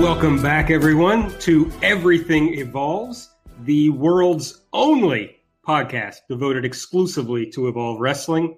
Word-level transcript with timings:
Welcome 0.00 0.40
back, 0.40 0.70
everyone, 0.70 1.38
to 1.40 1.70
Everything 1.82 2.54
Evolves, 2.54 3.28
the 3.64 3.90
world's 3.90 4.62
only 4.72 5.36
podcast 5.68 6.20
devoted 6.26 6.64
exclusively 6.64 7.50
to 7.50 7.68
Evolve 7.68 8.00
Wrestling. 8.00 8.56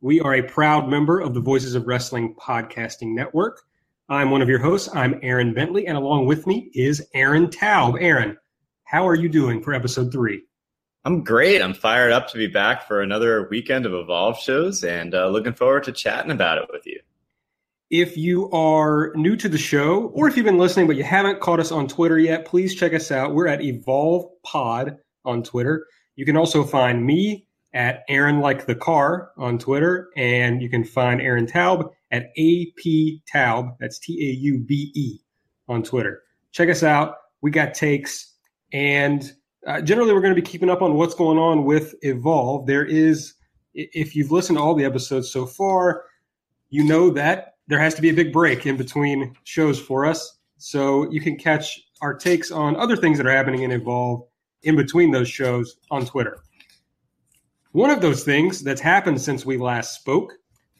We 0.00 0.20
are 0.20 0.36
a 0.36 0.42
proud 0.42 0.88
member 0.88 1.18
of 1.18 1.34
the 1.34 1.40
Voices 1.40 1.74
of 1.74 1.88
Wrestling 1.88 2.36
Podcasting 2.36 3.12
Network. 3.12 3.62
I'm 4.08 4.30
one 4.30 4.40
of 4.40 4.48
your 4.48 4.60
hosts. 4.60 4.88
I'm 4.94 5.18
Aaron 5.20 5.52
Bentley, 5.52 5.88
and 5.88 5.96
along 5.96 6.26
with 6.26 6.46
me 6.46 6.70
is 6.74 7.04
Aaron 7.12 7.50
Taube. 7.50 8.00
Aaron, 8.00 8.38
how 8.84 9.08
are 9.08 9.16
you 9.16 9.28
doing 9.28 9.64
for 9.64 9.74
episode 9.74 10.12
three? 10.12 10.44
I'm 11.04 11.24
great. 11.24 11.60
I'm 11.60 11.74
fired 11.74 12.12
up 12.12 12.28
to 12.28 12.38
be 12.38 12.46
back 12.46 12.86
for 12.86 13.02
another 13.02 13.48
weekend 13.50 13.84
of 13.84 13.94
Evolve 13.94 14.38
shows 14.38 14.84
and 14.84 15.12
uh, 15.12 15.26
looking 15.26 15.54
forward 15.54 15.82
to 15.84 15.92
chatting 15.92 16.30
about 16.30 16.58
it 16.58 16.68
with 16.70 16.86
you. 16.86 17.00
If 17.96 18.16
you 18.16 18.50
are 18.50 19.12
new 19.14 19.36
to 19.36 19.48
the 19.48 19.56
show, 19.56 20.06
or 20.14 20.26
if 20.26 20.36
you've 20.36 20.44
been 20.44 20.58
listening 20.58 20.88
but 20.88 20.96
you 20.96 21.04
haven't 21.04 21.38
caught 21.38 21.60
us 21.60 21.70
on 21.70 21.86
Twitter 21.86 22.18
yet, 22.18 22.44
please 22.44 22.74
check 22.74 22.92
us 22.92 23.12
out. 23.12 23.34
We're 23.34 23.46
at 23.46 23.62
Evolve 23.62 24.32
Pod 24.42 24.98
on 25.24 25.44
Twitter. 25.44 25.86
You 26.16 26.24
can 26.24 26.36
also 26.36 26.64
find 26.64 27.06
me 27.06 27.46
at 27.72 28.02
Aaron 28.08 28.40
Like 28.40 28.66
the 28.66 28.74
Car 28.74 29.30
on 29.36 29.60
Twitter, 29.60 30.08
and 30.16 30.60
you 30.60 30.68
can 30.68 30.82
find 30.82 31.20
Aaron 31.20 31.46
Taube 31.46 31.88
at 32.10 32.32
AP 32.36 33.20
Taube. 33.32 33.76
That's 33.78 34.00
T 34.00 34.28
A 34.28 34.32
U 34.42 34.58
B 34.58 34.90
E 34.96 35.20
on 35.68 35.84
Twitter. 35.84 36.24
Check 36.50 36.70
us 36.70 36.82
out. 36.82 37.14
We 37.42 37.52
got 37.52 37.74
takes, 37.74 38.34
and 38.72 39.32
uh, 39.68 39.80
generally, 39.82 40.12
we're 40.12 40.20
going 40.20 40.34
to 40.34 40.42
be 40.42 40.44
keeping 40.44 40.68
up 40.68 40.82
on 40.82 40.94
what's 40.94 41.14
going 41.14 41.38
on 41.38 41.64
with 41.64 41.94
Evolve. 42.02 42.66
There 42.66 42.84
is, 42.84 43.34
if 43.72 44.16
you've 44.16 44.32
listened 44.32 44.58
to 44.58 44.64
all 44.64 44.74
the 44.74 44.84
episodes 44.84 45.30
so 45.30 45.46
far, 45.46 46.06
you 46.70 46.82
know 46.82 47.08
that 47.10 47.53
there 47.66 47.78
has 47.78 47.94
to 47.94 48.02
be 48.02 48.10
a 48.10 48.14
big 48.14 48.32
break 48.32 48.66
in 48.66 48.76
between 48.76 49.34
shows 49.44 49.78
for 49.78 50.04
us. 50.04 50.38
So 50.58 51.10
you 51.10 51.20
can 51.20 51.36
catch 51.36 51.80
our 52.00 52.14
takes 52.14 52.50
on 52.50 52.76
other 52.76 52.96
things 52.96 53.18
that 53.18 53.26
are 53.26 53.30
happening 53.30 53.62
in 53.62 53.70
Evolve 53.70 54.26
in 54.62 54.76
between 54.76 55.10
those 55.10 55.28
shows 55.28 55.76
on 55.90 56.06
Twitter. 56.06 56.42
One 57.72 57.90
of 57.90 58.00
those 58.00 58.24
things 58.24 58.62
that's 58.62 58.80
happened 58.80 59.20
since 59.20 59.44
we 59.44 59.56
last 59.56 59.94
spoke 59.94 60.32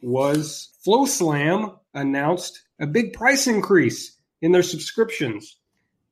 was 0.02 0.70
FloSlam 0.86 1.78
announced 1.94 2.62
a 2.80 2.86
big 2.86 3.12
price 3.12 3.46
increase 3.46 4.18
in 4.42 4.52
their 4.52 4.62
subscriptions. 4.62 5.56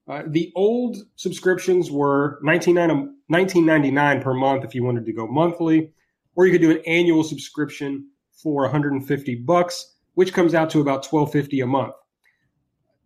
Uh, 0.09 0.23
the 0.27 0.53
old 0.57 0.97
subscriptions 1.17 1.91
were 1.91 2.41
$19.99 2.45 4.23
per 4.23 4.35
month 4.35 4.65
if 4.65 4.75
you 4.75 4.83
wanted 4.83 5.07
to 5.07 5.13
go 5.13 5.27
monthly, 5.27 5.93
or 6.35 6.47
you 6.47 6.53
could 6.53 6.61
do 6.61 6.73
an 6.73 6.83
annual 6.87 7.23
subscription 7.23 8.09
for 8.33 8.63
150 8.63 9.35
bucks 9.37 9.95
which 10.15 10.33
comes 10.33 10.55
out 10.55 10.71
to 10.71 10.81
about 10.81 11.03
twelve 11.03 11.33
fifty 11.33 11.61
a 11.61 11.67
month. 11.67 11.95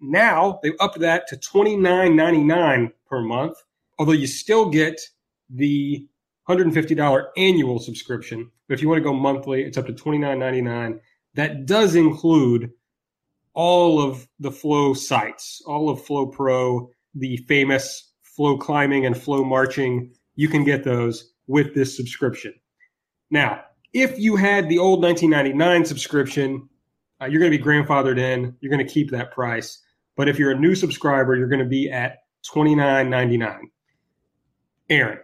Now 0.00 0.60
they've 0.62 0.76
upped 0.80 0.98
that 1.00 1.26
to 1.28 1.36
twenty 1.36 1.76
nine 1.76 2.16
ninety 2.16 2.42
nine 2.42 2.92
per 3.08 3.20
month, 3.20 3.56
although 3.98 4.12
you 4.12 4.26
still 4.26 4.68
get 4.68 5.00
the 5.50 6.06
hundred 6.44 6.66
and 6.66 6.74
fifty 6.74 6.94
dollar 6.94 7.28
annual 7.36 7.78
subscription. 7.78 8.50
But 8.68 8.74
if 8.74 8.82
you 8.82 8.88
want 8.88 8.98
to 8.98 9.04
go 9.04 9.14
monthly, 9.14 9.62
it's 9.62 9.78
up 9.78 9.86
to 9.86 9.92
twenty 9.92 10.18
nine 10.18 10.38
ninety 10.38 10.62
nine. 10.62 11.00
That 11.34 11.66
does 11.66 11.94
include 11.94 12.70
all 13.54 14.00
of 14.00 14.28
the 14.38 14.50
Flow 14.50 14.94
sites, 14.94 15.62
all 15.66 15.88
of 15.88 16.00
FloPro, 16.00 16.88
the 17.14 17.38
famous 17.48 18.12
Flow 18.22 18.58
climbing 18.58 19.06
and 19.06 19.16
Flow 19.16 19.44
marching. 19.44 20.12
You 20.34 20.48
can 20.48 20.64
get 20.64 20.84
those 20.84 21.32
with 21.46 21.74
this 21.74 21.96
subscription. 21.96 22.54
Now, 23.30 23.62
if 23.92 24.18
you 24.18 24.36
had 24.36 24.68
the 24.68 24.78
old 24.78 25.02
1999 25.02 25.84
subscription, 25.86 26.68
uh, 27.20 27.26
you're 27.26 27.40
going 27.40 27.52
to 27.52 27.58
be 27.58 27.64
grandfathered 27.64 28.18
in. 28.18 28.56
You're 28.60 28.70
going 28.70 28.86
to 28.86 28.92
keep 28.92 29.10
that 29.10 29.32
price. 29.32 29.82
But 30.16 30.28
if 30.28 30.38
you're 30.38 30.50
a 30.50 30.58
new 30.58 30.74
subscriber, 30.74 31.36
you're 31.36 31.48
going 31.48 31.60
to 31.60 31.64
be 31.64 31.90
at 31.90 32.18
twenty 32.42 32.74
nine 32.74 33.10
ninety 33.10 33.36
nine. 33.36 33.70
Aaron, 34.88 35.18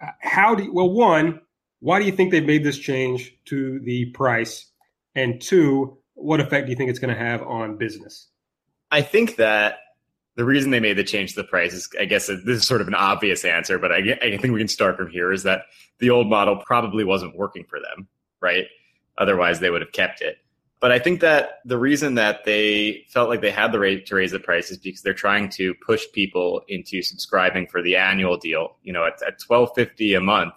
uh, 0.00 0.06
how 0.20 0.54
do 0.54 0.64
you, 0.64 0.72
well 0.72 0.90
one? 0.90 1.40
Why 1.80 1.98
do 2.00 2.06
you 2.06 2.12
think 2.12 2.30
they've 2.30 2.44
made 2.44 2.64
this 2.64 2.78
change 2.78 3.36
to 3.46 3.78
the 3.80 4.06
price? 4.06 4.70
And 5.14 5.40
two, 5.40 5.98
what 6.14 6.40
effect 6.40 6.66
do 6.66 6.70
you 6.70 6.76
think 6.76 6.90
it's 6.90 6.98
going 6.98 7.14
to 7.14 7.20
have 7.20 7.42
on 7.42 7.76
business? 7.76 8.28
I 8.90 9.02
think 9.02 9.36
that 9.36 9.78
the 10.36 10.44
reason 10.44 10.70
they 10.70 10.80
made 10.80 10.96
the 10.96 11.04
change 11.04 11.34
to 11.34 11.42
the 11.42 11.48
price 11.48 11.72
is, 11.72 11.88
I 12.00 12.04
guess, 12.04 12.26
this 12.26 12.42
is 12.44 12.66
sort 12.66 12.80
of 12.80 12.88
an 12.88 12.94
obvious 12.94 13.44
answer, 13.44 13.78
but 13.78 13.92
I, 13.92 14.18
I 14.22 14.36
think 14.36 14.52
we 14.52 14.60
can 14.60 14.68
start 14.68 14.96
from 14.96 15.10
here. 15.10 15.32
Is 15.32 15.42
that 15.44 15.62
the 15.98 16.10
old 16.10 16.28
model 16.28 16.56
probably 16.64 17.04
wasn't 17.04 17.36
working 17.36 17.64
for 17.64 17.78
them, 17.80 18.08
right? 18.40 18.64
Otherwise, 19.18 19.60
they 19.60 19.70
would 19.70 19.82
have 19.82 19.92
kept 19.92 20.20
it. 20.20 20.38
But 20.78 20.92
I 20.92 20.98
think 20.98 21.20
that 21.20 21.60
the 21.64 21.78
reason 21.78 22.14
that 22.16 22.44
they 22.44 23.06
felt 23.08 23.30
like 23.30 23.40
they 23.40 23.50
had 23.50 23.72
the 23.72 23.80
right 23.80 24.04
to 24.04 24.14
raise 24.14 24.32
the 24.32 24.38
price 24.38 24.70
is 24.70 24.78
because 24.78 25.02
they're 25.02 25.14
trying 25.14 25.48
to 25.50 25.74
push 25.74 26.04
people 26.12 26.62
into 26.68 27.02
subscribing 27.02 27.66
for 27.66 27.80
the 27.82 27.96
annual 27.96 28.36
deal. 28.36 28.76
You 28.82 28.92
know, 28.92 29.06
at, 29.06 29.22
at 29.26 29.38
twelve 29.38 29.70
fifty 29.74 30.14
a 30.14 30.20
month, 30.20 30.54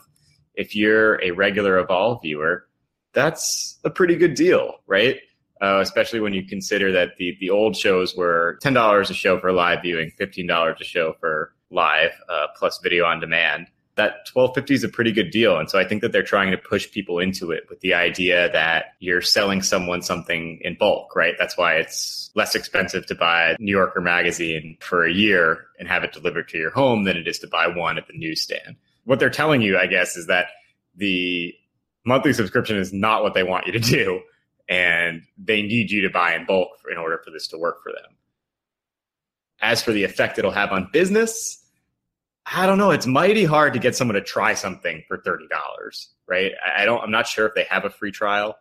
if 0.55 0.75
you're 0.75 1.21
a 1.23 1.31
regular 1.31 1.79
Evolve 1.79 2.21
viewer, 2.21 2.67
that's 3.13 3.79
a 3.85 3.89
pretty 3.89 4.17
good 4.17 4.35
deal, 4.35 4.75
right? 4.87 5.17
Uh, 5.61 5.79
especially 5.81 6.19
when 6.19 6.33
you 6.33 6.45
consider 6.45 6.91
that 6.91 7.15
the 7.17 7.37
the 7.39 7.49
old 7.49 7.75
shows 7.75 8.15
were 8.15 8.59
ten 8.61 8.73
dollars 8.73 9.09
a 9.09 9.13
show 9.13 9.39
for 9.39 9.53
live 9.53 9.81
viewing, 9.81 10.11
fifteen 10.17 10.47
dollars 10.47 10.77
a 10.81 10.83
show 10.85 11.15
for 11.19 11.53
live 11.71 12.11
uh, 12.27 12.47
plus 12.57 12.79
video 12.83 13.05
on 13.05 13.19
demand 13.19 13.67
that 13.99 14.29
1250 14.31 14.73
is 14.73 14.83
a 14.85 14.89
pretty 14.89 15.11
good 15.11 15.29
deal. 15.29 15.59
And 15.59 15.69
so 15.69 15.77
I 15.77 15.83
think 15.85 16.01
that 16.01 16.13
they're 16.13 16.23
trying 16.23 16.51
to 16.51 16.57
push 16.57 16.89
people 16.89 17.19
into 17.19 17.51
it 17.51 17.65
with 17.69 17.81
the 17.81 17.93
idea 17.93 18.49
that 18.53 18.95
you're 18.99 19.21
selling 19.21 19.61
someone 19.61 20.01
something 20.01 20.59
in 20.61 20.77
bulk, 20.79 21.13
right? 21.17 21.35
That's 21.37 21.57
why 21.57 21.75
it's 21.75 22.31
less 22.33 22.55
expensive 22.55 23.05
to 23.07 23.15
buy 23.15 23.49
a 23.49 23.55
New 23.59 23.73
Yorker 23.73 23.99
magazine 23.99 24.77
for 24.79 25.05
a 25.05 25.11
year 25.11 25.65
and 25.79 25.87
have 25.89 26.05
it 26.05 26.13
delivered 26.13 26.47
to 26.49 26.57
your 26.57 26.71
home 26.71 27.03
than 27.03 27.17
it 27.17 27.27
is 27.27 27.39
to 27.39 27.47
buy 27.47 27.67
one 27.67 27.97
at 27.97 28.07
the 28.07 28.17
newsstand. 28.17 28.77
What 29.03 29.19
they're 29.19 29.29
telling 29.29 29.61
you, 29.61 29.77
I 29.77 29.87
guess, 29.87 30.15
is 30.15 30.27
that 30.27 30.47
the 30.95 31.53
monthly 32.05 32.31
subscription 32.31 32.77
is 32.77 32.93
not 32.93 33.21
what 33.21 33.33
they 33.33 33.43
want 33.43 33.67
you 33.67 33.73
to 33.73 33.79
do. 33.79 34.21
And 34.69 35.23
they 35.37 35.61
need 35.61 35.91
you 35.91 36.01
to 36.01 36.09
buy 36.09 36.35
in 36.35 36.45
bulk 36.45 36.69
in 36.89 36.97
order 36.97 37.19
for 37.25 37.31
this 37.31 37.47
to 37.49 37.57
work 37.57 37.83
for 37.83 37.91
them. 37.91 38.15
As 39.61 39.83
for 39.83 39.91
the 39.91 40.05
effect 40.05 40.39
it'll 40.39 40.51
have 40.51 40.71
on 40.71 40.89
business, 40.93 41.65
I 42.51 42.65
don't 42.65 42.77
know. 42.77 42.91
It's 42.91 43.05
mighty 43.05 43.45
hard 43.45 43.73
to 43.73 43.79
get 43.79 43.95
someone 43.95 44.15
to 44.15 44.21
try 44.21 44.53
something 44.53 45.03
for 45.07 45.17
thirty 45.17 45.47
dollars, 45.47 46.09
right? 46.27 46.51
I, 46.77 46.85
don't. 46.85 47.01
I'm 47.01 47.11
not 47.11 47.27
sure 47.27 47.45
if 47.45 47.53
they 47.53 47.65
have 47.69 47.85
a 47.85 47.89
free 47.89 48.11
trial. 48.11 48.57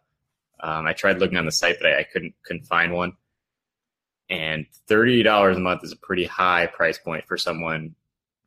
Um, 0.61 0.87
I 0.87 0.93
tried 0.93 1.19
looking 1.19 1.39
on 1.39 1.47
the 1.47 1.53
site, 1.53 1.79
but 1.81 1.91
I, 1.91 2.01
I 2.01 2.03
couldn't 2.03 2.35
couldn't 2.45 2.67
find 2.67 2.93
one. 2.93 3.13
And 4.29 4.67
thirty 4.89 5.23
dollars 5.23 5.57
a 5.57 5.61
month 5.61 5.85
is 5.85 5.93
a 5.93 5.97
pretty 5.97 6.25
high 6.25 6.67
price 6.67 6.99
point 6.99 7.25
for 7.27 7.39
someone 7.39 7.95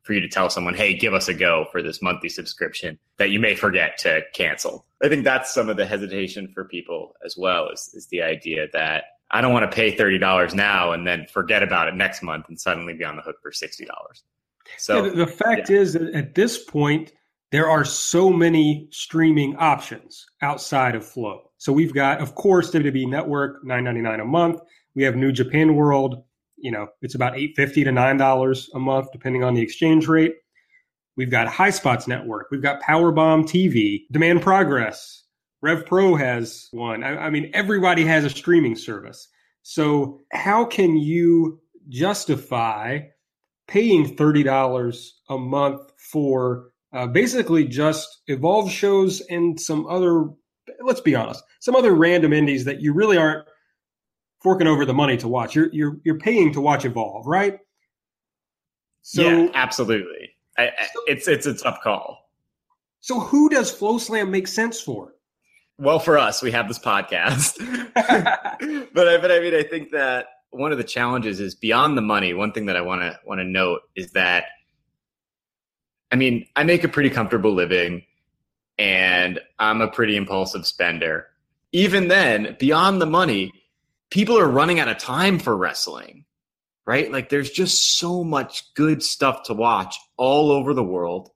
for 0.02 0.12
you 0.12 0.20
to 0.20 0.28
tell 0.28 0.48
someone, 0.48 0.74
"Hey, 0.74 0.94
give 0.94 1.14
us 1.14 1.28
a 1.28 1.34
go 1.34 1.66
for 1.72 1.82
this 1.82 2.02
monthly 2.02 2.28
subscription 2.28 2.98
that 3.18 3.30
you 3.30 3.40
may 3.40 3.56
forget 3.56 3.98
to 3.98 4.22
cancel." 4.34 4.86
I 5.02 5.08
think 5.08 5.24
that's 5.24 5.52
some 5.52 5.68
of 5.68 5.76
the 5.76 5.86
hesitation 5.86 6.52
for 6.54 6.64
people 6.64 7.14
as 7.24 7.36
well. 7.36 7.68
Is 7.70 7.90
is 7.94 8.06
the 8.08 8.22
idea 8.22 8.68
that 8.74 9.04
I 9.30 9.40
don't 9.40 9.52
want 9.52 9.68
to 9.68 9.74
pay 9.74 9.96
thirty 9.96 10.18
dollars 10.18 10.54
now 10.54 10.92
and 10.92 11.04
then 11.04 11.26
forget 11.26 11.64
about 11.64 11.88
it 11.88 11.94
next 11.96 12.22
month 12.22 12.46
and 12.48 12.60
suddenly 12.60 12.94
be 12.94 13.04
on 13.04 13.16
the 13.16 13.22
hook 13.22 13.36
for 13.42 13.50
sixty 13.50 13.86
dollars. 13.86 14.22
So 14.78 15.04
yeah, 15.04 15.12
the 15.12 15.26
fact 15.26 15.70
yeah. 15.70 15.76
is 15.76 15.92
that 15.94 16.14
at 16.14 16.34
this 16.34 16.62
point, 16.64 17.12
there 17.50 17.68
are 17.68 17.84
so 17.84 18.30
many 18.30 18.88
streaming 18.90 19.56
options 19.56 20.26
outside 20.40 20.94
of 20.94 21.06
Flow. 21.06 21.50
So 21.58 21.72
we've 21.72 21.94
got, 21.94 22.20
of 22.20 22.34
course, 22.34 22.70
WWE 22.70 23.08
Network, 23.08 23.64
nine 23.64 23.84
ninety 23.84 24.00
nine 24.00 24.20
a 24.20 24.24
month. 24.24 24.60
We 24.94 25.02
have 25.04 25.16
New 25.16 25.32
Japan 25.32 25.76
World. 25.76 26.22
You 26.56 26.70
know, 26.70 26.88
it's 27.02 27.14
about 27.14 27.36
eight 27.36 27.52
fifty 27.54 27.84
to 27.84 27.92
nine 27.92 28.16
dollars 28.16 28.70
a 28.74 28.78
month, 28.78 29.12
depending 29.12 29.44
on 29.44 29.54
the 29.54 29.62
exchange 29.62 30.08
rate. 30.08 30.34
We've 31.16 31.30
got 31.30 31.46
Highspots 31.46 32.08
Network. 32.08 32.48
We've 32.50 32.62
got 32.62 32.82
Powerbomb 32.82 33.44
TV, 33.44 34.04
Demand 34.10 34.40
Progress. 34.40 35.24
Rev 35.60 35.84
Pro 35.86 36.16
has 36.16 36.68
one. 36.72 37.04
I, 37.04 37.26
I 37.26 37.30
mean, 37.30 37.50
everybody 37.54 38.04
has 38.04 38.24
a 38.24 38.30
streaming 38.30 38.74
service. 38.76 39.28
So 39.62 40.20
how 40.32 40.64
can 40.64 40.96
you 40.96 41.60
justify 41.88 43.00
paying 43.72 44.16
$30 44.16 45.08
a 45.30 45.38
month 45.38 45.80
for 45.96 46.72
uh, 46.92 47.06
basically 47.06 47.64
just 47.64 48.20
Evolve 48.26 48.70
shows 48.70 49.22
and 49.30 49.58
some 49.58 49.86
other, 49.86 50.26
let's 50.82 51.00
be 51.00 51.14
honest, 51.14 51.42
some 51.60 51.74
other 51.74 51.94
random 51.94 52.34
indies 52.34 52.66
that 52.66 52.82
you 52.82 52.92
really 52.92 53.16
aren't 53.16 53.46
forking 54.42 54.66
over 54.66 54.84
the 54.84 54.92
money 54.92 55.16
to 55.16 55.26
watch. 55.26 55.54
You're 55.54 55.70
you're 55.72 55.96
you're 56.04 56.18
paying 56.18 56.52
to 56.52 56.60
watch 56.60 56.84
Evolve, 56.84 57.26
right? 57.26 57.60
So, 59.00 59.22
yeah, 59.22 59.48
absolutely. 59.54 60.30
I, 60.58 60.64
I, 60.64 60.88
it's 61.06 61.26
it's 61.26 61.46
a 61.46 61.54
tough 61.54 61.78
call. 61.82 62.30
So 63.00 63.20
who 63.20 63.48
does 63.48 63.74
FloSlam 63.74 64.28
make 64.28 64.48
sense 64.48 64.80
for? 64.80 65.14
Well, 65.78 65.98
for 65.98 66.18
us, 66.18 66.42
we 66.42 66.52
have 66.52 66.68
this 66.68 66.78
podcast, 66.78 67.56
but 68.92 69.08
I, 69.08 69.18
but 69.18 69.32
I 69.32 69.40
mean, 69.40 69.54
I 69.54 69.62
think 69.62 69.92
that 69.92 70.26
one 70.52 70.72
of 70.72 70.78
the 70.78 70.84
challenges 70.84 71.40
is 71.40 71.54
beyond 71.54 71.96
the 71.96 72.02
money. 72.02 72.34
One 72.34 72.52
thing 72.52 72.66
that 72.66 72.76
I 72.76 72.82
want 72.82 73.02
to 73.02 73.18
want 73.26 73.40
to 73.40 73.44
note 73.44 73.82
is 73.96 74.12
that, 74.12 74.44
I 76.10 76.16
mean, 76.16 76.46
I 76.54 76.64
make 76.64 76.84
a 76.84 76.88
pretty 76.88 77.10
comfortable 77.10 77.52
living, 77.52 78.04
and 78.78 79.40
I'm 79.58 79.80
a 79.80 79.88
pretty 79.88 80.16
impulsive 80.16 80.66
spender. 80.66 81.26
Even 81.72 82.08
then, 82.08 82.56
beyond 82.60 83.00
the 83.00 83.06
money, 83.06 83.52
people 84.10 84.38
are 84.38 84.48
running 84.48 84.78
out 84.78 84.88
of 84.88 84.98
time 84.98 85.38
for 85.38 85.56
wrestling 85.56 86.24
right? 86.86 87.10
Like 87.12 87.28
there's 87.28 87.50
just 87.50 87.98
so 87.98 88.24
much 88.24 88.72
good 88.74 89.02
stuff 89.02 89.44
to 89.44 89.54
watch 89.54 89.98
all 90.16 90.50
over 90.50 90.74
the 90.74 90.82
world. 90.82 91.30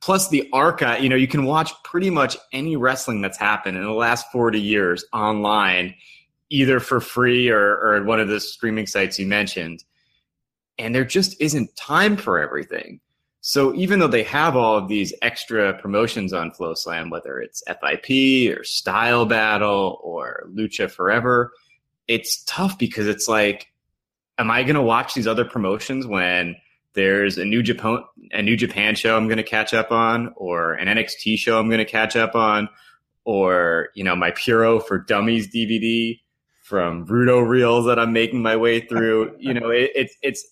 Plus 0.00 0.28
the 0.28 0.48
archive, 0.52 1.02
you 1.02 1.08
know, 1.08 1.16
you 1.16 1.26
can 1.26 1.44
watch 1.44 1.72
pretty 1.82 2.10
much 2.10 2.36
any 2.52 2.76
wrestling 2.76 3.22
that's 3.22 3.38
happened 3.38 3.76
in 3.76 3.82
the 3.82 3.90
last 3.90 4.30
40 4.30 4.60
years 4.60 5.04
online, 5.12 5.94
either 6.50 6.80
for 6.80 7.00
free 7.00 7.48
or, 7.48 7.76
or 7.78 8.04
one 8.04 8.20
of 8.20 8.28
the 8.28 8.40
streaming 8.40 8.86
sites 8.86 9.18
you 9.18 9.26
mentioned. 9.26 9.84
And 10.78 10.94
there 10.94 11.04
just 11.04 11.40
isn't 11.40 11.74
time 11.76 12.16
for 12.16 12.38
everything. 12.38 13.00
So 13.40 13.74
even 13.74 14.00
though 14.00 14.08
they 14.08 14.24
have 14.24 14.56
all 14.56 14.76
of 14.76 14.88
these 14.88 15.14
extra 15.22 15.72
promotions 15.74 16.32
on 16.32 16.50
FloSlam, 16.50 17.10
whether 17.10 17.38
it's 17.38 17.62
FIP 17.66 18.56
or 18.58 18.64
Style 18.64 19.24
Battle 19.24 20.00
or 20.02 20.48
Lucha 20.52 20.90
Forever, 20.90 21.52
it's 22.08 22.42
tough 22.44 22.78
because 22.78 23.06
it's 23.06 23.28
like 23.28 23.68
am 24.38 24.50
I 24.50 24.62
going 24.62 24.74
to 24.74 24.82
watch 24.82 25.14
these 25.14 25.26
other 25.26 25.44
promotions 25.44 26.06
when 26.06 26.56
there's 26.94 27.38
a 27.38 27.44
new 27.44 27.62
Japan 27.62 28.02
a 28.32 28.42
new 28.42 28.56
Japan 28.56 28.94
show 28.94 29.16
I'm 29.16 29.28
going 29.28 29.36
to 29.36 29.42
catch 29.42 29.74
up 29.74 29.92
on, 29.92 30.32
or 30.36 30.74
an 30.74 30.88
NXT 30.88 31.38
show 31.38 31.58
I'm 31.58 31.68
going 31.68 31.78
to 31.78 31.84
catch 31.84 32.16
up 32.16 32.34
on, 32.34 32.68
or 33.24 33.90
you 33.94 34.02
know 34.02 34.16
my 34.16 34.32
Puro 34.32 34.80
for 34.80 34.98
Dummies 34.98 35.52
DVD 35.54 36.18
from 36.66 37.06
Rudo 37.06 37.46
reels 37.46 37.86
that 37.86 37.98
I'm 37.98 38.12
making 38.12 38.42
my 38.42 38.56
way 38.56 38.80
through. 38.80 39.36
you 39.38 39.54
know, 39.54 39.70
it, 39.70 39.90
it's 39.94 40.14
it's 40.22 40.46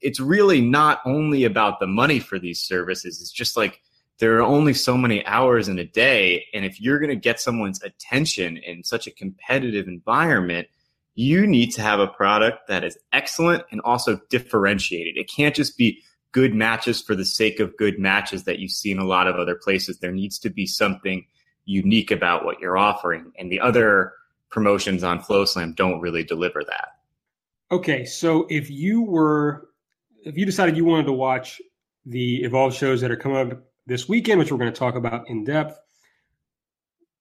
it's 0.00 0.20
really 0.20 0.60
not 0.60 1.00
only 1.04 1.44
about 1.44 1.80
the 1.80 1.86
money 1.86 2.18
for 2.18 2.38
these 2.38 2.60
services. 2.60 3.20
It's 3.20 3.32
just 3.32 3.56
like 3.56 3.80
there 4.18 4.36
are 4.36 4.42
only 4.42 4.74
so 4.74 4.96
many 4.96 5.24
hours 5.26 5.68
in 5.68 5.78
a 5.78 5.84
day, 5.84 6.44
and 6.52 6.64
if 6.64 6.80
you're 6.80 6.98
going 6.98 7.10
to 7.10 7.16
get 7.16 7.40
someone's 7.40 7.82
attention 7.82 8.56
in 8.58 8.84
such 8.84 9.06
a 9.06 9.10
competitive 9.10 9.88
environment 9.88 10.68
you 11.14 11.46
need 11.46 11.70
to 11.72 11.82
have 11.82 12.00
a 12.00 12.06
product 12.06 12.68
that 12.68 12.84
is 12.84 12.98
excellent 13.12 13.64
and 13.70 13.80
also 13.82 14.18
differentiated. 14.30 15.16
It 15.16 15.30
can't 15.30 15.54
just 15.54 15.76
be 15.76 16.00
good 16.32 16.54
matches 16.54 17.02
for 17.02 17.14
the 17.14 17.24
sake 17.24 17.60
of 17.60 17.76
good 17.76 17.98
matches 17.98 18.44
that 18.44 18.58
you 18.58 18.68
see 18.68 18.90
in 18.90 18.98
a 18.98 19.04
lot 19.04 19.26
of 19.26 19.36
other 19.36 19.54
places. 19.54 19.98
There 19.98 20.12
needs 20.12 20.38
to 20.40 20.50
be 20.50 20.66
something 20.66 21.26
unique 21.66 22.10
about 22.10 22.44
what 22.44 22.60
you're 22.60 22.78
offering. 22.78 23.32
And 23.38 23.52
the 23.52 23.60
other 23.60 24.12
promotions 24.52 25.02
on 25.02 25.20
FloSlam 25.20 25.74
don't 25.74 26.00
really 26.00 26.22
deliver 26.22 26.62
that. 26.64 26.88
Okay, 27.72 28.04
so 28.04 28.46
if 28.50 28.70
you 28.70 29.02
were 29.02 29.70
if 30.24 30.36
you 30.36 30.46
decided 30.46 30.76
you 30.76 30.84
wanted 30.84 31.06
to 31.06 31.12
watch 31.12 31.60
the 32.06 32.44
Evolve 32.44 32.74
shows 32.74 33.00
that 33.00 33.10
are 33.10 33.16
coming 33.16 33.38
up 33.38 33.58
this 33.86 34.08
weekend, 34.08 34.38
which 34.38 34.52
we're 34.52 34.58
going 34.58 34.72
to 34.72 34.78
talk 34.78 34.94
about 34.94 35.28
in 35.28 35.42
depth, 35.42 35.80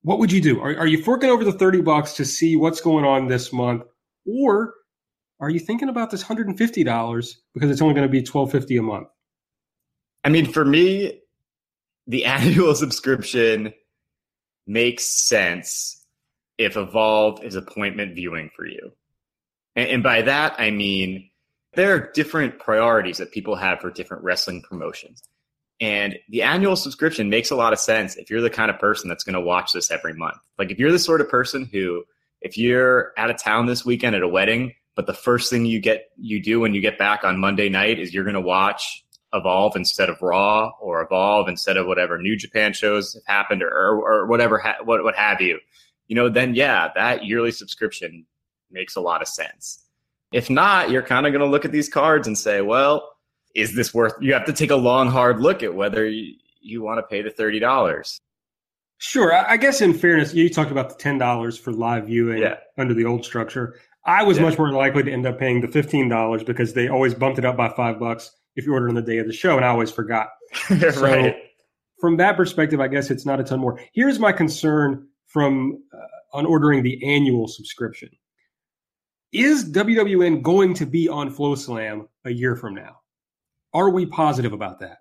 what 0.04 0.20
would 0.20 0.32
you 0.32 0.42
do? 0.42 0.60
Are, 0.60 0.76
are 0.78 0.88
you 0.88 1.02
forking 1.02 1.30
over 1.30 1.44
the 1.44 1.52
30 1.52 1.82
bucks 1.82 2.14
to 2.14 2.26
see 2.26 2.56
what's 2.56 2.82
going 2.82 3.06
on 3.06 3.28
this 3.28 3.52
month? 3.52 3.84
Or 4.26 4.76
are 5.40 5.50
you 5.50 5.60
thinking 5.60 5.90
about 5.90 6.12
this 6.12 6.24
$150 6.24 7.36
because 7.54 7.72
it's 7.72 7.82
only 7.82 7.96
going 7.96 8.08
to 8.08 8.12
be 8.12 8.20
1250 8.20 8.78
a 8.78 8.82
month? 8.82 9.08
I 10.24 10.30
mean, 10.30 10.52
for 10.52 10.66
me, 10.66 11.22
the 12.08 12.26
annual 12.26 12.76
subscription 12.76 13.74
makes 14.68 15.06
sense 15.06 16.01
if 16.58 16.78
Evolve 16.78 17.44
is 17.44 17.56
appointment 17.56 18.16
viewing 18.16 18.50
for 18.56 18.66
you. 18.66 18.92
And, 19.76 19.90
and 19.90 20.04
by 20.04 20.22
that, 20.24 20.56
I 20.60 20.72
mean 20.72 21.30
there 21.74 21.94
are 21.96 22.12
different 22.14 22.60
priorities 22.60 23.18
that 23.18 23.32
people 23.32 23.56
have 23.56 23.80
for 23.80 23.90
different 23.90 24.24
wrestling 24.24 24.62
promotions. 24.62 25.24
And 25.80 26.18
the 26.30 26.44
annual 26.44 26.76
subscription 26.76 27.30
makes 27.30 27.50
a 27.50 27.56
lot 27.56 27.74
of 27.74 27.80
sense 27.80 28.16
if 28.16 28.30
you're 28.30 28.42
the 28.42 28.50
kind 28.50 28.70
of 28.70 28.78
person 28.78 29.10
that's 29.10 29.24
going 29.24 29.34
to 29.34 29.42
watch 29.42 29.74
this 29.74 29.90
every 29.90 30.14
month. 30.14 30.38
Like 30.60 30.70
if 30.70 30.78
you're 30.78 30.92
the 30.92 31.00
sort 31.00 31.22
of 31.22 31.30
person 31.30 31.68
who, 31.72 32.04
if 32.42 32.58
you're 32.58 33.14
out 33.18 33.32
of 33.32 33.42
town 33.42 33.66
this 33.66 33.84
weekend 33.84 34.16
at 34.16 34.22
a 34.22 34.28
wedding, 34.28 34.74
but 34.96 35.08
the 35.08 35.14
first 35.14 35.50
thing 35.50 35.66
you 35.66 35.80
get 35.80 36.12
you 36.18 36.42
do 36.42 36.60
when 36.60 36.74
you 36.74 36.82
get 36.82 37.00
back 37.00 37.24
on 37.24 37.40
Monday 37.40 37.70
night 37.70 38.00
is 38.00 38.14
you're 38.14 38.24
going 38.24 38.36
to 38.36 38.42
watch 38.42 39.04
Evolve 39.34 39.78
instead 39.78 40.10
of 40.10 40.22
Raw 40.22 40.72
or 40.82 41.02
Evolve 41.02 41.48
instead 41.48 41.78
of 41.78 41.88
whatever 41.88 42.18
New 42.18 42.36
Japan 42.36 42.74
shows 42.74 43.14
have 43.14 43.24
happened 43.26 43.64
or 43.64 43.70
or, 43.70 44.04
or 44.04 44.28
whatever 44.28 44.58
ha- 44.58 44.84
what 44.84 45.04
what 45.04 45.16
have 45.16 45.40
you. 45.40 45.60
You 46.12 46.16
know, 46.16 46.28
then 46.28 46.56
yeah, 46.56 46.90
that 46.94 47.24
yearly 47.24 47.52
subscription 47.52 48.26
makes 48.70 48.98
a 48.98 49.02
lot 49.02 49.22
of 49.22 49.30
sense. 49.30 49.82
If 50.34 50.50
not, 50.50 50.92
you're 50.92 51.02
kind 51.02 51.26
of 51.26 51.32
going 51.32 51.44
to 51.44 51.50
look 51.50 51.64
at 51.64 51.72
these 51.72 51.88
cards 51.88 52.28
and 52.28 52.38
say, 52.38 52.62
well, 52.62 53.12
is 53.56 53.76
this 53.76 53.94
worth 53.94 54.14
you 54.22 54.34
have 54.34 54.46
to 54.46 54.54
take 54.54 54.72
a 54.72 54.76
long 54.76 55.10
hard 55.10 55.40
look 55.40 55.64
at 55.64 55.74
whether 55.74 56.08
you, 56.08 56.36
you 56.62 56.82
want 56.82 57.00
to 57.00 57.04
pay 57.04 57.22
the 57.22 57.30
$30 57.30 58.20
sure 58.98 59.34
i 59.34 59.58
guess 59.58 59.82
in 59.82 59.94
fairness 59.94 60.34
you 60.34 60.50
talked 60.50 60.72
about 60.72 60.90
the 60.90 61.04
$10 61.04 61.60
for 61.60 61.72
live 61.72 62.06
viewing 62.06 62.42
yeah. 62.42 62.56
under 62.78 62.94
the 62.94 63.06
old 63.06 63.26
structure 63.26 63.76
i 64.06 64.24
was 64.24 64.38
yeah. 64.38 64.44
much 64.44 64.58
more 64.58 64.72
likely 64.72 65.04
to 65.04 65.12
end 65.12 65.26
up 65.26 65.40
paying 65.40 65.62
the 65.62 65.68
$15 65.68 66.46
because 66.46 66.74
they 66.74 66.88
always 66.88 67.14
bumped 67.14 67.40
it 67.40 67.46
up 67.46 67.58
by 67.58 67.70
five 67.70 68.00
bucks 68.00 68.32
if 68.56 68.66
you 68.66 68.74
ordered 68.74 68.90
on 68.90 68.96
the 68.96 69.02
day 69.02 69.18
of 69.18 69.28
the 69.28 69.34
show 69.34 69.56
and 69.56 69.66
i 69.66 69.70
always 69.70 69.92
forgot 69.92 70.30
right. 70.70 70.94
so 70.94 71.34
from 72.00 72.18
that 72.18 72.38
perspective 72.38 72.80
i 72.80 72.88
guess 72.88 73.10
it's 73.10 73.26
not 73.26 73.40
a 73.40 73.44
ton 73.44 73.60
more 73.60 73.80
here's 73.94 74.20
my 74.20 74.32
concern 74.32 75.08
from 75.32 75.84
uh, 75.94 76.38
on 76.38 76.46
ordering 76.46 76.84
the 76.84 77.04
annual 77.06 77.48
subscription 77.48 78.10
is 79.32 79.72
wwn 79.72 80.42
going 80.42 80.74
to 80.74 80.86
be 80.86 81.08
on 81.08 81.34
FloSlam 81.34 82.08
a 82.26 82.32
year 82.32 82.56
from 82.56 82.76
now 82.76 83.02
are 83.74 83.90
we 83.90 84.06
positive 84.06 84.54
about 84.54 84.80
that? 84.80 84.98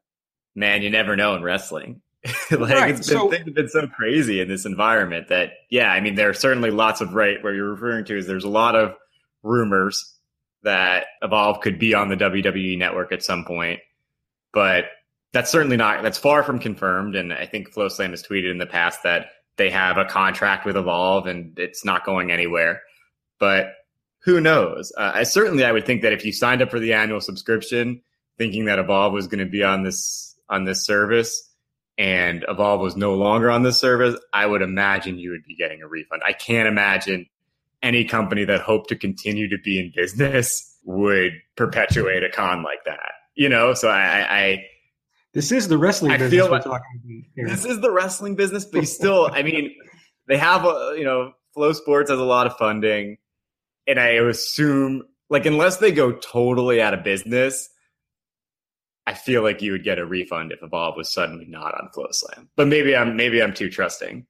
Man, 0.54 0.82
you 0.82 0.90
never 0.90 1.16
know 1.16 1.34
in 1.34 1.42
wrestling. 1.42 2.02
like 2.50 2.74
right. 2.74 2.90
it's 2.90 3.08
been, 3.08 3.16
so, 3.16 3.30
things 3.30 3.46
have 3.46 3.54
been 3.54 3.68
so 3.68 3.86
crazy 3.86 4.40
in 4.40 4.48
this 4.48 4.66
environment 4.66 5.28
that 5.28 5.52
yeah, 5.70 5.90
I 5.90 6.00
mean 6.00 6.16
there 6.16 6.28
are 6.28 6.34
certainly 6.34 6.70
lots 6.70 7.00
of 7.00 7.14
right 7.14 7.42
where 7.42 7.54
you're 7.54 7.72
referring 7.72 8.04
to 8.06 8.18
is 8.18 8.26
there's 8.26 8.44
a 8.44 8.48
lot 8.48 8.76
of 8.76 8.94
rumors 9.42 10.16
that 10.62 11.06
Evolve 11.22 11.62
could 11.62 11.78
be 11.78 11.94
on 11.94 12.10
the 12.10 12.16
WWE 12.16 12.76
network 12.76 13.10
at 13.12 13.22
some 13.22 13.44
point. 13.46 13.80
But 14.52 14.84
that's 15.32 15.50
certainly 15.50 15.78
not 15.78 16.02
that's 16.02 16.18
far 16.18 16.42
from 16.42 16.58
confirmed. 16.58 17.16
And 17.16 17.32
I 17.32 17.46
think 17.46 17.72
FloSlam 17.72 18.10
has 18.10 18.22
tweeted 18.22 18.50
in 18.50 18.58
the 18.58 18.66
past 18.66 19.02
that 19.04 19.28
they 19.56 19.70
have 19.70 19.98
a 19.98 20.04
contract 20.04 20.64
with 20.64 20.76
Evolve 20.76 21.26
and 21.26 21.58
it's 21.58 21.84
not 21.84 22.04
going 22.04 22.30
anywhere. 22.30 22.82
But 23.38 23.72
who 24.20 24.40
knows? 24.40 24.92
Uh, 24.96 25.12
I 25.14 25.22
certainly 25.24 25.64
I 25.64 25.72
would 25.72 25.86
think 25.86 26.02
that 26.02 26.12
if 26.12 26.24
you 26.24 26.32
signed 26.32 26.62
up 26.62 26.70
for 26.70 26.78
the 26.78 26.92
annual 26.92 27.20
subscription, 27.20 28.02
thinking 28.38 28.66
that 28.66 28.78
Evolve 28.78 29.12
was 29.12 29.26
going 29.26 29.44
to 29.44 29.50
be 29.50 29.62
on 29.62 29.82
this 29.82 30.36
on 30.48 30.64
this 30.64 30.84
service 30.84 31.48
and 31.96 32.44
Evolve 32.48 32.80
was 32.80 32.96
no 32.96 33.14
longer 33.14 33.50
on 33.50 33.62
this 33.62 33.78
service, 33.78 34.18
I 34.32 34.46
would 34.46 34.62
imagine 34.62 35.18
you 35.18 35.30
would 35.30 35.44
be 35.44 35.54
getting 35.54 35.82
a 35.82 35.86
refund. 35.86 36.22
I 36.26 36.32
can't 36.32 36.66
imagine 36.66 37.26
any 37.82 38.04
company 38.04 38.44
that 38.44 38.60
hoped 38.60 38.88
to 38.88 38.96
continue 38.96 39.48
to 39.48 39.58
be 39.58 39.78
in 39.78 39.92
business 39.94 40.78
would 40.84 41.32
perpetuate 41.56 42.24
a 42.24 42.30
con 42.30 42.62
like 42.62 42.84
that. 42.86 43.12
You 43.34 43.48
know, 43.48 43.74
so 43.74 43.88
I, 43.88 44.26
I 44.28 44.64
this 45.32 45.52
is 45.52 45.68
the 45.68 45.78
wrestling 45.78 46.12
I 46.12 46.16
business 46.16 46.42
feel 46.42 46.50
like, 46.50 46.64
This 47.36 47.64
is 47.64 47.80
the 47.80 47.90
wrestling 47.90 48.34
business, 48.34 48.64
but 48.64 48.86
still, 48.86 49.28
I 49.32 49.42
mean, 49.42 49.74
they 50.26 50.36
have 50.36 50.64
a 50.64 50.94
you 50.96 51.04
know, 51.04 51.32
FloSports 51.56 52.08
has 52.08 52.18
a 52.18 52.24
lot 52.24 52.46
of 52.46 52.56
funding. 52.56 53.18
and 53.86 53.98
I 54.00 54.08
assume 54.08 55.02
like 55.28 55.46
unless 55.46 55.76
they 55.78 55.92
go 55.92 56.12
totally 56.12 56.82
out 56.82 56.92
of 56.94 57.04
business, 57.04 57.68
I 59.06 59.14
feel 59.14 59.42
like 59.42 59.62
you 59.62 59.72
would 59.72 59.84
get 59.84 59.98
a 59.98 60.04
refund 60.04 60.52
if 60.52 60.62
Evolve 60.62 60.96
was 60.96 61.12
suddenly 61.12 61.46
not 61.46 61.74
on 61.74 61.88
FloSlam. 61.96 62.48
But 62.56 62.68
maybe 62.68 62.94
I'm 62.94 63.16
maybe 63.16 63.42
I'm 63.42 63.54
too 63.54 63.70
trusting. 63.70 64.26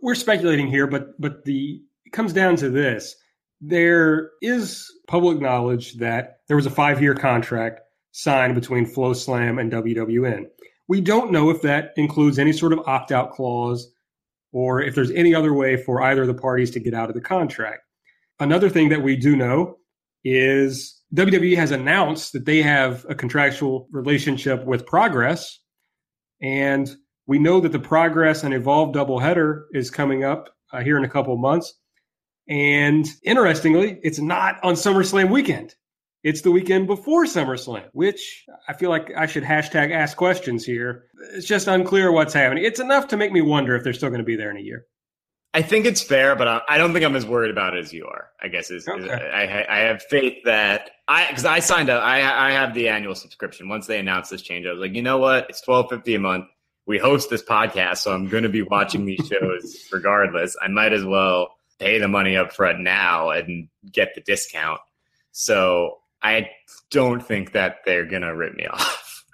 We're 0.00 0.14
speculating 0.14 0.68
here, 0.68 0.86
but 0.86 1.20
but 1.20 1.44
the 1.44 1.82
it 2.06 2.12
comes 2.12 2.32
down 2.32 2.56
to 2.56 2.70
this. 2.70 3.16
There 3.60 4.30
is 4.40 4.90
public 5.06 5.40
knowledge 5.40 5.94
that 5.94 6.38
there 6.48 6.56
was 6.56 6.66
a 6.66 6.70
five 6.70 7.02
year 7.02 7.14
contract 7.14 7.80
signed 8.12 8.54
between 8.54 8.86
FloSlam 8.86 9.60
and 9.60 9.72
WWN. 9.72 10.46
We 10.88 11.00
don't 11.00 11.32
know 11.32 11.50
if 11.50 11.62
that 11.62 11.92
includes 11.96 12.38
any 12.38 12.52
sort 12.52 12.72
of 12.72 12.80
opt 12.86 13.10
out 13.12 13.32
clause 13.32 13.90
or 14.52 14.82
if 14.82 14.94
there's 14.94 15.10
any 15.10 15.34
other 15.34 15.54
way 15.54 15.76
for 15.76 16.02
either 16.02 16.22
of 16.22 16.28
the 16.28 16.34
parties 16.34 16.70
to 16.72 16.80
get 16.80 16.94
out 16.94 17.08
of 17.08 17.14
the 17.14 17.20
contract. 17.20 17.80
Another 18.38 18.68
thing 18.68 18.90
that 18.90 19.02
we 19.02 19.16
do 19.16 19.34
know 19.34 19.78
is 20.24 21.02
WWE 21.14 21.56
has 21.56 21.70
announced 21.70 22.32
that 22.32 22.44
they 22.44 22.62
have 22.62 23.04
a 23.08 23.14
contractual 23.14 23.88
relationship 23.90 24.64
with 24.64 24.86
Progress. 24.86 25.58
And 26.40 26.94
we 27.26 27.38
know 27.38 27.60
that 27.60 27.72
the 27.72 27.78
Progress 27.78 28.42
and 28.42 28.52
Evolve 28.52 28.94
doubleheader 28.94 29.64
is 29.72 29.90
coming 29.90 30.24
up 30.24 30.50
uh, 30.72 30.80
here 30.82 30.96
in 30.96 31.04
a 31.04 31.08
couple 31.08 31.36
months. 31.36 31.74
And 32.48 33.06
interestingly, 33.22 34.00
it's 34.02 34.18
not 34.18 34.62
on 34.62 34.74
SummerSlam 34.74 35.30
weekend. 35.30 35.74
It's 36.22 36.42
the 36.42 36.52
weekend 36.52 36.86
before 36.86 37.24
SummerSlam, 37.24 37.84
which 37.92 38.44
I 38.68 38.74
feel 38.74 38.90
like 38.90 39.10
I 39.16 39.26
should 39.26 39.42
hashtag 39.42 39.92
ask 39.92 40.16
questions 40.16 40.64
here. 40.64 41.06
It's 41.34 41.46
just 41.46 41.66
unclear 41.66 42.12
what's 42.12 42.32
happening. 42.32 42.64
It's 42.64 42.78
enough 42.78 43.08
to 43.08 43.16
make 43.16 43.32
me 43.32 43.40
wonder 43.40 43.74
if 43.74 43.82
they're 43.82 43.92
still 43.92 44.08
going 44.08 44.20
to 44.20 44.24
be 44.24 44.36
there 44.36 44.50
in 44.50 44.56
a 44.56 44.60
year. 44.60 44.86
I 45.54 45.60
think 45.60 45.84
it's 45.84 46.00
fair, 46.00 46.34
but 46.34 46.64
I 46.66 46.78
don't 46.78 46.94
think 46.94 47.04
I'm 47.04 47.14
as 47.14 47.26
worried 47.26 47.50
about 47.50 47.76
it 47.76 47.80
as 47.80 47.92
you 47.92 48.06
are. 48.06 48.30
I 48.40 48.48
guess 48.48 48.70
is, 48.70 48.88
okay. 48.88 49.02
is 49.02 49.10
I, 49.10 49.66
I 49.68 49.78
have 49.80 50.02
faith 50.04 50.44
that 50.44 50.92
I 51.06 51.26
because 51.26 51.44
I 51.44 51.58
signed 51.58 51.90
up. 51.90 52.02
I 52.02 52.48
I 52.48 52.52
have 52.52 52.72
the 52.72 52.88
annual 52.88 53.14
subscription. 53.14 53.68
Once 53.68 53.86
they 53.86 53.98
announced 53.98 54.30
this 54.30 54.40
change, 54.40 54.66
I 54.66 54.70
was 54.70 54.80
like, 54.80 54.94
you 54.94 55.02
know 55.02 55.18
what? 55.18 55.50
It's 55.50 55.60
twelve 55.60 55.90
fifty 55.90 56.14
a 56.14 56.18
month. 56.18 56.46
We 56.86 56.98
host 56.98 57.28
this 57.28 57.42
podcast, 57.42 57.98
so 57.98 58.14
I'm 58.14 58.28
going 58.28 58.44
to 58.44 58.48
be 58.48 58.62
watching 58.62 59.04
these 59.04 59.28
shows 59.28 59.88
regardless. 59.92 60.56
I 60.60 60.68
might 60.68 60.94
as 60.94 61.04
well 61.04 61.54
pay 61.78 61.98
the 61.98 62.08
money 62.08 62.36
up 62.36 62.54
front 62.54 62.80
now 62.80 63.30
and 63.30 63.68
get 63.90 64.14
the 64.14 64.22
discount. 64.22 64.80
So 65.32 65.98
I 66.22 66.50
don't 66.90 67.20
think 67.20 67.52
that 67.52 67.78
they're 67.84 68.06
going 68.06 68.22
to 68.22 68.34
rip 68.34 68.54
me 68.54 68.66
off. 68.72 69.24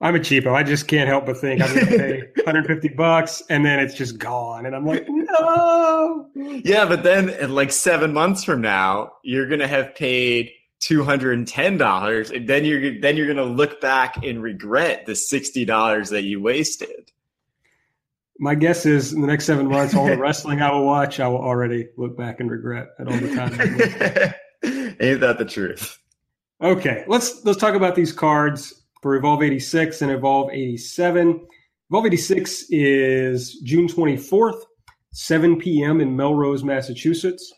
I'm 0.00 0.14
a 0.14 0.20
cheapo. 0.20 0.54
I 0.54 0.62
just 0.62 0.86
can't 0.86 1.08
help 1.08 1.26
but 1.26 1.38
think 1.38 1.60
I'm 1.60 1.74
going 1.74 1.86
to 1.86 1.98
pay 1.98 2.20
150 2.36 2.88
bucks 2.90 3.42
and 3.50 3.64
then 3.66 3.80
it's 3.80 3.94
just 3.94 4.18
gone. 4.18 4.64
And 4.64 4.76
I'm 4.76 4.86
like, 4.86 5.06
no. 5.08 6.30
Yeah, 6.34 6.86
but 6.86 7.02
then 7.02 7.30
in 7.30 7.54
like 7.54 7.72
seven 7.72 8.12
months 8.12 8.44
from 8.44 8.60
now, 8.60 9.12
you're 9.24 9.48
going 9.48 9.58
to 9.58 9.66
have 9.66 9.94
paid 9.96 10.52
$210 10.82 12.36
and 12.36 12.48
then 12.48 12.64
you're 12.64 13.00
then 13.00 13.16
you're 13.16 13.26
going 13.26 13.36
to 13.36 13.44
look 13.44 13.80
back 13.80 14.24
and 14.24 14.40
regret 14.40 15.04
the 15.06 15.12
$60 15.12 16.10
that 16.10 16.22
you 16.22 16.40
wasted. 16.40 17.10
My 18.38 18.54
guess 18.54 18.86
is 18.86 19.12
in 19.12 19.20
the 19.20 19.26
next 19.26 19.46
seven 19.46 19.66
months, 19.66 19.96
all 19.96 20.06
the 20.06 20.16
wrestling 20.16 20.62
I 20.62 20.70
will 20.70 20.86
watch, 20.86 21.18
I 21.18 21.26
will 21.26 21.42
already 21.42 21.88
look 21.96 22.16
back 22.16 22.38
and 22.38 22.48
regret 22.48 22.90
at 23.00 23.08
all 23.08 23.18
the 23.18 23.34
time. 23.34 24.34
Ain't 25.00 25.20
that 25.20 25.38
the 25.38 25.44
truth? 25.44 25.98
Okay, 26.62 27.04
let's 27.06 27.44
let's 27.44 27.58
talk 27.58 27.74
about 27.74 27.94
these 27.94 28.12
cards 28.12 28.82
for 29.00 29.14
Evolve 29.14 29.42
86 29.42 30.02
and 30.02 30.10
Evolve 30.10 30.50
87. 30.50 31.46
Evolve 31.90 32.06
86 32.06 32.66
is 32.70 33.60
June 33.60 33.86
24th, 33.86 34.60
7 35.12 35.56
p.m. 35.58 36.00
in 36.00 36.16
Melrose, 36.16 36.64
Massachusetts. 36.64 37.52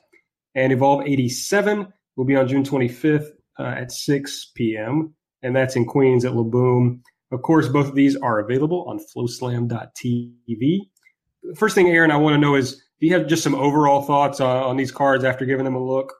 And 0.54 0.72
Evolve 0.72 1.06
87 1.06 1.90
will 2.16 2.24
be 2.24 2.36
on 2.36 2.46
June 2.46 2.62
25th 2.62 3.28
uh, 3.58 3.62
at 3.62 3.92
6 3.92 4.52
p.m. 4.54 5.14
And 5.42 5.56
that's 5.56 5.76
in 5.76 5.86
Queens 5.86 6.24
at 6.24 6.34
La 6.34 6.42
Boom. 6.42 7.02
Of 7.32 7.42
course, 7.42 7.68
both 7.68 7.88
of 7.88 7.94
these 7.94 8.16
are 8.16 8.40
available 8.40 8.84
on 8.88 8.98
floslam.tv. 8.98 10.78
First 11.56 11.74
thing, 11.74 11.88
Aaron, 11.88 12.10
I 12.10 12.16
want 12.16 12.34
to 12.34 12.38
know 12.38 12.56
is 12.56 12.74
do 13.00 13.06
you 13.06 13.14
have 13.14 13.26
just 13.26 13.42
some 13.42 13.54
overall 13.54 14.02
thoughts 14.02 14.40
on, 14.40 14.62
on 14.62 14.76
these 14.76 14.92
cards 14.92 15.24
after 15.24 15.46
giving 15.46 15.64
them 15.64 15.76
a 15.76 15.82
look? 15.82 16.12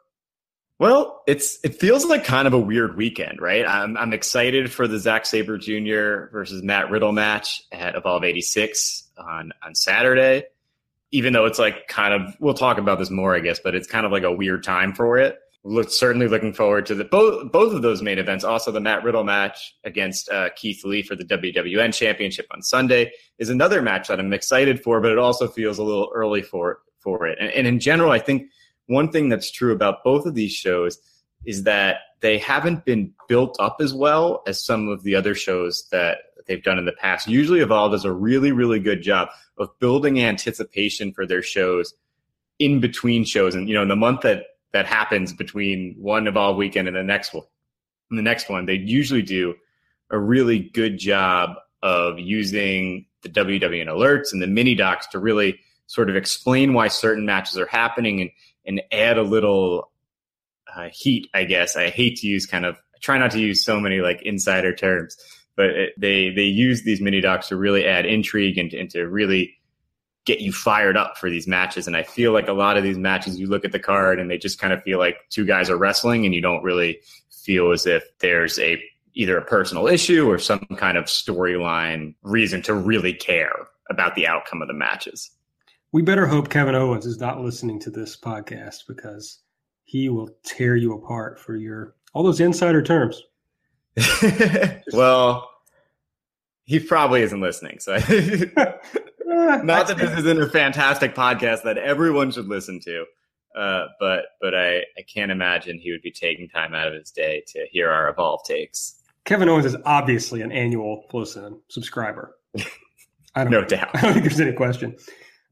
Well, 0.80 1.22
it's 1.26 1.58
it 1.62 1.75
feels 1.75 2.06
like 2.06 2.25
kind 2.25 2.49
of 2.49 2.54
a 2.54 2.58
weird 2.58 2.96
weekend, 2.96 3.38
right? 3.38 3.66
I'm 3.66 3.99
I'm 3.99 4.14
excited 4.14 4.72
for 4.72 4.88
the 4.88 4.99
Zack 4.99 5.26
Sabre 5.26 5.58
Jr. 5.58 6.32
versus 6.32 6.62
Matt 6.62 6.90
Riddle 6.90 7.12
match 7.12 7.62
at 7.70 7.96
Evolve 7.96 8.25
86 8.25 9.10
on 9.18 9.52
on 9.62 9.75
Saturday. 9.75 10.44
Even 11.10 11.34
though 11.34 11.44
it's 11.44 11.58
like 11.58 11.87
kind 11.88 12.14
of 12.14 12.34
we'll 12.40 12.54
talk 12.54 12.78
about 12.78 12.99
this 12.99 13.10
more, 13.10 13.37
I 13.37 13.40
guess, 13.40 13.60
but 13.62 13.75
it's 13.75 13.87
kind 13.87 14.06
of 14.06 14.12
like 14.12 14.22
a 14.22 14.32
weird 14.32 14.64
time 14.64 14.94
for 14.94 15.18
it. 15.18 15.38
Look, 15.64 15.90
certainly 15.90 16.28
looking 16.28 16.54
forward 16.54 16.87
to 16.87 16.94
the 16.94 17.04
both 17.04 17.52
both 17.52 17.75
of 17.75 17.82
those 17.82 18.00
main 18.00 18.18
events. 18.18 18.42
Also, 18.42 18.72
the 18.72 18.80
Matt 18.80 19.04
Riddle 19.04 19.25
match 19.25 19.75
against 19.84 20.30
uh, 20.30 20.49
Keith 20.56 20.82
Lee 20.82 21.02
for 21.02 21.14
the 21.14 21.25
WWN 21.26 21.92
Championship 21.92 22.46
on 22.52 22.62
Sunday 22.62 23.12
is 23.37 23.50
another 23.50 23.82
match 23.82 24.08
that 24.08 24.18
I'm 24.18 24.32
excited 24.32 24.82
for, 24.82 25.02
but 25.02 25.12
it 25.12 25.18
also 25.18 25.46
feels 25.46 25.76
a 25.76 25.82
little 25.82 26.10
early 26.14 26.40
for 26.40 26.78
for 27.00 27.26
it. 27.26 27.37
And, 27.38 27.50
and 27.50 27.66
in 27.66 27.80
general, 27.80 28.12
I 28.12 28.18
think 28.18 28.50
one 28.90 29.11
thing 29.11 29.28
that's 29.28 29.50
true 29.50 29.73
about 29.73 30.02
both 30.02 30.26
of 30.26 30.35
these 30.35 30.52
shows 30.52 30.99
is 31.44 31.62
that 31.62 31.99
they 32.20 32.38
haven't 32.38 32.85
been 32.85 33.12
built 33.28 33.56
up 33.61 33.76
as 33.80 33.94
well 33.94 34.42
as 34.47 34.62
some 34.62 34.88
of 34.88 35.04
the 35.04 35.14
other 35.14 35.35
shows 35.35 35.88
that 35.90 36.18
they've 36.47 36.62
done 36.62 36.78
in 36.78 36.85
the 36.85 36.92
past. 36.92 37.28
Usually, 37.28 37.61
Evolve 37.61 37.92
does 37.92 38.04
a 38.04 38.12
really, 38.12 38.52
really 38.52 38.80
good 38.80 39.00
job 39.00 39.28
of 39.59 39.70
building 39.78 40.20
anticipation 40.20 41.12
for 41.12 41.25
their 41.25 41.42
shows 41.42 41.94
in 42.59 42.80
between 42.80 43.25
shows. 43.25 43.54
And 43.54 43.68
you 43.68 43.75
know, 43.75 43.82
in 43.82 43.88
the 43.88 43.97
month 43.97 44.23
that 44.23 44.44
that 44.73 44.87
happens 44.87 45.32
between 45.32 45.94
one 45.99 46.26
Evolve 46.26 46.56
weekend 46.56 46.88
and 46.88 46.97
the 46.97 47.02
next 47.02 47.32
one, 47.32 47.44
and 48.11 48.18
the 48.18 48.23
next 48.23 48.50
one, 48.50 48.66
they 48.66 48.75
usually 48.75 49.23
do 49.23 49.54
a 50.11 50.18
really 50.18 50.59
good 50.59 50.99
job 50.99 51.50
of 51.82 52.18
using 52.18 53.06
the 53.23 53.28
WWN 53.28 53.87
alerts 53.87 54.32
and 54.32 54.42
the 54.42 54.47
mini 54.47 54.75
docs 54.75 55.06
to 55.09 55.18
really 55.18 55.61
sort 55.87 56.11
of 56.11 56.16
explain 56.16 56.73
why 56.73 56.88
certain 56.88 57.26
matches 57.26 57.59
are 57.59 57.66
happening 57.66 58.20
and 58.20 58.30
and 58.70 58.80
add 58.92 59.18
a 59.18 59.22
little 59.22 59.90
uh, 60.72 60.88
heat, 60.92 61.28
I 61.34 61.42
guess. 61.42 61.74
I 61.74 61.90
hate 61.90 62.18
to 62.18 62.28
use 62.28 62.46
kind 62.46 62.64
of, 62.64 62.76
I 62.76 62.98
try 63.00 63.18
not 63.18 63.32
to 63.32 63.40
use 63.40 63.64
so 63.64 63.80
many 63.80 63.98
like 63.98 64.22
insider 64.22 64.72
terms, 64.72 65.16
but 65.56 65.70
it, 65.70 65.92
they 65.98 66.30
they 66.30 66.44
use 66.44 66.84
these 66.84 67.00
mini 67.00 67.20
docs 67.20 67.48
to 67.48 67.56
really 67.56 67.84
add 67.84 68.06
intrigue 68.06 68.58
and, 68.58 68.72
and 68.72 68.88
to 68.90 69.08
really 69.08 69.56
get 70.24 70.40
you 70.40 70.52
fired 70.52 70.96
up 70.96 71.18
for 71.18 71.28
these 71.28 71.48
matches. 71.48 71.88
And 71.88 71.96
I 71.96 72.04
feel 72.04 72.32
like 72.32 72.46
a 72.46 72.52
lot 72.52 72.76
of 72.76 72.84
these 72.84 72.98
matches, 72.98 73.40
you 73.40 73.48
look 73.48 73.64
at 73.64 73.72
the 73.72 73.80
card 73.80 74.20
and 74.20 74.30
they 74.30 74.38
just 74.38 74.60
kind 74.60 74.72
of 74.72 74.82
feel 74.84 75.00
like 75.00 75.16
two 75.30 75.44
guys 75.44 75.68
are 75.68 75.76
wrestling, 75.76 76.24
and 76.24 76.32
you 76.32 76.40
don't 76.40 76.62
really 76.62 77.00
feel 77.30 77.72
as 77.72 77.86
if 77.86 78.04
there's 78.20 78.56
a 78.60 78.80
either 79.14 79.36
a 79.36 79.44
personal 79.44 79.88
issue 79.88 80.30
or 80.30 80.38
some 80.38 80.64
kind 80.76 80.96
of 80.96 81.06
storyline 81.06 82.14
reason 82.22 82.62
to 82.62 82.72
really 82.72 83.12
care 83.12 83.66
about 83.90 84.14
the 84.14 84.28
outcome 84.28 84.62
of 84.62 84.68
the 84.68 84.74
matches. 84.74 85.30
We 85.92 86.02
better 86.02 86.26
hope 86.26 86.50
Kevin 86.50 86.76
Owens 86.76 87.04
is 87.04 87.18
not 87.18 87.40
listening 87.40 87.80
to 87.80 87.90
this 87.90 88.16
podcast 88.16 88.87
because 88.87 89.40
he 89.85 90.09
will 90.09 90.30
tear 90.44 90.76
you 90.76 90.94
apart 90.94 91.40
for 91.40 91.56
your 91.56 91.97
all 92.14 92.23
those 92.23 92.38
insider 92.38 92.80
terms. 92.80 93.23
well, 94.92 95.50
he 96.64 96.78
probably 96.78 97.23
isn't 97.23 97.40
listening. 97.40 97.80
So, 97.80 97.94
not 99.26 99.88
that 99.88 99.97
this 99.99 100.16
isn't 100.20 100.40
a 100.40 100.49
fantastic 100.49 101.12
podcast 101.16 101.64
that 101.64 101.76
everyone 101.76 102.30
should 102.30 102.47
listen 102.47 102.78
to, 102.85 103.04
uh, 103.56 103.87
but 103.99 104.26
but 104.40 104.54
I, 104.54 104.85
I 104.97 105.02
can't 105.12 105.32
imagine 105.32 105.76
he 105.76 105.90
would 105.90 106.02
be 106.02 106.12
taking 106.12 106.49
time 106.49 106.73
out 106.73 106.87
of 106.87 106.94
his 106.94 107.11
day 107.11 107.42
to 107.49 107.66
hear 107.68 107.90
our 107.90 108.09
evolve 108.11 108.44
takes. 108.44 108.94
Kevin 109.25 109.49
Owens 109.49 109.66
is 109.66 109.76
obviously 109.85 110.40
an 110.42 110.52
annual 110.52 111.04
FloSlam 111.12 111.59
subscriber. 111.68 112.37
I 113.35 113.42
don't, 113.42 113.50
no 113.50 113.64
doubt. 113.64 113.90
I 113.94 114.02
don't 114.02 114.12
think 114.12 114.25
there's 114.25 114.40
any 114.40 114.52
question. 114.52 114.97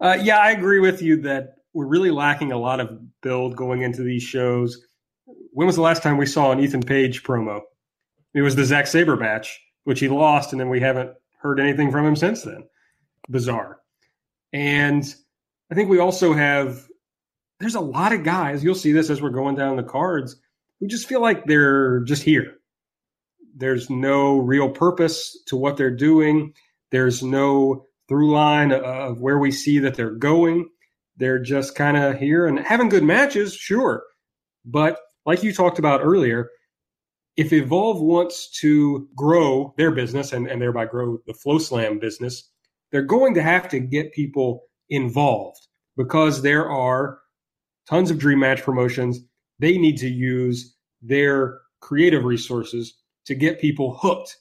Uh, 0.01 0.19
yeah, 0.23 0.39
I 0.39 0.53
agree 0.53 0.79
with 0.79 1.03
you 1.03 1.21
that 1.23 1.57
we're 1.73 1.87
really 1.87 2.11
lacking 2.11 2.53
a 2.53 2.59
lot 2.59 2.81
of 2.81 3.21
build 3.21 3.57
going 3.57 3.83
into 3.83 4.03
these 4.03 4.23
shows. 4.23 4.87
When 5.53 5.67
was 5.67 5.77
the 5.77 5.83
last 5.83 6.03
time 6.03 6.17
we 6.17 6.27
saw 6.27 6.53
an 6.53 6.61
Ethan 6.61 6.83
Page 6.83 7.23
promo? 7.23 7.61
It 8.35 8.43
was 8.43 8.55
the 8.55 8.65
Zack 8.65 8.87
Sabre 8.87 9.17
match, 9.17 9.61
which 9.85 10.01
he 10.01 10.09
lost, 10.09 10.53
and 10.53 10.61
then 10.61 10.69
we 10.69 10.81
haven't 10.81 11.11
heard 11.41 11.59
anything 11.59 11.91
from 11.91 12.07
him 12.07 12.17
since 12.17 12.43
then. 12.43 12.65
Bizarre. 13.29 13.81
And 14.53 15.05
I 15.71 15.75
think 15.75 15.91
we 15.91 15.99
also 15.99 16.33
have, 16.33 16.87
there's 17.59 17.75
a 17.75 17.81
lot 17.81 18.13
of 18.13 18.23
guys, 18.23 18.63
you'll 18.63 18.75
see 18.75 18.93
this 18.93 19.11
as 19.11 19.21
we're 19.21 19.31
going 19.31 19.57
down 19.57 19.77
the 19.77 19.83
cards, 19.83 20.37
who 20.79 20.87
just 20.87 21.09
feel 21.09 21.21
like 21.21 21.45
they're 21.45 22.01
just 22.01 22.23
here. 22.23 22.55
There's 23.57 23.91
no 23.91 24.39
real 24.39 24.71
purpose 24.71 25.37
to 25.47 25.57
what 25.57 25.77
they're 25.77 25.91
doing. 25.91 26.55
There's 26.91 27.23
no 27.23 27.88
through 28.09 28.33
line 28.33 28.73
of 28.73 29.21
where 29.21 29.39
we 29.39 29.51
see 29.51 29.79
that 29.81 29.95
they're 29.95 30.11
going. 30.11 30.69
They're 31.17 31.39
just 31.39 31.75
kind 31.75 31.97
of 31.97 32.19
here 32.19 32.47
and 32.47 32.59
having 32.59 32.89
good 32.89 33.05
matches, 33.05 33.55
sure. 33.55 34.05
But 34.65 34.99
like 35.27 35.43
you 35.43 35.53
talked 35.53 35.79
about 35.79 36.01
earlier, 36.03 36.51
if 37.37 37.53
Evolve 37.53 38.01
wants 38.01 38.51
to 38.61 39.09
grow 39.15 39.75
their 39.77 39.91
business 39.91 40.33
and, 40.33 40.47
and 40.49 40.61
thereby 40.61 40.87
grow 40.87 41.19
the 41.27 41.35
FloSlam 41.35 42.01
business, 42.01 42.51
they're 42.91 43.03
going 43.03 43.35
to 43.35 43.43
have 43.43 43.69
to 43.69 43.79
get 43.79 44.13
people 44.13 44.65
involved 44.91 45.67
because 45.97 46.43
there 46.43 46.69
are 46.69 47.19
tons 47.89 48.11
of 48.11 48.19
dream 48.19 48.41
match 48.41 48.63
promotions. 48.63 49.21
They 49.59 49.77
need 49.79 49.99
to 49.99 50.09
use 50.09 50.77
their 51.03 51.61
creative 51.81 52.25
resources 52.25 52.95
to 53.27 53.35
get 53.35 53.61
people 53.61 53.97
hooked 54.01 54.37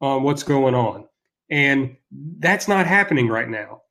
on 0.00 0.22
what's 0.22 0.42
going 0.42 0.74
on. 0.74 1.06
And 1.50 1.96
that's 2.38 2.68
not 2.68 2.86
happening 2.86 3.28
right 3.28 3.48
now. 3.48 3.82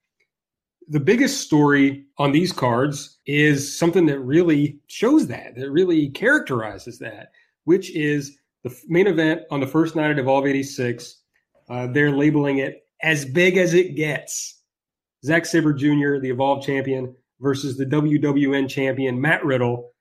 The 0.87 0.99
biggest 0.99 1.41
story 1.41 2.05
on 2.17 2.31
these 2.31 2.51
cards 2.51 3.19
is 3.25 3.77
something 3.77 4.05
that 4.07 4.19
really 4.19 4.79
shows 4.87 5.27
that, 5.27 5.55
that 5.55 5.69
really 5.69 6.09
characterizes 6.09 6.97
that, 6.99 7.31
which 7.65 7.95
is 7.95 8.37
the 8.63 8.75
main 8.87 9.07
event 9.07 9.41
on 9.51 9.59
the 9.59 9.67
first 9.67 9.95
night 9.95 10.11
of 10.11 10.17
Evolve 10.17 10.47
86. 10.47 11.21
Uh, 11.69 11.87
they're 11.87 12.11
labeling 12.11 12.57
it 12.57 12.87
as 13.03 13.25
big 13.25 13.57
as 13.57 13.73
it 13.73 13.95
gets. 13.95 14.61
Zack 15.23 15.45
Sabre 15.45 15.73
Jr., 15.73 16.17
the 16.19 16.31
Evolve 16.31 16.65
champion, 16.65 17.13
versus 17.39 17.77
the 17.77 17.85
WWN 17.85 18.69
champion, 18.69 19.19
Matt 19.19 19.43
Riddle. 19.45 19.91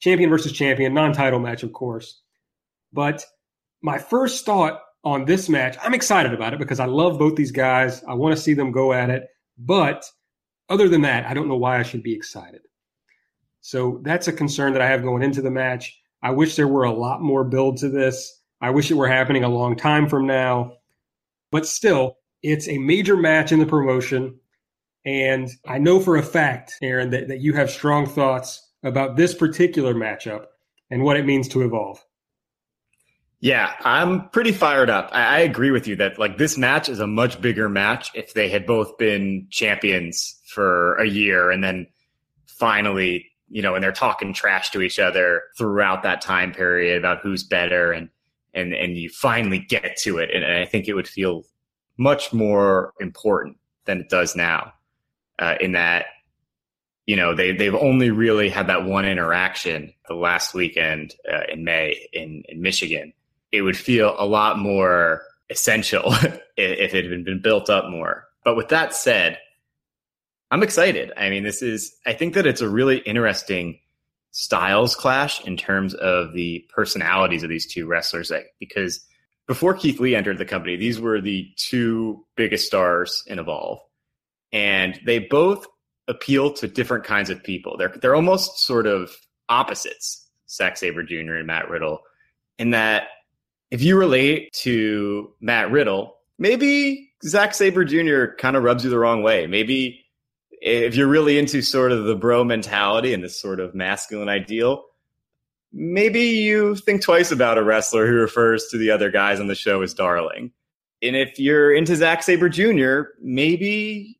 Champion 0.00 0.30
versus 0.30 0.52
champion, 0.52 0.94
non 0.94 1.12
title 1.12 1.40
match, 1.40 1.64
of 1.64 1.72
course. 1.72 2.20
But 2.92 3.24
my 3.82 3.98
first 3.98 4.44
thought 4.44 4.80
on 5.04 5.24
this 5.24 5.48
match, 5.48 5.76
I'm 5.82 5.94
excited 5.94 6.34
about 6.34 6.52
it 6.52 6.58
because 6.58 6.80
I 6.80 6.86
love 6.86 7.18
both 7.18 7.36
these 7.36 7.52
guys. 7.52 8.02
I 8.04 8.14
want 8.14 8.36
to 8.36 8.42
see 8.42 8.54
them 8.54 8.72
go 8.72 8.92
at 8.92 9.10
it. 9.10 9.28
But 9.58 10.04
other 10.68 10.88
than 10.88 11.02
that, 11.02 11.26
I 11.26 11.34
don't 11.34 11.48
know 11.48 11.56
why 11.56 11.78
I 11.78 11.82
should 11.82 12.02
be 12.02 12.14
excited. 12.14 12.62
So 13.60 14.00
that's 14.02 14.28
a 14.28 14.32
concern 14.32 14.72
that 14.72 14.82
I 14.82 14.88
have 14.88 15.02
going 15.02 15.22
into 15.22 15.42
the 15.42 15.50
match. 15.50 16.00
I 16.22 16.30
wish 16.30 16.56
there 16.56 16.68
were 16.68 16.84
a 16.84 16.92
lot 16.92 17.22
more 17.22 17.44
build 17.44 17.76
to 17.78 17.88
this. 17.88 18.42
I 18.60 18.70
wish 18.70 18.90
it 18.90 18.94
were 18.94 19.08
happening 19.08 19.44
a 19.44 19.48
long 19.48 19.76
time 19.76 20.08
from 20.08 20.26
now. 20.26 20.74
But 21.50 21.66
still, 21.66 22.18
it's 22.42 22.68
a 22.68 22.78
major 22.78 23.16
match 23.16 23.52
in 23.52 23.58
the 23.58 23.66
promotion. 23.66 24.38
And 25.04 25.48
I 25.66 25.78
know 25.78 26.00
for 26.00 26.16
a 26.16 26.22
fact, 26.22 26.74
Aaron, 26.82 27.10
that, 27.10 27.28
that 27.28 27.40
you 27.40 27.52
have 27.54 27.70
strong 27.70 28.06
thoughts 28.06 28.68
about 28.82 29.16
this 29.16 29.34
particular 29.34 29.94
matchup 29.94 30.46
and 30.90 31.02
what 31.02 31.16
it 31.16 31.26
means 31.26 31.48
to 31.48 31.62
evolve. 31.62 32.04
Yeah, 33.40 33.72
I'm 33.84 34.28
pretty 34.30 34.50
fired 34.50 34.90
up. 34.90 35.10
I, 35.12 35.36
I, 35.36 35.38
agree 35.40 35.70
with 35.70 35.86
you 35.86 35.94
that 35.96 36.18
like 36.18 36.38
this 36.38 36.58
match 36.58 36.88
is 36.88 36.98
a 36.98 37.06
much 37.06 37.40
bigger 37.40 37.68
match 37.68 38.10
if 38.14 38.34
they 38.34 38.48
had 38.48 38.66
both 38.66 38.98
been 38.98 39.46
champions 39.48 40.40
for 40.46 40.96
a 40.96 41.06
year 41.06 41.52
and 41.52 41.62
then 41.62 41.86
finally, 42.46 43.30
you 43.48 43.62
know, 43.62 43.76
and 43.76 43.84
they're 43.84 43.92
talking 43.92 44.32
trash 44.32 44.70
to 44.70 44.82
each 44.82 44.98
other 44.98 45.42
throughout 45.56 46.02
that 46.02 46.20
time 46.20 46.52
period 46.52 46.98
about 46.98 47.20
who's 47.22 47.44
better 47.44 47.92
and 47.92 48.08
and 48.54 48.74
and 48.74 48.96
you 48.96 49.08
finally 49.08 49.60
get 49.60 49.96
to 49.98 50.18
it. 50.18 50.30
And, 50.34 50.42
and 50.42 50.58
I 50.58 50.64
think 50.64 50.88
it 50.88 50.94
would 50.94 51.08
feel 51.08 51.44
much 51.96 52.32
more 52.32 52.92
important 52.98 53.56
than 53.84 54.00
it 54.00 54.08
does 54.08 54.34
now. 54.34 54.72
Uh, 55.38 55.54
in 55.60 55.72
that, 55.72 56.06
you 57.06 57.14
know, 57.14 57.36
they 57.36 57.52
they've 57.52 57.74
only 57.74 58.10
really 58.10 58.48
had 58.48 58.66
that 58.66 58.84
one 58.84 59.04
interaction 59.04 59.92
the 60.08 60.14
last 60.14 60.54
weekend 60.54 61.14
uh, 61.32 61.42
in 61.52 61.62
May 61.62 62.08
in 62.12 62.42
in 62.48 62.60
Michigan 62.60 63.12
it 63.52 63.62
would 63.62 63.76
feel 63.76 64.14
a 64.18 64.26
lot 64.26 64.58
more 64.58 65.22
essential 65.50 66.02
if 66.56 66.94
it 66.94 67.10
had 67.10 67.24
been 67.24 67.40
built 67.40 67.70
up 67.70 67.90
more. 67.90 68.26
But 68.44 68.56
with 68.56 68.68
that 68.68 68.94
said, 68.94 69.38
I'm 70.50 70.62
excited. 70.62 71.12
I 71.16 71.30
mean, 71.30 71.42
this 71.42 71.62
is, 71.62 71.94
I 72.06 72.14
think 72.14 72.34
that 72.34 72.46
it's 72.46 72.60
a 72.60 72.68
really 72.68 72.98
interesting 72.98 73.80
styles 74.30 74.94
clash 74.94 75.44
in 75.44 75.56
terms 75.56 75.94
of 75.94 76.32
the 76.32 76.64
personalities 76.74 77.42
of 77.42 77.50
these 77.50 77.66
two 77.66 77.86
wrestlers. 77.86 78.32
Because 78.58 79.04
before 79.46 79.74
Keith 79.74 80.00
Lee 80.00 80.14
entered 80.14 80.38
the 80.38 80.44
company, 80.44 80.76
these 80.76 81.00
were 81.00 81.20
the 81.20 81.50
two 81.56 82.24
biggest 82.36 82.66
stars 82.66 83.22
in 83.26 83.38
Evolve. 83.38 83.80
And 84.52 84.98
they 85.04 85.18
both 85.18 85.66
appeal 86.06 86.52
to 86.54 86.68
different 86.68 87.04
kinds 87.04 87.28
of 87.28 87.42
people. 87.42 87.76
They're, 87.76 87.94
they're 88.00 88.14
almost 88.14 88.60
sort 88.60 88.86
of 88.86 89.10
opposites, 89.50 90.26
Zack 90.48 90.78
Sabre 90.78 91.02
Jr. 91.02 91.34
and 91.34 91.46
Matt 91.46 91.68
Riddle, 91.68 92.00
in 92.58 92.70
that 92.70 93.08
if 93.70 93.82
you 93.82 93.96
relate 93.96 94.52
to 94.52 95.32
Matt 95.40 95.70
Riddle, 95.70 96.16
maybe 96.38 97.12
Zack 97.24 97.54
Sabre 97.54 97.84
Jr. 97.84 98.34
kind 98.38 98.56
of 98.56 98.62
rubs 98.62 98.84
you 98.84 98.90
the 98.90 98.98
wrong 98.98 99.22
way. 99.22 99.46
Maybe 99.46 100.04
if 100.60 100.94
you're 100.94 101.08
really 101.08 101.38
into 101.38 101.62
sort 101.62 101.92
of 101.92 102.04
the 102.04 102.16
bro 102.16 102.44
mentality 102.44 103.12
and 103.14 103.22
this 103.22 103.40
sort 103.40 103.60
of 103.60 103.74
masculine 103.74 104.28
ideal, 104.28 104.84
maybe 105.72 106.20
you 106.20 106.76
think 106.76 107.02
twice 107.02 107.30
about 107.30 107.58
a 107.58 107.64
wrestler 107.64 108.06
who 108.06 108.14
refers 108.14 108.68
to 108.68 108.78
the 108.78 108.90
other 108.90 109.10
guys 109.10 109.40
on 109.40 109.48
the 109.48 109.54
show 109.54 109.82
as 109.82 109.94
darling. 109.94 110.52
And 111.02 111.14
if 111.14 111.38
you're 111.38 111.72
into 111.72 111.94
Zack 111.94 112.22
Sabre 112.22 112.48
Jr., 112.48 113.10
maybe 113.20 114.18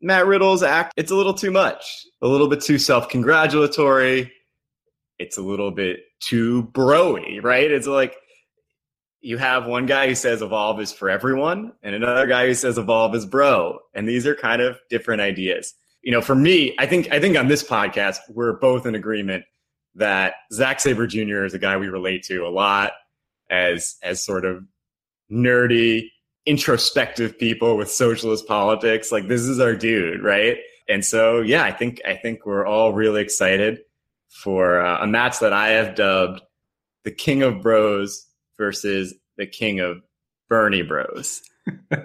Matt 0.00 0.26
Riddle's 0.26 0.62
act, 0.62 0.92
it's 0.96 1.10
a 1.10 1.16
little 1.16 1.32
too 1.32 1.50
much, 1.50 2.06
a 2.20 2.28
little 2.28 2.48
bit 2.48 2.60
too 2.60 2.78
self 2.78 3.08
congratulatory. 3.08 4.30
It's 5.18 5.38
a 5.38 5.42
little 5.42 5.70
bit 5.70 6.00
too 6.20 6.64
broy, 6.72 7.42
right? 7.42 7.70
It's 7.70 7.86
like, 7.86 8.16
you 9.24 9.38
have 9.38 9.64
one 9.64 9.86
guy 9.86 10.06
who 10.06 10.14
says 10.14 10.42
evolve 10.42 10.78
is 10.80 10.92
for 10.92 11.08
everyone 11.08 11.72
and 11.82 11.94
another 11.94 12.26
guy 12.26 12.46
who 12.46 12.52
says 12.52 12.76
evolve 12.76 13.14
is 13.14 13.24
bro. 13.24 13.78
And 13.94 14.06
these 14.06 14.26
are 14.26 14.34
kind 14.34 14.60
of 14.60 14.78
different 14.90 15.22
ideas. 15.22 15.74
You 16.02 16.12
know 16.12 16.20
for 16.20 16.34
me 16.34 16.74
i 16.78 16.84
think 16.84 17.10
i 17.10 17.18
think 17.18 17.34
on 17.34 17.48
this 17.48 17.64
podcast 17.64 18.18
we're 18.28 18.52
both 18.58 18.84
in 18.84 18.94
agreement 18.94 19.42
that 19.94 20.34
Zack 20.52 20.80
Sabre 20.80 21.06
Jr. 21.06 21.44
is 21.44 21.54
a 21.54 21.58
guy 21.58 21.78
we 21.78 21.88
relate 21.88 22.24
to 22.24 22.46
a 22.46 22.50
lot 22.50 22.92
as 23.48 23.96
as 24.02 24.22
sort 24.22 24.44
of 24.44 24.62
nerdy 25.32 26.10
introspective 26.44 27.38
people 27.38 27.78
with 27.78 27.90
socialist 27.90 28.46
politics. 28.46 29.10
Like 29.10 29.28
this 29.28 29.40
is 29.40 29.60
our 29.60 29.74
dude 29.74 30.22
right? 30.22 30.58
And 30.90 31.02
so 31.02 31.40
yeah 31.40 31.64
i 31.64 31.72
think 31.72 32.02
i 32.06 32.14
think 32.14 32.44
we're 32.44 32.66
all 32.66 32.92
really 32.92 33.22
excited 33.22 33.78
for 34.28 34.84
uh, 34.84 35.02
a 35.02 35.06
match 35.06 35.38
that 35.38 35.54
i 35.54 35.68
have 35.68 35.94
dubbed 35.94 36.42
the 37.04 37.10
king 37.10 37.42
of 37.42 37.62
bros 37.62 38.26
versus 38.58 39.14
the 39.36 39.46
king 39.46 39.80
of 39.80 40.02
Bernie 40.48 40.82
Bros. 40.82 41.42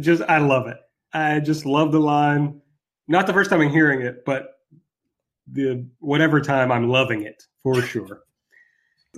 just, 0.00 0.22
I 0.22 0.38
love 0.38 0.66
it. 0.66 0.78
I 1.12 1.40
just 1.40 1.64
love 1.66 1.92
the 1.92 2.00
line. 2.00 2.60
Not 3.08 3.26
the 3.26 3.32
first 3.32 3.50
time 3.50 3.60
I'm 3.60 3.70
hearing 3.70 4.02
it, 4.02 4.24
but 4.24 4.56
the 5.50 5.86
whatever 6.00 6.40
time 6.40 6.72
I'm 6.72 6.88
loving 6.88 7.22
it 7.22 7.42
for 7.62 7.80
sure. 7.82 8.22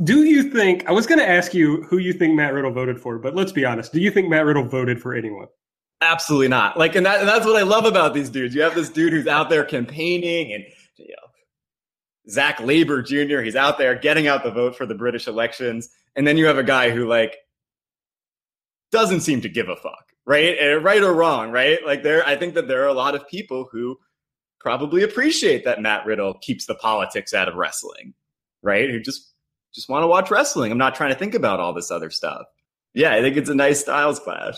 do 0.05 0.25
you 0.25 0.51
think? 0.51 0.87
I 0.87 0.93
was 0.93 1.07
going 1.07 1.19
to 1.19 1.29
ask 1.29 1.55
you 1.55 1.83
who 1.85 1.99
you 1.99 2.13
think 2.13 2.35
Matt 2.35 2.53
Riddle 2.53 2.73
voted 2.73 3.01
for, 3.01 3.19
but 3.19 3.35
let's 3.35 3.53
be 3.53 3.65
honest. 3.65 3.93
Do 3.93 4.01
you 4.01 4.11
think 4.11 4.29
Matt 4.29 4.45
Riddle 4.45 4.65
voted 4.65 5.01
for 5.01 5.15
anyone? 5.15 5.47
Absolutely 6.01 6.49
not. 6.49 6.79
Like, 6.79 6.95
and, 6.95 7.05
that, 7.07 7.21
and 7.21 7.29
that's 7.29 7.45
what 7.45 7.57
I 7.57 7.63
love 7.63 7.85
about 7.85 8.15
these 8.15 8.31
dudes. 8.31 8.55
You 8.55 8.63
have 8.63 8.75
this 8.75 8.89
dude 8.89 9.13
who's 9.13 9.27
out 9.27 9.51
there 9.51 9.65
campaigning 9.65 10.53
and 10.53 10.65
you 10.97 11.09
know, 11.09 11.28
Zack 12.31 12.59
Sabre 12.59 13.03
Jr. 13.03 13.41
He's 13.41 13.57
out 13.57 13.79
there 13.79 13.95
getting 13.95 14.27
out 14.27 14.45
the 14.45 14.51
vote 14.51 14.77
for 14.77 14.87
the 14.87 14.95
British 14.95 15.27
elections. 15.27 15.89
And 16.17 16.27
then 16.27 16.37
you 16.37 16.47
have 16.47 16.59
a 16.59 16.65
guy 16.65 16.91
who 16.91 17.07
like 17.07 17.37
doesn't 18.91 19.21
seem 19.21 19.41
to 19.43 19.49
give 19.49 19.69
a 19.69 19.77
fuck, 19.77 20.13
right? 20.27 20.57
Eh, 20.59 20.75
right 20.75 21.03
or 21.03 21.15
wrong, 21.15 21.51
right? 21.51 21.79
Like 21.85 22.03
there, 22.03 22.27
I 22.27 22.37
think 22.37 22.55
that 22.55 22.69
there 22.69 22.83
are 22.83 22.89
a 22.89 22.95
lot 22.95 23.15
of 23.15 23.29
people 23.29 23.69
who 23.71 23.99
probably 24.61 25.03
appreciate 25.03 25.65
that 25.65 25.81
Matt 25.81 26.05
Riddle 26.07 26.35
keeps 26.35 26.67
the 26.67 26.75
politics 26.75 27.33
out 27.33 27.49
of 27.49 27.55
wrestling, 27.55 28.15
right? 28.63 28.91
Who 28.91 29.01
just 29.01 29.33
just 29.75 29.89
want 29.89 30.03
to 30.03 30.09
watch 30.09 30.31
wrestling. 30.31 30.73
I'm 30.73 30.79
not 30.79 30.95
trying 30.95 31.13
to 31.13 31.19
think 31.19 31.35
about 31.35 31.61
all 31.61 31.73
this 31.73 31.91
other 31.91 32.11
stuff. 32.11 32.47
Yeah, 32.95 33.13
I 33.15 33.21
think 33.21 33.37
it's 33.37 33.51
a 33.51 33.55
nice 33.55 33.81
styles 33.81 34.19
clash. 34.19 34.57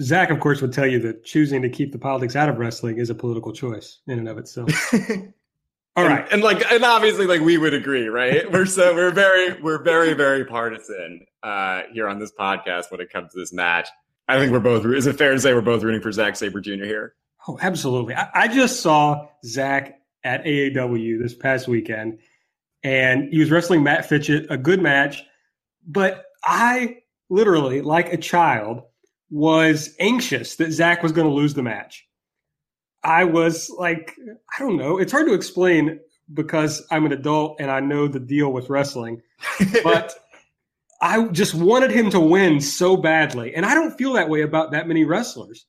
Zach, 0.00 0.30
of 0.30 0.40
course, 0.40 0.62
would 0.62 0.72
tell 0.72 0.86
you 0.86 0.98
that 1.00 1.24
choosing 1.24 1.60
to 1.60 1.68
keep 1.68 1.92
the 1.92 1.98
politics 1.98 2.34
out 2.34 2.48
of 2.48 2.58
wrestling 2.58 2.98
is 2.98 3.10
a 3.10 3.14
political 3.14 3.52
choice 3.52 3.98
in 4.06 4.18
and 4.18 4.28
of 4.28 4.38
itself. 4.38 4.70
All 5.96 6.04
right, 6.04 6.22
and, 6.24 6.34
and, 6.34 6.42
like, 6.42 6.70
and 6.70 6.84
obviously, 6.84 7.26
like 7.26 7.40
we 7.40 7.58
would 7.58 7.74
agree, 7.74 8.08
right? 8.08 8.50
We're 8.50 8.66
so 8.66 8.94
we're 8.94 9.10
very 9.10 9.60
we're 9.60 9.82
very 9.82 10.14
very 10.14 10.44
partisan 10.44 11.26
uh, 11.42 11.82
here 11.92 12.08
on 12.08 12.18
this 12.18 12.32
podcast 12.32 12.90
when 12.90 13.00
it 13.00 13.12
comes 13.12 13.32
to 13.32 13.40
this 13.40 13.52
match. 13.52 13.88
I 14.28 14.38
think 14.38 14.52
we're 14.52 14.60
both. 14.60 14.86
Is 14.86 15.06
it 15.08 15.18
fair 15.18 15.32
to 15.32 15.40
say 15.40 15.52
we're 15.52 15.60
both 15.60 15.82
rooting 15.82 16.00
for 16.00 16.12
Zack 16.12 16.36
Sabre 16.36 16.60
Jr. 16.60 16.84
here? 16.84 17.14
Oh, 17.48 17.58
absolutely. 17.60 18.14
I, 18.14 18.28
I 18.34 18.48
just 18.48 18.80
saw 18.80 19.26
Zack 19.44 20.00
at 20.22 20.44
AAW 20.44 21.20
this 21.20 21.34
past 21.34 21.66
weekend, 21.66 22.20
and 22.84 23.32
he 23.32 23.40
was 23.40 23.50
wrestling 23.50 23.82
Matt 23.82 24.06
Fitchett, 24.06 24.46
a 24.48 24.56
good 24.56 24.80
match. 24.80 25.24
But 25.86 26.26
I 26.44 26.98
literally, 27.28 27.80
like 27.80 28.12
a 28.12 28.16
child, 28.16 28.82
was 29.30 29.94
anxious 29.98 30.56
that 30.56 30.72
Zack 30.72 31.02
was 31.02 31.12
going 31.12 31.26
to 31.26 31.34
lose 31.34 31.54
the 31.54 31.62
match. 31.62 32.06
I 33.02 33.24
was 33.24 33.70
like, 33.70 34.14
I 34.56 34.62
don't 34.62 34.76
know. 34.76 34.98
It's 34.98 35.12
hard 35.12 35.26
to 35.26 35.34
explain 35.34 36.00
because 36.32 36.86
I'm 36.90 37.06
an 37.06 37.12
adult 37.12 37.56
and 37.60 37.70
I 37.70 37.80
know 37.80 38.06
the 38.08 38.20
deal 38.20 38.52
with 38.52 38.70
wrestling, 38.70 39.22
but 39.82 40.14
I 41.00 41.26
just 41.28 41.54
wanted 41.54 41.90
him 41.90 42.10
to 42.10 42.20
win 42.20 42.60
so 42.60 42.96
badly. 42.96 43.54
And 43.54 43.64
I 43.64 43.74
don't 43.74 43.96
feel 43.96 44.12
that 44.14 44.28
way 44.28 44.42
about 44.42 44.72
that 44.72 44.86
many 44.86 45.04
wrestlers. 45.04 45.66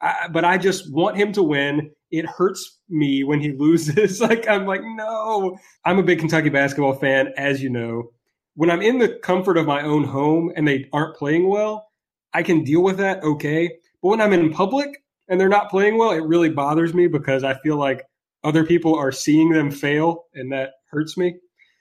I, 0.00 0.28
but 0.30 0.44
I 0.44 0.58
just 0.58 0.92
want 0.92 1.16
him 1.16 1.32
to 1.32 1.42
win. 1.42 1.90
It 2.10 2.26
hurts 2.26 2.78
me 2.88 3.24
when 3.24 3.40
he 3.40 3.52
loses. 3.58 4.20
like, 4.20 4.46
I'm 4.48 4.66
like, 4.66 4.82
no. 4.84 5.58
I'm 5.84 5.98
a 5.98 6.02
big 6.02 6.18
Kentucky 6.18 6.50
basketball 6.50 6.94
fan, 6.94 7.32
as 7.36 7.62
you 7.62 7.70
know. 7.70 8.10
When 8.54 8.70
I'm 8.70 8.82
in 8.82 8.98
the 8.98 9.18
comfort 9.22 9.56
of 9.56 9.66
my 9.66 9.82
own 9.82 10.04
home 10.04 10.52
and 10.56 10.66
they 10.66 10.88
aren't 10.92 11.16
playing 11.16 11.48
well, 11.48 11.88
I 12.34 12.42
can 12.42 12.64
deal 12.64 12.82
with 12.82 12.98
that 12.98 13.22
okay. 13.22 13.68
But 14.02 14.08
when 14.08 14.20
I'm 14.20 14.32
in 14.32 14.52
public, 14.52 15.02
and 15.28 15.40
they're 15.40 15.48
not 15.48 15.70
playing 15.70 15.98
well, 15.98 16.10
it 16.10 16.22
really 16.22 16.48
bothers 16.48 16.94
me 16.94 17.06
because 17.06 17.44
I 17.44 17.54
feel 17.60 17.76
like 17.76 18.04
other 18.44 18.64
people 18.64 18.94
are 18.94 19.12
seeing 19.12 19.50
them 19.50 19.70
fail, 19.70 20.24
and 20.34 20.52
that 20.52 20.72
hurts 20.90 21.16
me. 21.16 21.36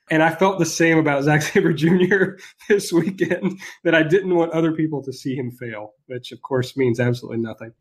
And 0.09 0.23
I 0.23 0.33
felt 0.33 0.59
the 0.59 0.65
same 0.65 0.97
about 0.97 1.23
Zack 1.23 1.41
Sabre 1.41 1.73
Jr. 1.73 2.39
this 2.69 2.91
weekend 2.91 3.59
that 3.83 3.93
I 3.93 4.03
didn't 4.03 4.35
want 4.35 4.51
other 4.53 4.71
people 4.71 5.03
to 5.03 5.13
see 5.13 5.35
him 5.35 5.51
fail, 5.51 5.93
which 6.07 6.31
of 6.31 6.41
course 6.41 6.77
means 6.77 6.99
absolutely 6.99 7.39
nothing. 7.39 7.73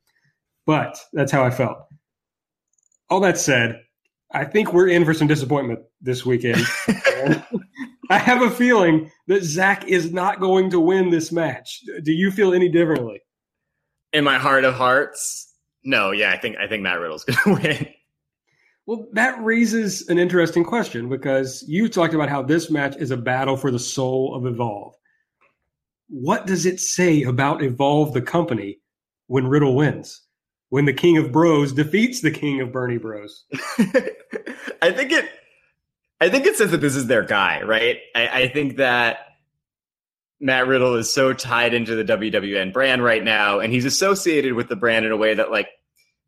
But 0.66 0.98
that's 1.12 1.30
how 1.30 1.44
I 1.44 1.50
felt. 1.50 1.78
All 3.08 3.20
that 3.20 3.38
said, 3.38 3.80
I 4.32 4.44
think 4.44 4.72
we're 4.72 4.88
in 4.88 5.04
for 5.04 5.14
some 5.14 5.28
disappointment 5.28 5.80
this 6.00 6.26
weekend. 6.26 6.66
I 8.10 8.18
have 8.18 8.42
a 8.42 8.50
feeling 8.50 9.10
that 9.28 9.44
Zack 9.44 9.86
is 9.86 10.12
not 10.12 10.40
going 10.40 10.70
to 10.70 10.80
win 10.80 11.10
this 11.10 11.30
match. 11.30 11.82
Do 12.02 12.12
you 12.12 12.32
feel 12.32 12.52
any 12.52 12.68
differently? 12.68 13.20
In 14.12 14.24
my 14.24 14.38
heart 14.38 14.64
of 14.64 14.74
hearts, 14.74 15.45
no. 15.86 16.10
Yeah, 16.10 16.30
I 16.30 16.38
think 16.38 16.56
I 16.56 16.66
think 16.66 16.82
Matt 16.82 17.00
Riddle's 17.00 17.24
going 17.44 17.56
to 17.56 17.62
win. 17.62 17.88
Well, 18.86 19.08
that 19.12 19.42
raises 19.42 20.08
an 20.08 20.18
interesting 20.18 20.62
question 20.62 21.08
because 21.08 21.64
you 21.66 21.88
talked 21.88 22.14
about 22.14 22.28
how 22.28 22.42
this 22.42 22.70
match 22.70 22.94
is 22.96 23.10
a 23.10 23.16
battle 23.16 23.56
for 23.56 23.72
the 23.72 23.80
soul 23.80 24.34
of 24.34 24.46
Evolve. 24.46 24.94
What 26.08 26.46
does 26.46 26.66
it 26.66 26.78
say 26.78 27.24
about 27.24 27.62
Evolve 27.62 28.12
the 28.12 28.22
company 28.22 28.78
when 29.26 29.48
Riddle 29.48 29.74
wins? 29.74 30.22
When 30.68 30.84
the 30.84 30.92
King 30.92 31.16
of 31.16 31.32
Bros 31.32 31.72
defeats 31.72 32.20
the 32.20 32.30
King 32.30 32.60
of 32.60 32.72
Bernie 32.72 32.98
Bros? 32.98 33.44
I 34.82 34.92
think 34.92 35.12
it 35.12 35.30
I 36.20 36.28
think 36.28 36.46
it 36.46 36.56
says 36.56 36.70
that 36.70 36.80
this 36.80 36.96
is 36.96 37.06
their 37.06 37.22
guy, 37.22 37.62
right? 37.62 37.98
I, 38.14 38.28
I 38.28 38.48
think 38.48 38.76
that 38.76 39.18
Matt 40.40 40.66
Riddle 40.66 40.94
is 40.94 41.12
so 41.12 41.32
tied 41.32 41.74
into 41.74 41.94
the 41.94 42.04
WWN 42.04 42.72
brand 42.72 43.02
right 43.02 43.22
now, 43.22 43.58
and 43.58 43.72
he's 43.72 43.84
associated 43.84 44.54
with 44.54 44.68
the 44.68 44.76
brand 44.76 45.04
in 45.04 45.12
a 45.12 45.16
way 45.16 45.34
that 45.34 45.50
like 45.50 45.68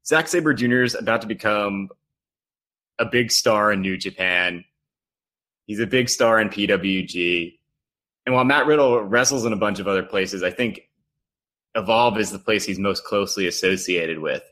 Zack 0.08 0.26
Sabre 0.26 0.54
Jr. 0.54 0.82
is 0.84 0.94
about 0.94 1.20
to 1.20 1.26
become 1.26 1.90
a 2.98 3.04
big 3.04 3.30
star 3.30 3.70
in 3.70 3.82
New 3.82 3.98
Japan. 3.98 4.64
He's 5.66 5.80
a 5.80 5.86
big 5.86 6.08
star 6.08 6.40
in 6.40 6.48
PWG. 6.48 7.58
And 8.24 8.34
while 8.34 8.44
Matt 8.44 8.66
Riddle 8.66 9.02
wrestles 9.02 9.44
in 9.44 9.52
a 9.52 9.56
bunch 9.56 9.80
of 9.80 9.86
other 9.86 10.02
places, 10.02 10.42
I 10.42 10.50
think 10.50 10.88
Evolve 11.74 12.18
is 12.18 12.30
the 12.30 12.38
place 12.38 12.64
he's 12.64 12.78
most 12.78 13.04
closely 13.04 13.46
associated 13.46 14.20
with. 14.20 14.42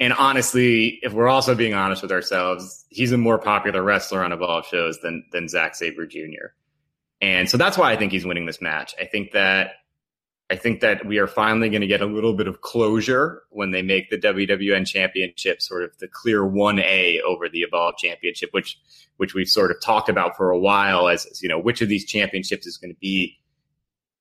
And 0.00 0.12
honestly, 0.12 0.98
if 1.02 1.14
we're 1.14 1.28
also 1.28 1.54
being 1.54 1.72
honest 1.72 2.02
with 2.02 2.12
ourselves, 2.12 2.84
he's 2.90 3.12
a 3.12 3.16
more 3.16 3.38
popular 3.38 3.82
wrestler 3.82 4.22
on 4.22 4.32
Evolve 4.32 4.66
shows 4.66 5.00
than 5.00 5.24
than 5.32 5.48
Zack 5.48 5.76
Sabre 5.76 6.06
Jr. 6.06 6.52
And 7.22 7.48
so 7.48 7.56
that's 7.56 7.78
why 7.78 7.90
I 7.90 7.96
think 7.96 8.12
he's 8.12 8.26
winning 8.26 8.44
this 8.44 8.60
match. 8.60 8.94
I 9.00 9.06
think 9.06 9.32
that 9.32 9.76
I 10.50 10.56
think 10.56 10.80
that 10.80 11.06
we 11.06 11.18
are 11.18 11.26
finally 11.26 11.70
going 11.70 11.80
to 11.80 11.86
get 11.86 12.02
a 12.02 12.06
little 12.06 12.34
bit 12.34 12.46
of 12.46 12.60
closure 12.60 13.42
when 13.48 13.70
they 13.70 13.80
make 13.80 14.10
the 14.10 14.18
WWN 14.18 14.86
Championship 14.86 15.62
sort 15.62 15.84
of 15.84 15.96
the 15.98 16.08
clear 16.08 16.42
1A 16.42 17.20
over 17.22 17.48
the 17.48 17.62
Evolve 17.62 17.96
Championship, 17.96 18.50
which 18.52 18.78
which 19.16 19.32
we've 19.32 19.48
sort 19.48 19.70
of 19.70 19.80
talked 19.80 20.08
about 20.08 20.36
for 20.36 20.50
a 20.50 20.58
while 20.58 21.08
as, 21.08 21.24
as 21.26 21.40
you 21.40 21.48
know, 21.48 21.58
which 21.58 21.80
of 21.80 21.88
these 21.88 22.04
championships 22.04 22.66
is 22.66 22.76
going 22.76 22.92
to 22.92 22.98
be 23.00 23.38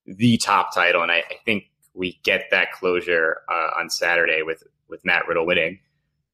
the 0.06 0.38
top 0.38 0.74
title. 0.74 1.02
And 1.02 1.12
I, 1.12 1.18
I 1.18 1.36
think 1.46 1.66
we 1.94 2.20
get 2.24 2.46
that 2.52 2.72
closure 2.72 3.42
uh, 3.52 3.80
on 3.80 3.90
Saturday 3.90 4.44
with 4.44 4.64
with 4.88 5.04
Matt 5.04 5.28
Riddle 5.28 5.46
winning. 5.46 5.80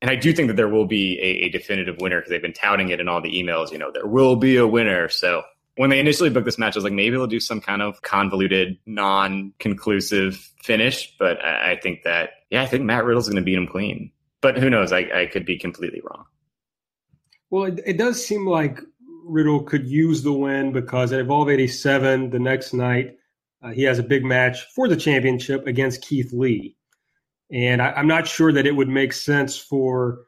And 0.01 0.09
I 0.09 0.15
do 0.15 0.31
think 0.33 0.47
that 0.47 0.55
there 0.55 0.69
will 0.69 0.85
be 0.85 1.19
a, 1.19 1.45
a 1.45 1.49
definitive 1.49 1.97
winner 1.99 2.19
because 2.19 2.29
they've 2.29 2.41
been 2.41 2.53
touting 2.53 2.89
it 2.89 2.99
in 2.99 3.07
all 3.07 3.21
the 3.21 3.31
emails. 3.31 3.71
You 3.71 3.79
know, 3.79 3.91
there 3.91 4.07
will 4.07 4.35
be 4.35 4.55
a 4.57 4.67
winner. 4.67 5.09
So 5.09 5.43
when 5.79 5.89
they 5.89 5.99
initially 6.01 6.29
booked 6.29 6.43
this 6.43 6.57
match, 6.57 6.75
I 6.75 6.79
was 6.79 6.83
like, 6.83 6.91
maybe 6.91 7.11
they'll 7.11 7.25
do 7.25 7.39
some 7.39 7.61
kind 7.61 7.81
of 7.81 8.01
convoluted, 8.01 8.77
non-conclusive 8.85 10.35
finish. 10.61 11.15
But 11.17 11.41
I, 11.41 11.71
I 11.71 11.79
think 11.81 12.03
that, 12.03 12.31
yeah, 12.49 12.63
I 12.63 12.65
think 12.65 12.83
Matt 12.83 13.05
Riddle's 13.05 13.29
going 13.29 13.37
to 13.37 13.41
beat 13.41 13.57
him 13.57 13.65
clean. 13.65 14.11
But 14.41 14.57
who 14.57 14.69
knows? 14.69 14.91
I, 14.91 15.07
I 15.15 15.29
could 15.31 15.45
be 15.45 15.57
completely 15.57 16.01
wrong. 16.03 16.25
Well, 17.49 17.63
it, 17.63 17.79
it 17.85 17.97
does 17.97 18.21
seem 18.21 18.45
like 18.45 18.81
Riddle 19.23 19.63
could 19.63 19.87
use 19.87 20.21
the 20.21 20.33
win 20.33 20.73
because 20.73 21.13
at 21.13 21.21
Evolve 21.21 21.47
87, 21.47 22.29
the 22.29 22.39
next 22.39 22.73
night, 22.73 23.15
uh, 23.63 23.69
he 23.69 23.83
has 23.83 23.99
a 23.99 24.03
big 24.03 24.25
match 24.25 24.65
for 24.75 24.89
the 24.89 24.97
championship 24.97 25.65
against 25.65 26.01
Keith 26.01 26.33
Lee. 26.33 26.75
And 27.53 27.81
I, 27.81 27.91
I'm 27.91 28.07
not 28.07 28.27
sure 28.27 28.51
that 28.51 28.67
it 28.67 28.75
would 28.75 28.89
make 28.89 29.13
sense 29.13 29.57
for 29.57 30.25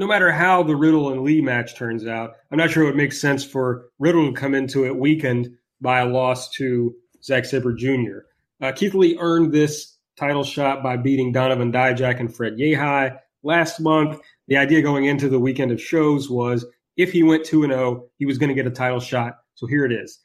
no 0.00 0.06
matter 0.06 0.32
how 0.32 0.62
the 0.62 0.74
Riddle 0.74 1.12
and 1.12 1.20
Lee 1.20 1.42
match 1.42 1.76
turns 1.76 2.06
out, 2.06 2.32
I'm 2.50 2.56
not 2.56 2.70
sure 2.70 2.84
it 2.84 2.86
would 2.86 2.96
make 2.96 3.12
sense 3.12 3.44
for 3.44 3.90
Riddle 3.98 4.32
to 4.32 4.32
come 4.32 4.54
into 4.54 4.86
it 4.86 4.96
weakened 4.96 5.50
by 5.82 6.00
a 6.00 6.06
loss 6.06 6.48
to 6.52 6.94
Zack 7.22 7.44
Sabre 7.44 7.74
Jr. 7.74 8.20
Uh, 8.62 8.72
Keith 8.72 8.94
Lee 8.94 9.18
earned 9.20 9.52
this 9.52 9.98
title 10.16 10.42
shot 10.42 10.82
by 10.82 10.96
beating 10.96 11.32
Donovan 11.32 11.70
Dijak 11.70 12.18
and 12.18 12.34
Fred 12.34 12.54
Yehi 12.54 13.14
last 13.42 13.78
month. 13.78 14.18
The 14.48 14.56
idea 14.56 14.80
going 14.80 15.04
into 15.04 15.28
the 15.28 15.38
weekend 15.38 15.70
of 15.70 15.82
shows 15.82 16.30
was 16.30 16.64
if 16.96 17.12
he 17.12 17.22
went 17.22 17.44
2 17.44 17.66
0, 17.66 18.06
he 18.16 18.24
was 18.24 18.38
going 18.38 18.48
to 18.48 18.54
get 18.54 18.66
a 18.66 18.74
title 18.74 19.00
shot. 19.00 19.34
So 19.54 19.66
here 19.66 19.84
it 19.84 19.92
is. 19.92 20.18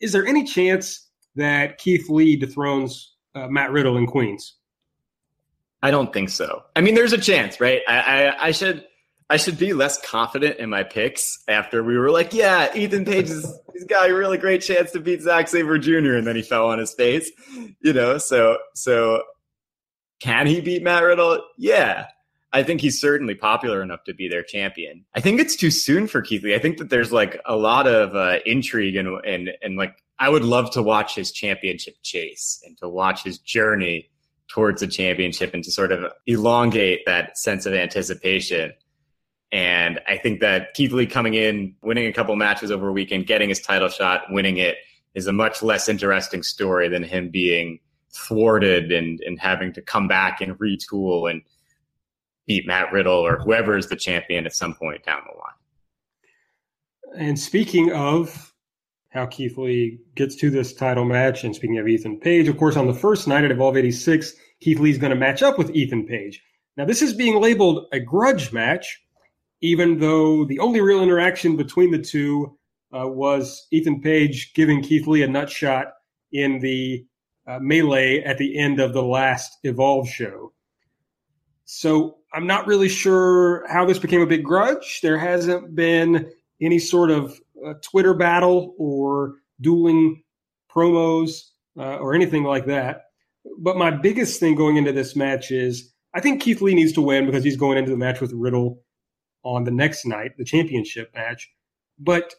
Is 0.00 0.10
there 0.10 0.26
any 0.26 0.42
chance 0.42 1.10
that 1.36 1.78
Keith 1.78 2.10
Lee 2.10 2.34
dethrones 2.34 3.14
uh, 3.36 3.46
Matt 3.46 3.70
Riddle 3.70 3.98
in 3.98 4.08
Queens? 4.08 4.56
I 5.80 5.92
don't 5.92 6.12
think 6.12 6.28
so. 6.28 6.64
I 6.74 6.80
mean, 6.80 6.96
there's 6.96 7.12
a 7.12 7.18
chance, 7.18 7.60
right? 7.60 7.82
I, 7.86 7.98
I, 8.00 8.46
I 8.46 8.50
should 8.50 8.84
I 9.28 9.38
should 9.38 9.58
be 9.58 9.72
less 9.72 10.00
confident 10.00 10.58
in 10.58 10.70
my 10.70 10.84
picks 10.84 11.42
after 11.48 11.82
we 11.82 11.98
were 11.98 12.10
like, 12.10 12.32
yeah, 12.32 12.74
Ethan 12.76 13.04
Page 13.04 13.28
is 13.30 13.58
he's 13.72 13.84
got 13.84 14.08
a 14.08 14.14
really 14.14 14.38
great 14.38 14.62
chance 14.62 14.92
to 14.92 15.00
beat 15.00 15.22
Zack 15.22 15.48
Sabre 15.48 15.78
Jr. 15.78 16.14
and 16.14 16.26
then 16.26 16.36
he 16.36 16.42
fell 16.42 16.68
on 16.68 16.78
his 16.78 16.94
face. 16.94 17.30
You 17.80 17.92
know, 17.92 18.18
so 18.18 18.58
so 18.74 19.22
can 20.20 20.46
he 20.46 20.60
beat 20.60 20.82
Matt 20.82 21.02
Riddle? 21.02 21.42
Yeah. 21.58 22.06
I 22.52 22.62
think 22.62 22.80
he's 22.80 23.00
certainly 23.00 23.34
popular 23.34 23.82
enough 23.82 24.04
to 24.04 24.14
be 24.14 24.28
their 24.28 24.42
champion. 24.42 25.04
I 25.14 25.20
think 25.20 25.40
it's 25.40 25.56
too 25.56 25.70
soon 25.70 26.06
for 26.06 26.22
Keith 26.22 26.42
Lee. 26.42 26.54
I 26.54 26.58
think 26.58 26.78
that 26.78 26.88
there's 26.88 27.12
like 27.12 27.40
a 27.44 27.56
lot 27.56 27.86
of 27.86 28.14
uh, 28.14 28.38
intrigue 28.46 28.96
and 28.96 29.08
and 29.26 29.50
and 29.60 29.76
like 29.76 30.02
I 30.18 30.28
would 30.28 30.44
love 30.44 30.70
to 30.70 30.82
watch 30.82 31.14
his 31.14 31.32
championship 31.32 31.96
chase 32.02 32.62
and 32.64 32.78
to 32.78 32.88
watch 32.88 33.24
his 33.24 33.38
journey 33.38 34.08
towards 34.48 34.80
a 34.80 34.86
championship 34.86 35.52
and 35.52 35.62
to 35.64 35.70
sort 35.70 35.92
of 35.92 36.10
elongate 36.26 37.00
that 37.04 37.36
sense 37.36 37.66
of 37.66 37.74
anticipation. 37.74 38.72
And 39.52 40.00
I 40.08 40.16
think 40.16 40.40
that 40.40 40.74
Keith 40.74 40.92
Lee 40.92 41.06
coming 41.06 41.34
in, 41.34 41.74
winning 41.82 42.06
a 42.06 42.12
couple 42.12 42.34
matches 42.36 42.70
over 42.70 42.88
a 42.88 42.92
weekend, 42.92 43.26
getting 43.26 43.48
his 43.48 43.60
title 43.60 43.88
shot, 43.88 44.22
winning 44.30 44.56
it 44.56 44.76
is 45.14 45.26
a 45.26 45.32
much 45.32 45.62
less 45.62 45.88
interesting 45.88 46.42
story 46.42 46.88
than 46.88 47.02
him 47.02 47.30
being 47.30 47.78
thwarted 48.12 48.92
and, 48.92 49.20
and 49.20 49.38
having 49.38 49.72
to 49.72 49.82
come 49.82 50.08
back 50.08 50.40
and 50.40 50.58
retool 50.58 51.30
and 51.30 51.42
beat 52.46 52.66
Matt 52.66 52.92
Riddle 52.92 53.14
or 53.14 53.38
whoever 53.38 53.76
is 53.76 53.88
the 53.88 53.96
champion 53.96 54.46
at 54.46 54.54
some 54.54 54.74
point 54.74 55.04
down 55.04 55.22
the 55.26 55.38
line. 55.38 57.28
And 57.28 57.38
speaking 57.38 57.92
of 57.92 58.52
how 59.10 59.26
Keith 59.26 59.56
Lee 59.56 59.98
gets 60.14 60.36
to 60.36 60.50
this 60.50 60.74
title 60.74 61.04
match, 61.04 61.44
and 61.44 61.54
speaking 61.54 61.78
of 61.78 61.88
Ethan 61.88 62.20
Page, 62.20 62.48
of 62.48 62.58
course, 62.58 62.76
on 62.76 62.86
the 62.86 62.94
first 62.94 63.26
night 63.26 63.44
at 63.44 63.50
Evolve 63.50 63.76
86, 63.76 64.34
Keith 64.60 64.78
Lee's 64.78 64.98
going 64.98 65.10
to 65.10 65.16
match 65.16 65.42
up 65.42 65.56
with 65.56 65.70
Ethan 65.70 66.06
Page. 66.06 66.42
Now, 66.76 66.84
this 66.84 67.00
is 67.00 67.14
being 67.14 67.40
labeled 67.40 67.86
a 67.92 68.00
grudge 68.00 68.52
match 68.52 69.02
even 69.66 69.98
though 69.98 70.44
the 70.44 70.60
only 70.60 70.80
real 70.80 71.02
interaction 71.02 71.56
between 71.56 71.90
the 71.90 71.98
two 71.98 72.56
uh, 72.96 73.08
was 73.08 73.66
Ethan 73.72 74.00
Page 74.00 74.54
giving 74.54 74.80
Keith 74.80 75.08
Lee 75.08 75.24
a 75.24 75.26
nut 75.26 75.50
shot 75.50 75.88
in 76.30 76.60
the 76.60 77.04
uh, 77.48 77.58
melee 77.60 78.22
at 78.22 78.38
the 78.38 78.56
end 78.56 78.78
of 78.78 78.92
the 78.92 79.02
last 79.02 79.58
Evolve 79.64 80.08
show. 80.08 80.52
So 81.64 82.18
I'm 82.32 82.46
not 82.46 82.68
really 82.68 82.88
sure 82.88 83.66
how 83.68 83.84
this 83.84 83.98
became 83.98 84.20
a 84.20 84.26
big 84.26 84.44
grudge. 84.44 85.00
There 85.02 85.18
hasn't 85.18 85.74
been 85.74 86.30
any 86.60 86.78
sort 86.78 87.10
of 87.10 87.36
uh, 87.66 87.74
Twitter 87.82 88.14
battle 88.14 88.76
or 88.78 89.34
dueling 89.60 90.22
promos 90.70 91.40
uh, 91.76 91.96
or 91.96 92.14
anything 92.14 92.44
like 92.44 92.66
that. 92.66 93.06
But 93.58 93.76
my 93.76 93.90
biggest 93.90 94.38
thing 94.38 94.54
going 94.54 94.76
into 94.76 94.92
this 94.92 95.16
match 95.16 95.50
is 95.50 95.92
I 96.14 96.20
think 96.20 96.40
Keith 96.40 96.62
Lee 96.62 96.74
needs 96.74 96.92
to 96.92 97.00
win 97.00 97.26
because 97.26 97.42
he's 97.42 97.56
going 97.56 97.78
into 97.78 97.90
the 97.90 97.96
match 97.96 98.20
with 98.20 98.32
Riddle 98.32 98.80
on 99.46 99.64
the 99.64 99.70
next 99.70 100.04
night, 100.04 100.36
the 100.36 100.44
championship 100.44 101.12
match. 101.14 101.50
But 101.98 102.34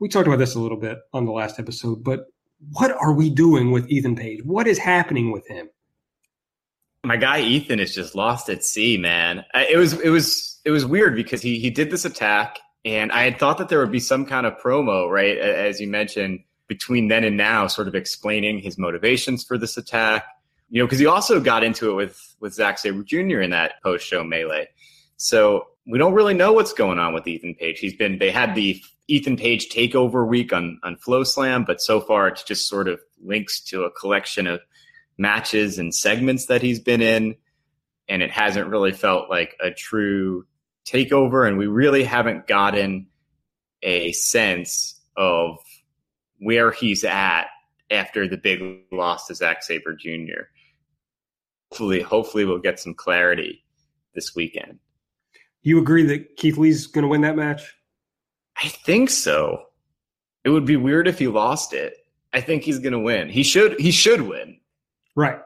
we 0.00 0.08
talked 0.08 0.26
about 0.26 0.38
this 0.38 0.54
a 0.54 0.60
little 0.60 0.78
bit 0.78 0.98
on 1.12 1.26
the 1.26 1.32
last 1.32 1.58
episode, 1.58 2.02
but 2.02 2.26
what 2.72 2.90
are 2.90 3.12
we 3.12 3.30
doing 3.30 3.70
with 3.70 3.88
Ethan 3.90 4.16
Page? 4.16 4.42
What 4.44 4.66
is 4.66 4.78
happening 4.78 5.30
with 5.30 5.46
him? 5.46 5.68
My 7.04 7.16
guy 7.16 7.40
Ethan 7.40 7.78
is 7.78 7.94
just 7.94 8.14
lost 8.14 8.48
at 8.48 8.64
sea, 8.64 8.98
man. 8.98 9.44
It 9.54 9.76
was 9.76 9.94
it 10.00 10.10
was 10.10 10.60
it 10.64 10.70
was 10.70 10.84
weird 10.84 11.14
because 11.14 11.40
he 11.40 11.58
he 11.60 11.70
did 11.70 11.90
this 11.90 12.04
attack, 12.04 12.58
and 12.84 13.12
I 13.12 13.22
had 13.22 13.38
thought 13.38 13.58
that 13.58 13.68
there 13.68 13.78
would 13.78 13.92
be 13.92 14.00
some 14.00 14.26
kind 14.26 14.46
of 14.46 14.58
promo, 14.58 15.08
right, 15.08 15.38
as 15.38 15.80
you 15.80 15.86
mentioned, 15.86 16.40
between 16.66 17.08
then 17.08 17.22
and 17.22 17.36
now, 17.36 17.68
sort 17.68 17.86
of 17.86 17.94
explaining 17.94 18.58
his 18.58 18.78
motivations 18.78 19.44
for 19.44 19.56
this 19.56 19.76
attack. 19.76 20.26
You 20.70 20.82
know, 20.82 20.86
because 20.86 20.98
he 20.98 21.06
also 21.06 21.40
got 21.40 21.62
into 21.62 21.90
it 21.90 21.94
with 21.94 22.36
with 22.40 22.52
Zack 22.52 22.78
Sabre 22.78 23.04
Jr. 23.04 23.40
in 23.40 23.50
that 23.50 23.74
post 23.82 24.04
show 24.04 24.24
melee. 24.24 24.68
So 25.18 25.66
we 25.86 25.98
don't 25.98 26.14
really 26.14 26.34
know 26.34 26.52
what's 26.52 26.72
going 26.72 26.98
on 26.98 27.12
with 27.12 27.26
Ethan 27.26 27.54
Page. 27.56 27.78
He's 27.78 27.94
been 27.94 28.18
they 28.18 28.30
had 28.30 28.54
the 28.54 28.80
Ethan 29.08 29.36
Page 29.36 29.68
takeover 29.68 30.26
week 30.26 30.52
on 30.52 30.80
on 30.82 30.96
FloSlam, 30.96 31.66
but 31.66 31.80
so 31.80 32.00
far 32.00 32.28
it's 32.28 32.44
just 32.44 32.68
sort 32.68 32.88
of 32.88 33.00
links 33.22 33.60
to 33.64 33.82
a 33.82 33.90
collection 33.90 34.46
of 34.46 34.60
matches 35.18 35.78
and 35.78 35.94
segments 35.94 36.46
that 36.46 36.62
he's 36.62 36.80
been 36.80 37.02
in, 37.02 37.36
and 38.08 38.22
it 38.22 38.30
hasn't 38.30 38.68
really 38.68 38.92
felt 38.92 39.28
like 39.28 39.56
a 39.60 39.70
true 39.70 40.46
takeover, 40.86 41.46
and 41.46 41.58
we 41.58 41.66
really 41.66 42.04
haven't 42.04 42.46
gotten 42.46 43.08
a 43.82 44.12
sense 44.12 45.00
of 45.16 45.58
where 46.38 46.70
he's 46.70 47.02
at 47.04 47.46
after 47.90 48.28
the 48.28 48.36
big 48.36 48.62
loss 48.92 49.26
to 49.26 49.34
Zack 49.34 49.62
Sabre 49.62 49.94
Jr. 49.94 50.46
Hopefully, 51.70 52.02
hopefully 52.02 52.44
we'll 52.44 52.58
get 52.58 52.78
some 52.78 52.94
clarity 52.94 53.64
this 54.14 54.34
weekend. 54.36 54.78
You 55.68 55.78
agree 55.78 56.02
that 56.04 56.38
Keith 56.38 56.56
Lee's 56.56 56.86
going 56.86 57.02
to 57.02 57.08
win 57.08 57.20
that 57.20 57.36
match? 57.36 57.76
I 58.56 58.68
think 58.68 59.10
so. 59.10 59.64
It 60.42 60.48
would 60.48 60.64
be 60.64 60.76
weird 60.76 61.06
if 61.06 61.18
he 61.18 61.28
lost 61.28 61.74
it. 61.74 61.92
I 62.32 62.40
think 62.40 62.62
he's 62.62 62.78
going 62.78 62.94
to 62.94 62.98
win. 62.98 63.28
He 63.28 63.42
should. 63.42 63.78
He 63.78 63.90
should 63.90 64.22
win. 64.22 64.58
Right. 65.14 65.40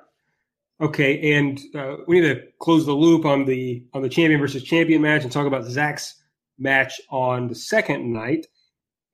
Okay, 0.81 1.33
and 1.33 1.61
uh, 1.75 1.97
we 2.07 2.21
need 2.21 2.29
to 2.29 2.43
close 2.61 2.87
the 2.87 2.93
loop 2.93 3.25
on 3.25 3.47
the 3.47 3.85
on 3.95 4.03
the 4.03 4.09
champion 4.09 4.41
versus 4.41 4.63
champion 4.63 5.03
match 5.03 5.25
and 5.25 5.33
talk 5.33 5.49
about 5.49 5.65
Zack's 5.65 6.23
match 6.57 7.01
on 7.11 7.49
the 7.49 7.57
second 7.57 8.13
night. 8.13 8.47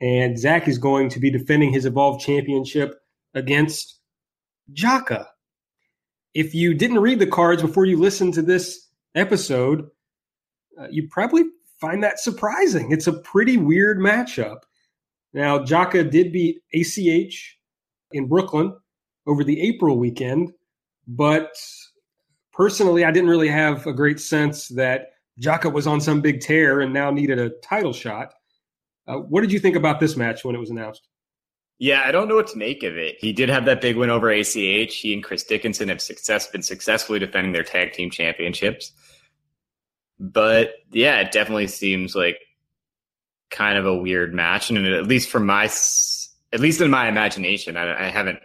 And 0.02 0.38
Zack 0.38 0.68
is 0.68 0.76
going 0.76 1.08
to 1.08 1.20
be 1.20 1.30
defending 1.30 1.72
his 1.72 1.86
Evolve 1.86 2.20
Championship 2.20 3.00
against 3.32 3.98
Jaka. 4.74 5.24
If 6.34 6.54
you 6.54 6.74
didn't 6.74 7.00
read 7.00 7.18
the 7.18 7.26
cards 7.26 7.62
before 7.62 7.86
you 7.86 7.98
listened 7.98 8.34
to 8.34 8.42
this 8.42 8.88
episode, 9.14 9.88
uh, 10.80 10.86
you 10.90 11.08
probably 11.08 11.44
find 11.80 12.02
that 12.02 12.20
surprising. 12.20 12.92
It's 12.92 13.06
a 13.06 13.20
pretty 13.20 13.56
weird 13.56 13.98
matchup. 13.98 14.60
Now, 15.32 15.58
Jaka 15.58 16.10
did 16.10 16.32
beat 16.32 16.60
ACH 16.72 17.58
in 18.12 18.26
Brooklyn 18.26 18.74
over 19.26 19.44
the 19.44 19.60
April 19.60 19.98
weekend, 19.98 20.52
but 21.06 21.50
personally, 22.52 23.04
I 23.04 23.10
didn't 23.10 23.30
really 23.30 23.48
have 23.48 23.86
a 23.86 23.92
great 23.92 24.20
sense 24.20 24.68
that 24.68 25.10
Jaka 25.40 25.72
was 25.72 25.86
on 25.86 26.00
some 26.00 26.20
big 26.20 26.40
tear 26.40 26.80
and 26.80 26.92
now 26.92 27.10
needed 27.10 27.38
a 27.38 27.50
title 27.62 27.92
shot. 27.92 28.34
Uh, 29.06 29.16
what 29.16 29.42
did 29.42 29.52
you 29.52 29.58
think 29.58 29.76
about 29.76 30.00
this 30.00 30.16
match 30.16 30.44
when 30.44 30.54
it 30.54 30.58
was 30.58 30.70
announced? 30.70 31.08
Yeah, 31.78 32.02
I 32.04 32.10
don't 32.10 32.26
know 32.26 32.34
what 32.34 32.48
to 32.48 32.58
make 32.58 32.82
of 32.82 32.96
it. 32.96 33.16
He 33.20 33.32
did 33.32 33.48
have 33.48 33.64
that 33.66 33.80
big 33.80 33.96
win 33.96 34.10
over 34.10 34.30
ACH. 34.30 34.52
He 34.54 35.12
and 35.12 35.22
Chris 35.22 35.44
Dickinson 35.44 35.88
have 35.88 36.00
success 36.00 36.48
been 36.48 36.62
successfully 36.62 37.20
defending 37.20 37.52
their 37.52 37.62
tag 37.62 37.92
team 37.92 38.10
championships. 38.10 38.92
But 40.20 40.72
yeah, 40.90 41.20
it 41.20 41.32
definitely 41.32 41.68
seems 41.68 42.14
like 42.14 42.38
kind 43.50 43.78
of 43.78 43.86
a 43.86 43.96
weird 43.96 44.34
match, 44.34 44.70
and 44.70 44.86
at 44.86 45.06
least 45.06 45.30
from 45.30 45.46
my, 45.46 45.64
at 46.52 46.60
least 46.60 46.80
in 46.80 46.90
my 46.90 47.08
imagination, 47.08 47.76
I, 47.76 48.06
I 48.06 48.10
haven't 48.10 48.40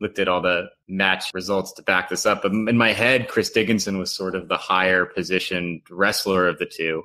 looked 0.00 0.18
at 0.18 0.28
all 0.28 0.42
the 0.42 0.68
match 0.88 1.32
results 1.32 1.72
to 1.72 1.82
back 1.82 2.08
this 2.08 2.26
up. 2.26 2.42
But 2.42 2.52
in 2.52 2.76
my 2.76 2.92
head, 2.92 3.28
Chris 3.28 3.50
Dickinson 3.50 3.98
was 3.98 4.12
sort 4.12 4.34
of 4.34 4.48
the 4.48 4.56
higher 4.56 5.06
positioned 5.06 5.82
wrestler 5.90 6.48
of 6.48 6.58
the 6.58 6.66
two, 6.66 7.04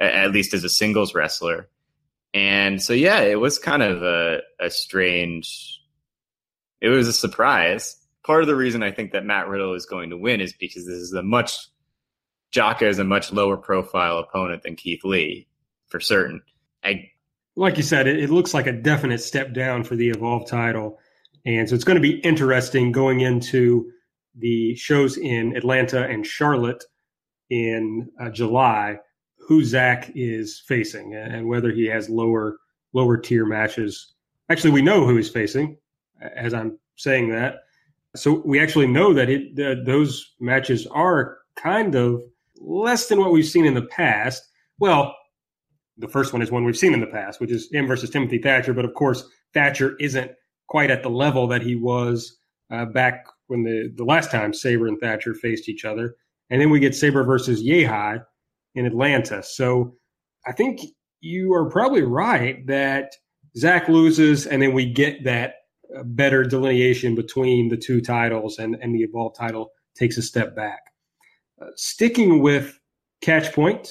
at 0.00 0.32
least 0.32 0.54
as 0.54 0.64
a 0.64 0.68
singles 0.68 1.14
wrestler. 1.14 1.68
And 2.32 2.82
so, 2.82 2.92
yeah, 2.94 3.20
it 3.20 3.38
was 3.38 3.58
kind 3.58 3.82
of 3.82 4.02
a, 4.02 4.40
a 4.58 4.70
strange, 4.70 5.80
it 6.80 6.88
was 6.88 7.06
a 7.06 7.12
surprise. 7.12 7.96
Part 8.24 8.42
of 8.42 8.48
the 8.48 8.56
reason 8.56 8.82
I 8.82 8.90
think 8.90 9.12
that 9.12 9.24
Matt 9.24 9.46
Riddle 9.46 9.74
is 9.74 9.86
going 9.86 10.10
to 10.10 10.16
win 10.16 10.40
is 10.40 10.54
because 10.54 10.86
this 10.86 10.96
is 10.96 11.12
a 11.12 11.22
much, 11.22 11.56
Jaka 12.54 12.82
is 12.82 12.98
a 12.98 13.04
much 13.04 13.32
lower 13.32 13.56
profile 13.56 14.18
opponent 14.18 14.62
than 14.62 14.76
Keith 14.76 15.04
Lee, 15.04 15.48
for 15.88 16.00
certain. 16.00 16.40
I, 16.84 17.10
like 17.56 17.76
you 17.76 17.82
said, 17.82 18.06
it, 18.06 18.22
it 18.22 18.30
looks 18.30 18.54
like 18.54 18.66
a 18.66 18.72
definite 18.72 19.18
step 19.18 19.52
down 19.52 19.84
for 19.84 19.96
the 19.96 20.10
Evolve 20.10 20.48
title. 20.48 20.98
And 21.44 21.68
so 21.68 21.74
it's 21.74 21.84
going 21.84 21.96
to 21.96 22.00
be 22.00 22.20
interesting 22.20 22.92
going 22.92 23.20
into 23.20 23.90
the 24.36 24.74
shows 24.76 25.16
in 25.16 25.56
Atlanta 25.56 26.06
and 26.06 26.26
Charlotte 26.26 26.84
in 27.50 28.08
uh, 28.20 28.30
July 28.30 28.98
who 29.46 29.62
Zack 29.62 30.10
is 30.14 30.62
facing 30.66 31.14
and 31.14 31.46
whether 31.46 31.70
he 31.70 31.86
has 31.86 32.08
lower 32.08 32.58
lower 32.92 33.16
tier 33.16 33.44
matches. 33.44 34.14
Actually, 34.48 34.70
we 34.70 34.82
know 34.82 35.06
who 35.06 35.16
he's 35.16 35.28
facing 35.28 35.76
as 36.36 36.54
I'm 36.54 36.78
saying 36.96 37.30
that. 37.30 37.56
So 38.16 38.42
we 38.44 38.60
actually 38.60 38.86
know 38.86 39.12
that 39.12 39.28
it, 39.28 39.84
those 39.84 40.34
matches 40.40 40.86
are 40.86 41.38
kind 41.56 41.94
of 41.94 42.22
less 42.56 43.08
than 43.08 43.18
what 43.18 43.32
we've 43.32 43.46
seen 43.46 43.66
in 43.66 43.74
the 43.74 43.82
past. 43.82 44.42
Well, 44.78 45.14
the 45.96 46.08
first 46.08 46.32
one 46.32 46.42
is 46.42 46.50
one 46.50 46.64
we've 46.64 46.76
seen 46.76 46.94
in 46.94 47.00
the 47.00 47.06
past, 47.06 47.40
which 47.40 47.50
is 47.50 47.68
him 47.70 47.86
versus 47.86 48.10
Timothy 48.10 48.38
Thatcher. 48.38 48.74
But 48.74 48.84
of 48.84 48.94
course, 48.94 49.24
Thatcher 49.52 49.96
isn't 50.00 50.32
quite 50.68 50.90
at 50.90 51.02
the 51.02 51.10
level 51.10 51.46
that 51.48 51.62
he 51.62 51.76
was 51.76 52.36
uh, 52.70 52.86
back 52.86 53.26
when 53.46 53.62
the, 53.62 53.92
the 53.96 54.04
last 54.04 54.30
time 54.30 54.52
Sabre 54.52 54.86
and 54.86 54.98
Thatcher 54.98 55.34
faced 55.34 55.68
each 55.68 55.84
other. 55.84 56.16
And 56.50 56.60
then 56.60 56.70
we 56.70 56.80
get 56.80 56.94
Sabre 56.94 57.24
versus 57.24 57.62
Yehi, 57.62 58.22
in 58.74 58.86
Atlanta. 58.86 59.42
So 59.42 59.94
I 60.46 60.52
think 60.52 60.80
you 61.20 61.52
are 61.54 61.70
probably 61.70 62.02
right 62.02 62.66
that 62.66 63.12
Zack 63.56 63.88
loses, 63.88 64.46
and 64.46 64.60
then 64.60 64.72
we 64.72 64.92
get 64.92 65.24
that 65.24 65.54
uh, 65.96 66.02
better 66.04 66.42
delineation 66.44 67.14
between 67.14 67.68
the 67.68 67.76
two 67.76 68.00
titles, 68.00 68.58
and, 68.58 68.76
and 68.80 68.94
the 68.94 69.02
Evolve 69.02 69.36
title 69.36 69.70
takes 69.96 70.18
a 70.18 70.22
step 70.22 70.56
back. 70.56 70.80
Sticking 71.76 72.40
with 72.40 72.78
Catch 73.20 73.52
Point 73.52 73.88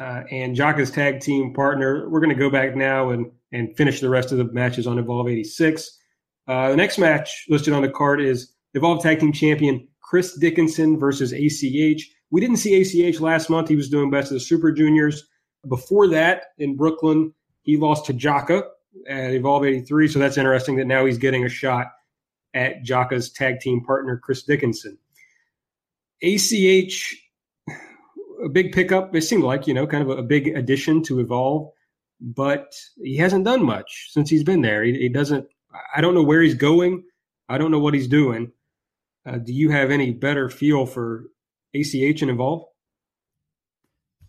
uh, 0.00 0.22
and 0.30 0.56
Jaka's 0.56 0.90
tag 0.90 1.20
team 1.20 1.52
partner, 1.54 2.08
we're 2.08 2.20
going 2.20 2.34
to 2.34 2.36
go 2.36 2.50
back 2.50 2.76
now 2.76 3.10
and, 3.10 3.30
and 3.52 3.76
finish 3.76 4.00
the 4.00 4.08
rest 4.08 4.32
of 4.32 4.38
the 4.38 4.44
matches 4.44 4.86
on 4.86 4.98
Evolve 4.98 5.28
86. 5.28 5.98
Uh, 6.48 6.70
the 6.70 6.76
next 6.76 6.98
match 6.98 7.46
listed 7.48 7.72
on 7.72 7.82
the 7.82 7.90
card 7.90 8.20
is 8.20 8.52
Evolve 8.74 9.02
Tag 9.02 9.20
Team 9.20 9.32
Champion 9.32 9.86
Chris 10.00 10.36
Dickinson 10.36 10.98
versus 10.98 11.32
ACH. 11.32 12.10
We 12.30 12.40
didn't 12.40 12.56
see 12.56 12.80
ACH 12.80 13.20
last 13.20 13.50
month. 13.50 13.68
He 13.68 13.76
was 13.76 13.88
doing 13.88 14.10
best 14.10 14.30
of 14.30 14.34
the 14.34 14.40
Super 14.40 14.72
Juniors. 14.72 15.24
Before 15.68 16.08
that, 16.08 16.46
in 16.58 16.76
Brooklyn, 16.76 17.32
he 17.62 17.76
lost 17.76 18.06
to 18.06 18.14
Jaka 18.14 18.64
at 19.08 19.32
Evolve 19.32 19.64
83. 19.64 20.08
So 20.08 20.18
that's 20.18 20.36
interesting 20.36 20.76
that 20.76 20.86
now 20.86 21.04
he's 21.04 21.18
getting 21.18 21.44
a 21.44 21.48
shot 21.48 21.88
at 22.54 22.82
Jaka's 22.82 23.30
tag 23.30 23.60
team 23.60 23.84
partner, 23.84 24.18
Chris 24.22 24.42
Dickinson. 24.42 24.98
ACH, 26.22 27.16
a 28.44 28.48
big 28.48 28.72
pickup. 28.72 29.14
It 29.14 29.22
seemed 29.22 29.44
like, 29.44 29.66
you 29.66 29.74
know, 29.74 29.86
kind 29.86 30.08
of 30.08 30.18
a, 30.18 30.22
big 30.22 30.48
addition 30.48 31.02
to 31.04 31.20
Evolve, 31.20 31.70
but 32.20 32.72
he 33.02 33.16
hasn't 33.16 33.44
done 33.44 33.64
much 33.64 34.08
since 34.10 34.30
he's 34.30 34.44
been 34.44 34.62
there. 34.62 34.84
He, 34.84 34.92
he 34.92 35.08
doesn't, 35.08 35.46
I 35.94 36.00
don't 36.00 36.14
know 36.14 36.22
where 36.22 36.42
he's 36.42 36.54
going. 36.54 37.04
I 37.48 37.58
don't 37.58 37.70
know 37.70 37.78
what 37.78 37.94
he's 37.94 38.08
doing. 38.08 38.52
Uh, 39.26 39.38
do 39.38 39.52
you 39.52 39.70
have 39.70 39.90
any 39.90 40.10
better 40.10 40.48
feel 40.48 40.86
for 40.86 41.24
ACH 41.74 42.22
and 42.22 42.30
Evolve? 42.30 42.64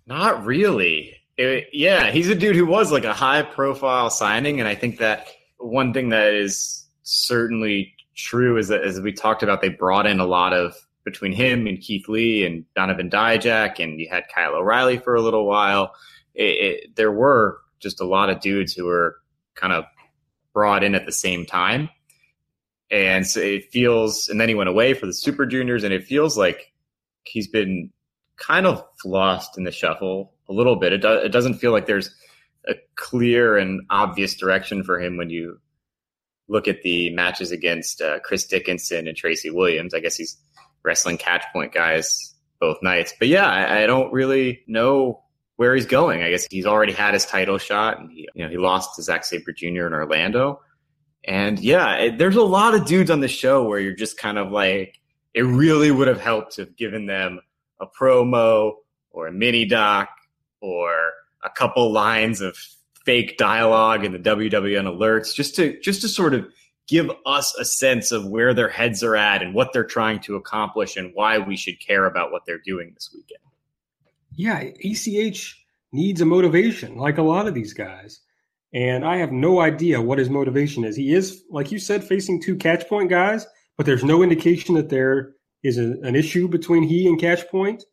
Not 0.06 0.46
really. 0.46 1.16
It, 1.38 1.70
yeah, 1.74 2.12
he's 2.12 2.30
a 2.30 2.36
dude 2.36 2.56
who 2.56 2.66
was 2.66 2.92
like 2.92 3.06
a 3.06 3.14
high 3.14 3.42
profile 3.42 4.10
signing. 4.10 4.60
And 4.60 4.68
I 4.68 4.76
think 4.76 5.00
that 5.00 5.28
one 5.58 5.94
thing 5.94 6.10
that 6.10 6.34
is 6.34 6.86
certainly 7.04 7.96
true 8.16 8.58
is 8.58 8.68
that, 8.68 8.84
as 8.84 9.00
we 9.02 9.14
talked 9.14 9.44
about, 9.44 9.62
they 9.62 9.70
brought 9.70 10.06
in 10.06 10.20
a 10.20 10.26
lot 10.26 10.54
of 10.54 10.76
between 11.04 11.34
him 11.34 11.68
and 11.68 11.80
Keith 11.80 12.08
Lee 12.08 12.46
and 12.46 12.66
Donovan 12.76 13.10
Dijak, 13.10 13.80
and 13.80 14.00
you 14.00 14.08
had 14.10 14.24
Kyle 14.34 14.56
O'Reilly 14.56 14.98
for 14.98 15.16
a 15.16 15.22
little 15.22 15.46
while. 15.46 15.94
It, 16.34 16.44
it, 16.44 16.96
there 16.96 17.12
were 17.12 17.60
just 17.80 18.02
a 18.02 18.06
lot 18.06 18.30
of 18.30 18.40
dudes 18.40 18.74
who 18.74 18.86
were 18.86 19.18
kind 19.56 19.74
of 19.74 19.86
brought 20.54 20.84
in 20.84 20.96
at 20.96 21.06
the 21.06 21.12
same 21.12 21.46
time. 21.46 21.90
And 22.90 23.26
so 23.26 23.40
it 23.40 23.72
feels, 23.72 24.30
and 24.30 24.40
then 24.40 24.50
he 24.50 24.56
went 24.56 24.70
away 24.70 24.94
for 24.94 25.06
the 25.06 25.14
Super 25.14 25.46
Juniors, 25.46 25.84
and 25.84 25.94
it 25.94 26.06
feels 26.06 26.38
like 26.38 26.72
he's 27.24 27.48
been 27.48 27.92
kind 28.38 28.66
of 28.66 28.84
lost 29.04 29.58
in 29.58 29.64
the 29.64 29.72
shuffle 29.72 30.34
a 30.48 30.54
little 30.54 30.76
bit. 30.76 30.94
It, 30.94 31.02
do, 31.02 31.14
it 31.14 31.30
doesn't 31.30 31.56
feel 31.56 31.72
like 31.72 31.86
there's 31.86 32.14
a 32.68 32.76
clear 32.96 33.58
and 33.58 33.82
obvious 33.90 34.36
direction 34.36 34.84
for 34.84 35.02
him 35.02 35.18
when 35.18 35.30
you 35.30 35.60
look 36.48 36.68
at 36.68 36.82
the 36.84 37.10
matches 37.12 37.52
against 37.52 38.02
uh, 38.02 38.20
Chris 38.20 38.46
Dickinson 38.46 39.08
and 39.08 39.18
Tracy 39.18 39.50
Williams. 39.50 39.94
I 39.94 40.00
guess 40.00 40.16
he's 40.16 40.38
wrestling 40.84 41.18
catch 41.18 41.44
point 41.54 41.74
guys 41.74 42.34
both 42.60 42.78
nights. 42.82 43.14
But 43.20 43.28
yeah, 43.28 43.48
I, 43.48 43.84
I 43.84 43.86
don't 43.86 44.12
really 44.14 44.64
know 44.68 45.22
where 45.56 45.76
he's 45.76 45.86
going. 45.86 46.24
I 46.24 46.32
guess 46.32 46.48
he's 46.50 46.66
already 46.66 46.94
had 46.94 47.14
his 47.14 47.26
title 47.26 47.58
shot, 47.58 48.00
and 48.00 48.12
he, 48.12 48.28
you 48.34 48.44
know 48.44 48.50
he 48.50 48.58
lost 48.58 48.96
to 48.96 49.04
Zack 49.04 49.26
Sabre 49.26 49.52
Jr. 49.52 49.88
in 49.88 49.94
Orlando. 49.94 50.62
And 51.26 51.60
yeah, 51.60 51.96
it, 51.96 52.18
there's 52.18 52.36
a 52.36 52.44
lot 52.44 52.76
of 52.76 52.86
dudes 52.86 53.10
on 53.10 53.22
the 53.22 53.28
show 53.28 53.64
where 53.64 53.80
you're 53.80 53.96
just 53.96 54.18
kind 54.18 54.38
of 54.38 54.52
like, 54.52 55.00
it 55.34 55.44
really 55.44 55.90
would 55.90 56.08
have 56.08 56.20
helped 56.20 56.56
to 56.56 56.64
have 56.64 56.76
given 56.76 57.06
them 57.06 57.40
a 57.80 57.86
promo 57.88 58.74
or 59.12 59.28
a 59.28 59.32
mini 59.32 59.66
doc 59.66 60.10
or 60.60 61.12
a 61.44 61.50
couple 61.50 61.92
lines 61.92 62.42
of 62.42 62.58
fake 63.06 63.38
dialogue 63.38 64.06
in 64.06 64.12
the 64.12 64.20
WWN 64.20 64.86
alerts 64.86 65.34
just 65.34 65.56
to 65.56 65.80
just 65.82 66.02
to 66.02 66.08
sort 66.08 66.34
of 66.34 66.46
give 66.88 67.10
us 67.26 67.56
a 67.56 67.66
sense 67.66 68.12
of 68.12 68.28
where 68.28 68.54
their 68.54 68.70
heads 68.70 69.04
are 69.04 69.16
at 69.16 69.42
and 69.42 69.54
what 69.54 69.74
they're 69.74 69.84
trying 69.84 70.20
to 70.22 70.36
accomplish 70.36 70.98
and 70.98 71.12
why 71.14 71.38
we 71.38 71.56
should 71.56 71.80
care 71.80 72.06
about 72.06 72.32
what 72.32 72.46
they're 72.46 72.60
doing 72.60 72.92
this 72.94 73.10
weekend. 73.14 73.40
Yeah, 74.36 74.60
ACH 74.60 75.66
needs 75.92 76.22
a 76.22 76.26
motivation 76.26 76.98
like 76.98 77.18
a 77.18 77.24
lot 77.24 77.48
of 77.48 77.54
these 77.54 77.74
guys. 77.74 78.20
And 78.74 79.06
I 79.06 79.18
have 79.18 79.32
no 79.32 79.62
idea 79.62 80.02
what 80.02 80.18
his 80.18 80.30
motivation 80.30 80.84
is. 80.84 80.96
He 80.96 81.14
is, 81.14 81.44
like 81.52 81.72
you 81.72 81.78
said, 81.78 82.04
facing 82.04 82.42
two 82.42 82.56
catch 82.56 82.88
point 82.90 83.10
guys 83.10 83.46
but 83.78 83.86
there's 83.86 84.04
no 84.04 84.22
indication 84.22 84.76
that 84.76 84.90
there 84.90 85.34
is 85.64 85.78
a, 85.78 85.94
an 86.04 86.16
issue 86.16 86.48
between 86.48 86.84
he 86.84 87.08
and 87.08 87.20
catch 87.20 87.48
point. 87.50 87.84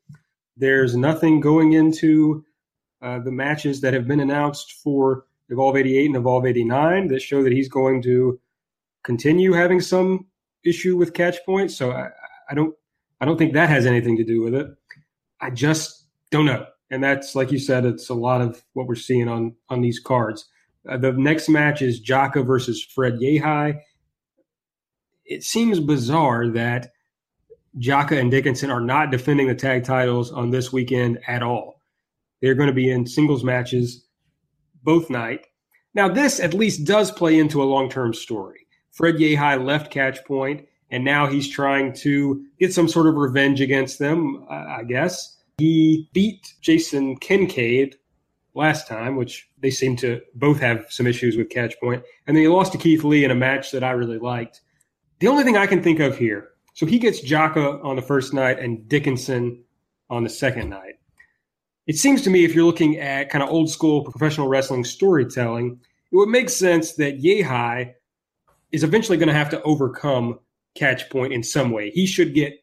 There's 0.57 0.96
nothing 0.96 1.40
going 1.40 1.72
into 1.72 2.44
uh, 3.00 3.20
the 3.20 3.33
matches 3.33 3.81
that 3.81 3.94
have 3.94 4.07
been 4.07 4.20
announced 4.20 4.72
for 4.72 5.24
Evolve 5.48 5.76
88 5.76 6.07
and 6.07 6.16
Evolve 6.16 6.46
89 6.46 7.09
that 7.09 7.22
show 7.22 7.42
that 7.42 7.53
he's 7.53 7.68
going 7.68 8.03
to 8.03 8.38
continue 9.02 9.52
having 9.52 9.80
some 9.80 10.26
issue 10.64 10.96
with 10.96 11.14
catch 11.14 11.38
points. 11.44 11.76
So 11.76 11.92
I, 11.92 12.08
I 12.50 12.54
don't 12.54 12.74
I 13.20 13.24
don't 13.24 13.36
think 13.36 13.54
that 13.54 13.68
has 13.68 13.86
anything 13.86 14.16
to 14.16 14.24
do 14.24 14.42
with 14.42 14.54
it. 14.54 14.66
I 15.40 15.50
just 15.50 16.06
don't 16.30 16.46
know. 16.46 16.66
And 16.90 17.02
that's 17.02 17.34
like 17.34 17.52
you 17.52 17.58
said, 17.58 17.84
it's 17.84 18.08
a 18.08 18.14
lot 18.14 18.40
of 18.40 18.62
what 18.72 18.86
we're 18.86 18.94
seeing 18.94 19.28
on 19.28 19.54
on 19.68 19.80
these 19.80 20.00
cards. 20.00 20.48
Uh, 20.88 20.96
the 20.96 21.12
next 21.12 21.48
match 21.48 21.82
is 21.82 22.02
Jaka 22.02 22.46
versus 22.46 22.82
Fred 22.82 23.14
Yehi. 23.14 23.78
It 25.26 25.44
seems 25.44 25.78
bizarre 25.78 26.48
that 26.48 26.90
Jaka 27.78 28.18
and 28.18 28.30
Dickinson 28.30 28.70
are 28.70 28.80
not 28.80 29.12
defending 29.12 29.46
the 29.46 29.54
tag 29.54 29.84
titles 29.84 30.32
on 30.32 30.50
this 30.50 30.72
weekend 30.72 31.20
at 31.28 31.42
all. 31.42 31.80
They're 32.40 32.54
going 32.54 32.68
to 32.68 32.74
be 32.74 32.90
in 32.90 33.06
singles 33.06 33.44
matches 33.44 34.06
both 34.82 35.10
night. 35.10 35.46
Now, 35.94 36.08
this 36.08 36.40
at 36.40 36.54
least 36.54 36.86
does 36.86 37.10
play 37.10 37.38
into 37.38 37.62
a 37.62 37.64
long 37.64 37.88
term 37.88 38.14
story. 38.14 38.66
Fred 39.00 39.14
Yehi 39.14 39.64
left 39.64 39.90
Catch 39.90 40.22
Point, 40.26 40.68
and 40.90 41.02
now 41.02 41.26
he's 41.26 41.48
trying 41.48 41.94
to 41.94 42.44
get 42.58 42.74
some 42.74 42.86
sort 42.86 43.06
of 43.06 43.14
revenge 43.14 43.62
against 43.62 43.98
them, 43.98 44.44
I 44.50 44.82
guess. 44.86 45.38
He 45.56 46.10
beat 46.12 46.52
Jason 46.60 47.16
Kincaid 47.16 47.96
last 48.52 48.86
time, 48.86 49.16
which 49.16 49.48
they 49.58 49.70
seem 49.70 49.96
to 49.96 50.20
both 50.34 50.60
have 50.60 50.84
some 50.90 51.06
issues 51.06 51.38
with 51.38 51.48
Catch 51.48 51.80
Point, 51.80 52.02
and 52.26 52.36
then 52.36 52.42
he 52.42 52.48
lost 52.48 52.72
to 52.72 52.78
Keith 52.78 53.02
Lee 53.02 53.24
in 53.24 53.30
a 53.30 53.34
match 53.34 53.70
that 53.70 53.82
I 53.82 53.92
really 53.92 54.18
liked. 54.18 54.60
The 55.20 55.28
only 55.28 55.44
thing 55.44 55.56
I 55.56 55.66
can 55.66 55.82
think 55.82 56.00
of 56.00 56.18
here, 56.18 56.50
so 56.74 56.84
he 56.84 56.98
gets 56.98 57.24
Jaka 57.24 57.82
on 57.82 57.96
the 57.96 58.02
first 58.02 58.34
night 58.34 58.58
and 58.58 58.86
Dickinson 58.86 59.64
on 60.10 60.24
the 60.24 60.28
second 60.28 60.68
night. 60.68 60.96
It 61.86 61.96
seems 61.96 62.20
to 62.22 62.30
me, 62.30 62.44
if 62.44 62.54
you're 62.54 62.66
looking 62.66 62.98
at 62.98 63.30
kind 63.30 63.42
of 63.42 63.48
old 63.48 63.70
school 63.70 64.04
professional 64.04 64.48
wrestling 64.48 64.84
storytelling, 64.84 65.80
it 66.12 66.16
would 66.16 66.28
make 66.28 66.50
sense 66.50 66.92
that 66.96 67.22
Yehi 67.22 67.94
is 68.72 68.85
eventually 68.85 69.18
going 69.18 69.28
to 69.28 69.35
have 69.35 69.50
to 69.50 69.62
overcome 69.62 70.38
Catch 70.74 71.11
Point 71.11 71.33
in 71.33 71.42
some 71.42 71.70
way. 71.70 71.90
He 71.90 72.06
should 72.06 72.35
get 72.35 72.54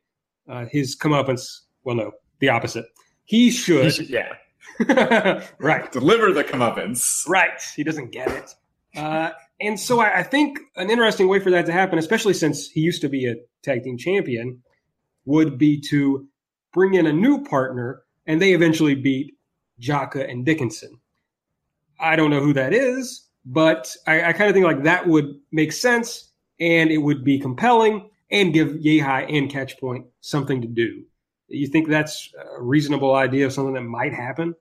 uh, 0.47 0.65
his 0.65 0.95
comeuppance. 0.95 1.61
Well, 1.83 1.95
no, 1.95 2.11
the 2.39 2.49
opposite. 2.49 2.85
He 3.25 3.51
should. 3.51 3.85
He 3.85 3.91
should 3.91 4.09
yeah. 4.09 4.33
right. 5.59 5.91
Deliver 5.91 6.31
the 6.31 6.43
comeuppance. 6.43 7.27
Right. 7.27 7.61
He 7.75 7.83
doesn't 7.83 8.11
get 8.11 8.29
it. 8.29 8.55
Uh, 8.95 9.31
and 9.59 9.79
so 9.79 9.99
I, 9.99 10.19
I, 10.19 10.23
think 10.23 10.59
an 10.75 10.89
interesting 10.89 11.27
way 11.27 11.39
for 11.39 11.51
that 11.51 11.65
to 11.67 11.71
happen, 11.71 11.99
especially 11.99 12.33
since 12.33 12.67
he 12.69 12.79
used 12.79 13.01
to 13.01 13.09
be 13.09 13.27
a 13.27 13.35
tag 13.61 13.83
team 13.83 13.97
champion, 13.97 14.61
would 15.25 15.57
be 15.57 15.79
to 15.89 16.27
bring 16.73 16.93
in 16.93 17.05
a 17.05 17.13
new 17.13 17.43
partner 17.43 18.03
and 18.25 18.41
they 18.41 18.53
eventually 18.53 18.95
beat 18.95 19.35
Jaka 19.79 20.29
and 20.29 20.45
Dickinson. 20.45 20.99
I 21.99 22.15
don't 22.15 22.29
know 22.29 22.41
who 22.41 22.53
that 22.53 22.73
is, 22.73 23.26
but 23.47 23.95
I, 24.05 24.25
I 24.25 24.33
kind 24.33 24.49
of 24.49 24.53
think 24.53 24.65
like 24.65 24.83
that 24.83 25.07
would 25.07 25.39
make 25.51 25.71
sense 25.71 26.31
and 26.59 26.91
it 26.91 26.97
would 26.97 27.23
be 27.23 27.39
compelling 27.39 28.09
and 28.29 28.53
give 28.53 28.67
Yehi 28.69 29.37
and 29.37 29.49
Catchpoint 29.49 30.05
something 30.19 30.61
to 30.61 30.67
do. 30.67 31.03
You 31.47 31.67
think 31.67 31.87
that's 31.87 32.29
a 32.57 32.61
reasonable 32.61 33.15
idea 33.15 33.45
of 33.45 33.53
something 33.53 33.73
that 33.75 33.83
might 33.83 34.13
happen? 34.13 34.53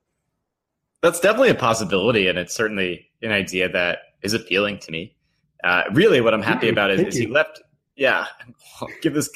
That's 1.02 1.18
definitely 1.18 1.50
a 1.50 1.56
possibility, 1.56 2.28
and 2.28 2.38
it's 2.38 2.54
certainly 2.54 3.10
an 3.22 3.32
idea 3.32 3.68
that 3.68 3.98
is 4.22 4.34
appealing 4.34 4.78
to 4.80 4.92
me. 4.92 5.16
Uh, 5.64 5.82
really, 5.92 6.20
what 6.20 6.32
I'm 6.32 6.42
happy 6.42 6.68
about 6.68 6.92
is, 6.92 7.00
is 7.00 7.16
he 7.16 7.26
left. 7.26 7.60
Yeah, 7.96 8.26
give 9.02 9.14
this 9.14 9.28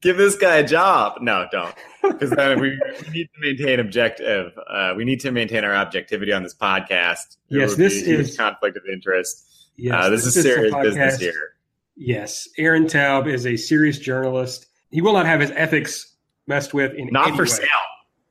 give 0.00 0.16
this 0.16 0.36
guy 0.36 0.56
a 0.56 0.66
job. 0.66 1.18
No, 1.20 1.46
don't, 1.50 1.74
because 2.02 2.30
then 2.30 2.60
we, 2.60 2.78
we, 3.06 3.10
need 3.10 3.28
to 3.34 3.40
maintain 3.40 3.80
objective. 3.80 4.52
Uh, 4.68 4.94
we 4.96 5.04
need 5.04 5.20
to 5.20 5.30
maintain 5.30 5.64
our 5.64 5.74
objectivity 5.74 6.32
on 6.32 6.42
this 6.42 6.54
podcast. 6.54 7.36
yes, 7.48 7.74
this 7.74 7.94
is 7.94 8.36
conflict 8.36 8.76
of 8.76 8.82
interest. 8.90 9.48
Yes, 9.76 9.94
uh, 9.94 10.08
this, 10.10 10.24
this, 10.24 10.36
is 10.36 10.42
serious 10.44 10.74
business 10.82 11.18
here. 11.18 11.54
Yes, 11.96 12.48
Aaron 12.58 12.86
Taube 12.86 13.26
is 13.26 13.46
a 13.46 13.56
serious 13.56 13.98
journalist. 13.98 14.66
He 14.90 15.00
will 15.00 15.12
not 15.14 15.26
have 15.26 15.40
his 15.40 15.50
ethics 15.52 16.16
messed 16.46 16.74
with 16.74 16.92
in 16.94 17.08
not 17.10 17.34
for 17.36 17.42
way. 17.42 17.48
sale. 17.48 17.68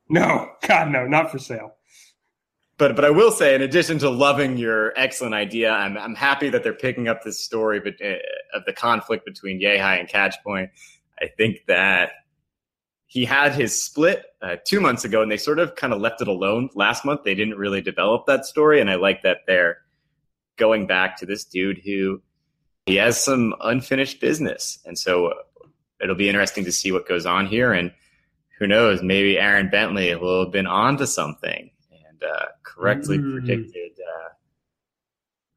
No, 0.10 0.51
God, 0.67 0.89
no, 0.89 1.08
not 1.08 1.32
for 1.32 1.39
sale. 1.39 1.75
But 2.77 2.95
but 2.95 3.06
I 3.06 3.12
will 3.12 3.32
say, 3.32 3.54
in 3.54 3.62
addition 3.62 3.99
to 3.99 4.10
loving 4.10 4.58
your 4.58 4.97
excellent 4.97 5.36
idea, 5.36 5.71
I'm 5.71 5.97
I'm 5.97 6.15
happy 6.15 6.49
that 6.49 6.63
they're 6.63 6.73
picking 6.73 7.08
up 7.08 7.23
this 7.23 7.39
story 7.39 7.80
but, 7.80 7.93
uh, 8.04 8.15
of 8.54 8.65
the 8.65 8.73
conflict 8.73 9.23
between 9.23 9.62
Yehi 9.62 9.99
and 9.99 10.10
Catchpoint. 10.10 10.69
I 11.21 11.27
think 11.27 11.65
that 11.67 12.12
he 13.05 13.25
had 13.25 13.53
his 13.53 13.84
split 13.84 14.23
uh, 14.41 14.55
two 14.65 14.79
months 14.79 15.03
ago, 15.03 15.21
and 15.21 15.31
they 15.31 15.38
sort 15.38 15.60
of 15.60 15.75
kind 15.75 15.93
of 15.93 15.99
left 15.99 16.21
it 16.21 16.27
alone. 16.27 16.69
Last 16.75 17.03
month, 17.03 17.23
they 17.23 17.36
didn't 17.36 17.57
really 17.57 17.81
develop 17.81 18.25
that 18.27 18.45
story, 18.45 18.79
and 18.79 18.89
I 18.89 18.95
like 18.95 19.23
that 19.23 19.39
they're 19.45 19.79
going 20.57 20.88
back 20.88 21.17
to 21.17 21.25
this 21.25 21.43
dude 21.43 21.79
who 21.79 22.21
he 22.86 22.95
has 22.95 23.21
some 23.21 23.53
unfinished 23.62 24.21
business, 24.21 24.79
and 24.86 24.97
so 24.97 25.34
it'll 26.01 26.15
be 26.15 26.29
interesting 26.29 26.65
to 26.65 26.71
see 26.71 26.91
what 26.91 27.07
goes 27.07 27.25
on 27.25 27.47
here. 27.47 27.73
And 27.73 27.91
who 28.57 28.67
knows, 28.67 29.01
maybe 29.03 29.38
Aaron 29.38 29.69
Bentley 29.69 30.15
will 30.15 30.43
have 30.43 30.51
been 30.51 30.67
onto 30.67 31.05
something 31.05 31.69
and 31.91 32.23
uh, 32.23 32.45
correctly 32.63 33.17
mm. 33.17 33.34
predicted 33.34 33.91
uh, 33.99 34.29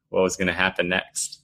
what 0.09 0.23
was 0.23 0.35
going 0.35 0.47
to 0.47 0.53
happen 0.53 0.89
next. 0.89 1.41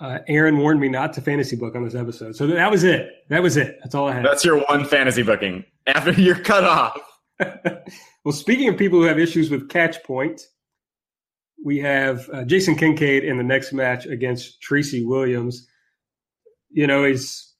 Uh, 0.00 0.18
Aaron 0.28 0.58
warned 0.58 0.80
me 0.80 0.88
not 0.88 1.12
to 1.12 1.20
fantasy 1.20 1.56
book 1.56 1.76
on 1.76 1.84
this 1.84 1.94
episode, 1.94 2.34
so 2.34 2.46
that 2.46 2.70
was 2.70 2.84
it. 2.84 3.10
That 3.28 3.42
was 3.42 3.58
it. 3.58 3.78
That's 3.82 3.94
all 3.94 4.08
I 4.08 4.14
had. 4.14 4.24
That's 4.24 4.44
your 4.44 4.58
one 4.64 4.86
fantasy 4.86 5.22
booking 5.22 5.64
after 5.86 6.12
you're 6.12 6.38
cut 6.38 6.64
off. 6.64 6.98
well, 8.24 8.32
speaking 8.32 8.68
of 8.68 8.78
people 8.78 8.98
who 8.98 9.04
have 9.04 9.18
issues 9.18 9.50
with 9.50 9.68
catch 9.68 10.02
point, 10.04 10.40
we 11.62 11.78
have 11.80 12.28
uh, 12.32 12.44
Jason 12.44 12.76
Kincaid 12.76 13.24
in 13.24 13.36
the 13.36 13.44
next 13.44 13.74
match 13.74 14.06
against 14.06 14.62
Tracy 14.62 15.04
Williams. 15.04 15.68
You 16.70 16.86
know, 16.86 17.04
he's 17.04 17.52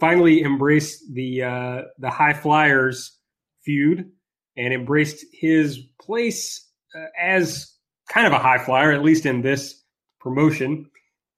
finally 0.00 0.42
embraced 0.42 1.14
the 1.14 1.44
uh, 1.44 1.82
the 1.98 2.10
high 2.10 2.32
flyers 2.32 3.16
feud 3.64 4.10
and 4.56 4.74
embraced 4.74 5.24
his 5.32 5.78
place 6.00 6.68
uh, 6.96 7.06
as 7.20 7.72
kind 8.08 8.26
of 8.26 8.32
a 8.32 8.38
high 8.38 8.58
flyer, 8.58 8.92
at 8.92 9.04
least 9.04 9.26
in 9.26 9.42
this 9.42 9.82
promotion. 10.20 10.90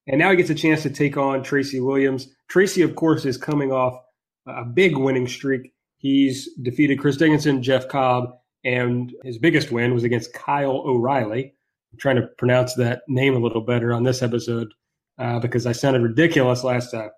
And 0.06 0.18
now 0.18 0.30
he 0.30 0.36
gets 0.36 0.50
a 0.50 0.54
chance 0.54 0.82
to 0.82 0.90
take 0.90 1.16
on 1.16 1.42
Tracy 1.42 1.80
Williams. 1.80 2.28
Tracy, 2.48 2.82
of 2.82 2.94
course, 2.94 3.24
is 3.24 3.36
coming 3.36 3.72
off 3.72 4.00
a 4.46 4.64
big 4.64 4.96
winning 4.96 5.26
streak. 5.26 5.72
He's 5.98 6.54
defeated 6.62 7.00
Chris 7.00 7.16
Dickinson, 7.16 7.62
Jeff 7.62 7.88
Cobb, 7.88 8.30
and 8.64 9.12
his 9.24 9.38
biggest 9.38 9.72
win 9.72 9.94
was 9.94 10.04
against 10.04 10.32
Kyle 10.32 10.82
O'Reilly. 10.86 11.54
I'm 11.92 11.98
trying 11.98 12.16
to 12.16 12.28
pronounce 12.38 12.74
that 12.74 13.02
name 13.08 13.34
a 13.34 13.38
little 13.40 13.62
better 13.62 13.92
on 13.92 14.02
this 14.04 14.22
episode 14.22 14.72
uh, 15.18 15.40
because 15.40 15.66
I 15.66 15.72
sounded 15.72 16.02
ridiculous 16.02 16.62
last 16.62 16.90
time. 16.90 17.10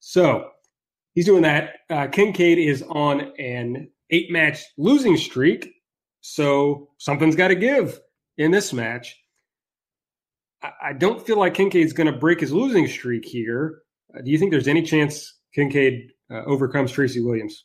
So 0.00 0.50
he's 1.14 1.26
doing 1.26 1.42
that. 1.42 1.76
Uh, 1.90 2.06
Kincaid 2.08 2.58
is 2.58 2.82
on 2.90 3.32
an 3.38 3.90
eight 4.10 4.30
match 4.30 4.62
losing 4.76 5.16
streak. 5.16 5.72
So 6.20 6.90
something's 6.98 7.36
got 7.36 7.48
to 7.48 7.54
give 7.54 7.98
in 8.38 8.50
this 8.50 8.72
match. 8.72 9.16
I 10.82 10.92
don't 10.92 11.24
feel 11.24 11.38
like 11.38 11.54
Kincaid's 11.54 11.92
going 11.92 12.06
to 12.06 12.18
break 12.18 12.40
his 12.40 12.52
losing 12.52 12.86
streak 12.88 13.24
here. 13.24 13.82
Uh, 14.14 14.22
do 14.22 14.30
you 14.30 14.38
think 14.38 14.50
there's 14.50 14.68
any 14.68 14.82
chance 14.82 15.34
Kincaid 15.54 16.12
uh, 16.30 16.42
overcomes 16.44 16.92
Tracy 16.92 17.20
Williams? 17.20 17.64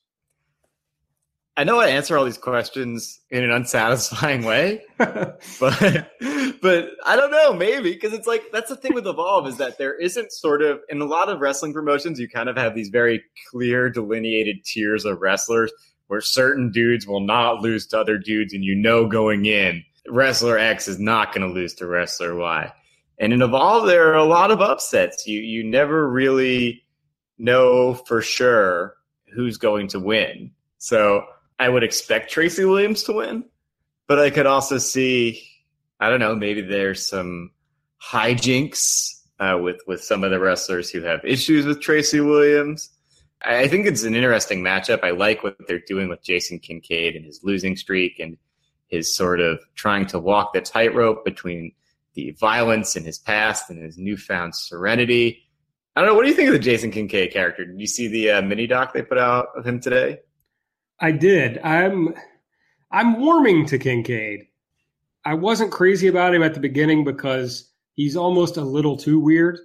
I 1.59 1.65
know 1.65 1.77
I 1.77 1.87
answer 1.87 2.17
all 2.17 2.23
these 2.23 2.37
questions 2.37 3.19
in 3.31 3.43
an 3.43 3.51
unsatisfying 3.51 4.45
way, 4.45 4.81
but 4.97 5.41
but 5.59 6.89
I 7.05 7.15
don't 7.17 7.31
know, 7.31 7.51
maybe 7.51 7.91
because 7.91 8.13
it's 8.13 8.27
like 8.27 8.43
that's 8.53 8.69
the 8.69 8.77
thing 8.77 8.93
with 8.93 9.05
Evolve 9.05 9.45
is 9.45 9.57
that 9.57 9.77
there 9.77 9.93
isn't 9.93 10.31
sort 10.31 10.61
of 10.61 10.79
in 10.87 11.01
a 11.01 11.05
lot 11.05 11.27
of 11.27 11.41
wrestling 11.41 11.73
promotions 11.73 12.17
you 12.17 12.29
kind 12.29 12.47
of 12.47 12.55
have 12.55 12.75
these 12.75 12.87
very 12.87 13.21
clear 13.51 13.89
delineated 13.89 14.63
tiers 14.63 15.03
of 15.03 15.19
wrestlers 15.19 15.69
where 16.07 16.21
certain 16.21 16.71
dudes 16.71 17.05
will 17.05 17.19
not 17.19 17.61
lose 17.61 17.85
to 17.87 17.99
other 17.99 18.17
dudes, 18.17 18.53
and 18.53 18.63
you 18.63 18.73
know 18.75 19.05
going 19.05 19.45
in 19.45 19.83
wrestler 20.07 20.57
X 20.57 20.87
is 20.87 20.97
not 20.97 21.33
going 21.33 21.45
to 21.45 21.53
lose 21.53 21.73
to 21.75 21.87
wrestler 21.87 22.35
Y. 22.35 22.71
And 23.19 23.33
in 23.33 23.41
Evolve, 23.41 23.85
there 23.85 24.09
are 24.09 24.17
a 24.17 24.23
lot 24.23 24.51
of 24.51 24.61
upsets. 24.61 25.27
You 25.27 25.39
you 25.39 25.63
never 25.63 26.09
really 26.09 26.83
know 27.37 27.93
for 27.93 28.21
sure 28.21 28.95
who's 29.33 29.57
going 29.57 29.87
to 29.89 29.99
win. 29.99 30.51
So 30.77 31.25
I 31.59 31.69
would 31.69 31.83
expect 31.83 32.31
Tracy 32.31 32.65
Williams 32.65 33.03
to 33.03 33.13
win, 33.13 33.43
but 34.07 34.19
I 34.19 34.29
could 34.29 34.45
also 34.45 34.77
see, 34.77 35.43
I 35.99 36.09
don't 36.09 36.19
know, 36.19 36.35
maybe 36.35 36.61
there's 36.61 37.05
some 37.05 37.51
hijinks 38.01 39.21
uh, 39.39 39.59
with 39.61 39.81
with 39.87 40.03
some 40.03 40.23
of 40.23 40.31
the 40.31 40.39
wrestlers 40.39 40.89
who 40.89 41.01
have 41.01 41.19
issues 41.25 41.65
with 41.65 41.81
Tracy 41.81 42.21
Williams. 42.21 42.89
I 43.41 43.67
think 43.67 43.85
it's 43.85 44.03
an 44.03 44.15
interesting 44.15 44.61
matchup. 44.61 45.03
I 45.03 45.11
like 45.11 45.43
what 45.43 45.55
they're 45.67 45.81
doing 45.87 46.09
with 46.09 46.23
Jason 46.23 46.59
Kincaid 46.59 47.15
and 47.15 47.25
his 47.25 47.41
losing 47.41 47.77
streak 47.77 48.19
and 48.19 48.37
his 48.87 49.15
sort 49.15 49.39
of 49.39 49.59
trying 49.75 50.05
to 50.07 50.19
walk 50.19 50.53
the 50.53 50.61
tightrope 50.61 51.23
between 51.23 51.71
the 52.19 52.35
violence 52.39 52.95
in 52.95 53.03
his 53.03 53.17
past 53.17 53.69
and 53.69 53.81
his 53.81 53.97
newfound 53.97 54.55
serenity. 54.55 55.43
I 55.95 56.01
don't 56.01 56.09
know. 56.09 56.15
What 56.15 56.23
do 56.23 56.29
you 56.29 56.35
think 56.35 56.49
of 56.49 56.53
the 56.53 56.59
Jason 56.59 56.91
Kincaid 56.91 57.31
character? 57.31 57.65
Did 57.65 57.79
you 57.79 57.87
see 57.87 58.07
the 58.07 58.31
uh, 58.31 58.41
mini 58.41 58.67
doc 58.67 58.93
they 58.93 59.01
put 59.01 59.17
out 59.17 59.47
of 59.55 59.65
him 59.65 59.79
today? 59.79 60.19
I 60.99 61.11
did. 61.11 61.59
I'm 61.59 62.13
I'm 62.91 63.19
warming 63.19 63.65
to 63.67 63.77
Kincaid. 63.77 64.47
I 65.25 65.33
wasn't 65.35 65.71
crazy 65.71 66.07
about 66.07 66.33
him 66.33 66.43
at 66.43 66.53
the 66.53 66.59
beginning 66.59 67.03
because 67.03 67.71
he's 67.93 68.15
almost 68.15 68.57
a 68.57 68.61
little 68.61 68.97
too 68.97 69.19
weird 69.19 69.59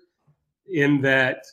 in 0.67 1.01
that 1.03 1.45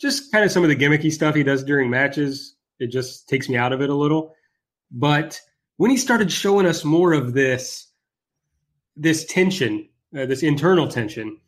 just 0.00 0.32
kind 0.32 0.44
of 0.44 0.50
some 0.50 0.62
of 0.62 0.68
the 0.68 0.76
gimmicky 0.76 1.12
stuff 1.12 1.34
he 1.34 1.42
does 1.42 1.62
during 1.62 1.90
matches, 1.90 2.56
it 2.78 2.88
just 2.88 3.28
takes 3.28 3.48
me 3.48 3.56
out 3.56 3.72
of 3.72 3.82
it 3.82 3.90
a 3.90 3.94
little. 3.94 4.34
But 4.90 5.38
when 5.76 5.90
he 5.90 5.96
started 5.96 6.32
showing 6.32 6.66
us 6.66 6.84
more 6.84 7.12
of 7.12 7.34
this 7.34 7.86
this 8.96 9.24
tension, 9.26 9.88
uh, 10.16 10.26
this 10.26 10.42
internal 10.42 10.88
tension, 10.88 11.38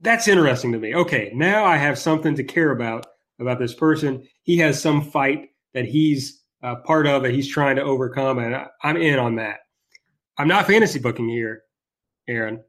that's 0.00 0.28
interesting 0.28 0.72
to 0.72 0.78
me. 0.78 0.94
Okay, 0.94 1.30
now 1.34 1.64
I 1.64 1.76
have 1.76 1.98
something 1.98 2.34
to 2.36 2.44
care 2.44 2.70
about 2.70 3.06
about 3.40 3.58
this 3.58 3.74
person. 3.74 4.26
He 4.42 4.58
has 4.58 4.80
some 4.80 5.02
fight 5.02 5.50
that 5.74 5.84
he's 5.84 6.42
uh, 6.62 6.76
part 6.76 7.06
of 7.06 7.22
that 7.22 7.32
he's 7.32 7.48
trying 7.48 7.76
to 7.76 7.82
overcome, 7.82 8.38
and 8.38 8.54
I, 8.54 8.66
I'm 8.82 8.96
in 8.96 9.18
on 9.18 9.36
that. 9.36 9.60
I'm 10.36 10.48
not 10.48 10.66
fantasy 10.66 10.98
booking 10.98 11.28
here, 11.28 11.62
Aaron. 12.28 12.62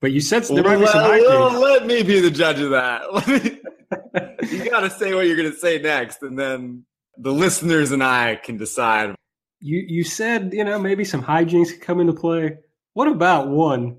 But 0.00 0.12
you 0.12 0.20
said 0.20 0.44
there 0.44 0.62
might 0.62 0.78
be 0.78 0.86
some 0.86 1.00
high 1.00 1.20
well, 1.20 1.58
let 1.58 1.86
me 1.86 2.02
be 2.02 2.20
the 2.20 2.30
judge 2.30 2.60
of 2.60 2.70
that. 2.70 3.02
Me, 3.26 4.58
you 4.58 4.70
got 4.70 4.80
to 4.80 4.90
say 4.90 5.14
what 5.14 5.26
you're 5.26 5.36
going 5.36 5.50
to 5.50 5.58
say 5.58 5.78
next, 5.78 6.22
and 6.22 6.38
then 6.38 6.84
the 7.16 7.32
listeners 7.32 7.92
and 7.92 8.02
I 8.02 8.36
can 8.36 8.56
decide. 8.56 9.14
You 9.60 9.82
you 9.86 10.04
said 10.04 10.52
you 10.52 10.64
know 10.64 10.78
maybe 10.78 11.04
some 11.04 11.22
hijinks 11.22 11.70
could 11.70 11.80
come 11.80 12.00
into 12.00 12.12
play. 12.12 12.58
What 12.94 13.08
about 13.08 13.48
one, 13.48 13.98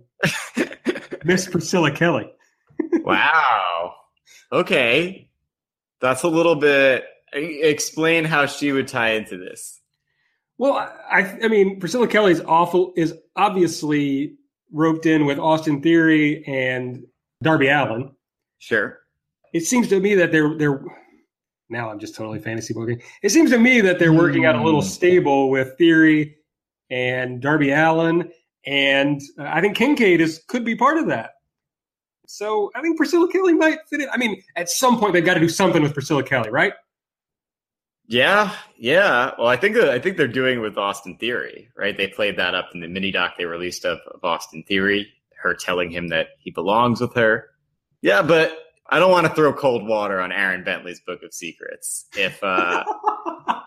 Miss 1.23 1.47
Priscilla 1.47 1.91
Kelly? 1.91 2.31
wow. 3.03 3.93
Okay, 4.51 5.29
that's 6.01 6.23
a 6.23 6.27
little 6.27 6.55
bit. 6.55 7.05
Explain 7.33 8.25
how 8.25 8.45
she 8.45 8.71
would 8.71 8.87
tie 8.87 9.11
into 9.11 9.37
this. 9.37 9.81
Well, 10.57 10.73
I 10.73 11.37
I 11.43 11.47
mean 11.49 11.79
Priscilla 11.79 12.07
Kelly's 12.07 12.41
awful 12.41 12.93
is 12.95 13.13
obviously 13.35 14.35
roped 14.71 15.05
in 15.05 15.25
with 15.25 15.39
Austin 15.39 15.81
Theory 15.81 16.45
and 16.47 17.03
Darby 17.43 17.67
Allin. 17.67 18.11
Sure. 18.59 18.99
It 19.53 19.65
seems 19.65 19.89
to 19.89 19.99
me 19.99 20.15
that 20.15 20.31
they're 20.31 20.57
they're 20.57 20.81
now 21.69 21.89
I'm 21.89 21.99
just 21.99 22.15
totally 22.15 22.39
fantasy 22.39 22.73
booking. 22.73 23.01
It 23.21 23.29
seems 23.29 23.51
to 23.51 23.57
me 23.57 23.81
that 23.81 23.99
they're 23.99 24.13
working 24.13 24.45
out 24.45 24.55
a 24.55 24.63
little 24.63 24.81
hmm. 24.81 24.87
stable 24.87 25.49
with 25.49 25.77
Theory 25.77 26.37
and 26.89 27.41
Darby 27.41 27.71
Allin, 27.71 28.31
and 28.65 29.21
I 29.37 29.61
think 29.61 29.75
Kincaid 29.75 30.21
is 30.21 30.43
could 30.47 30.65
be 30.65 30.75
part 30.75 30.97
of 30.97 31.07
that. 31.07 31.31
So 32.27 32.71
I 32.75 32.81
think 32.81 32.97
Priscilla 32.97 33.31
Kelly 33.31 33.53
might 33.53 33.79
fit 33.87 34.01
in. 34.01 34.09
I 34.09 34.17
mean, 34.17 34.41
at 34.55 34.69
some 34.69 34.99
point 34.99 35.13
they've 35.13 35.25
got 35.25 35.35
to 35.35 35.39
do 35.39 35.49
something 35.49 35.81
with 35.81 35.93
Priscilla 35.93 36.23
Kelly, 36.23 36.49
right? 36.49 36.73
Yeah, 38.07 38.55
yeah. 38.77 39.31
Well, 39.37 39.47
I 39.47 39.57
think 39.57 39.77
I 39.77 39.99
think 39.99 40.17
they're 40.17 40.27
doing 40.27 40.61
with 40.61 40.77
Austin 40.77 41.17
Theory, 41.17 41.69
right? 41.75 41.97
They 41.97 42.07
played 42.07 42.37
that 42.37 42.53
up 42.53 42.69
in 42.73 42.79
the 42.79 42.87
mini 42.87 43.11
doc 43.11 43.33
they 43.37 43.45
released 43.45 43.85
of, 43.85 43.99
of 44.13 44.23
Austin 44.23 44.63
Theory, 44.63 45.07
her 45.41 45.55
telling 45.55 45.89
him 45.89 46.09
that 46.09 46.29
he 46.39 46.51
belongs 46.51 47.01
with 47.01 47.13
her. 47.15 47.49
Yeah, 48.01 48.21
but 48.21 48.57
I 48.89 48.99
don't 48.99 49.11
want 49.11 49.25
to 49.25 49.33
throw 49.33 49.51
cold 49.53 49.87
water 49.87 50.21
on 50.21 50.31
Aaron 50.31 50.63
Bentley's 50.63 50.99
Book 50.99 51.23
of 51.23 51.33
Secrets. 51.33 52.05
If 52.15 52.43
uh, 52.43 52.83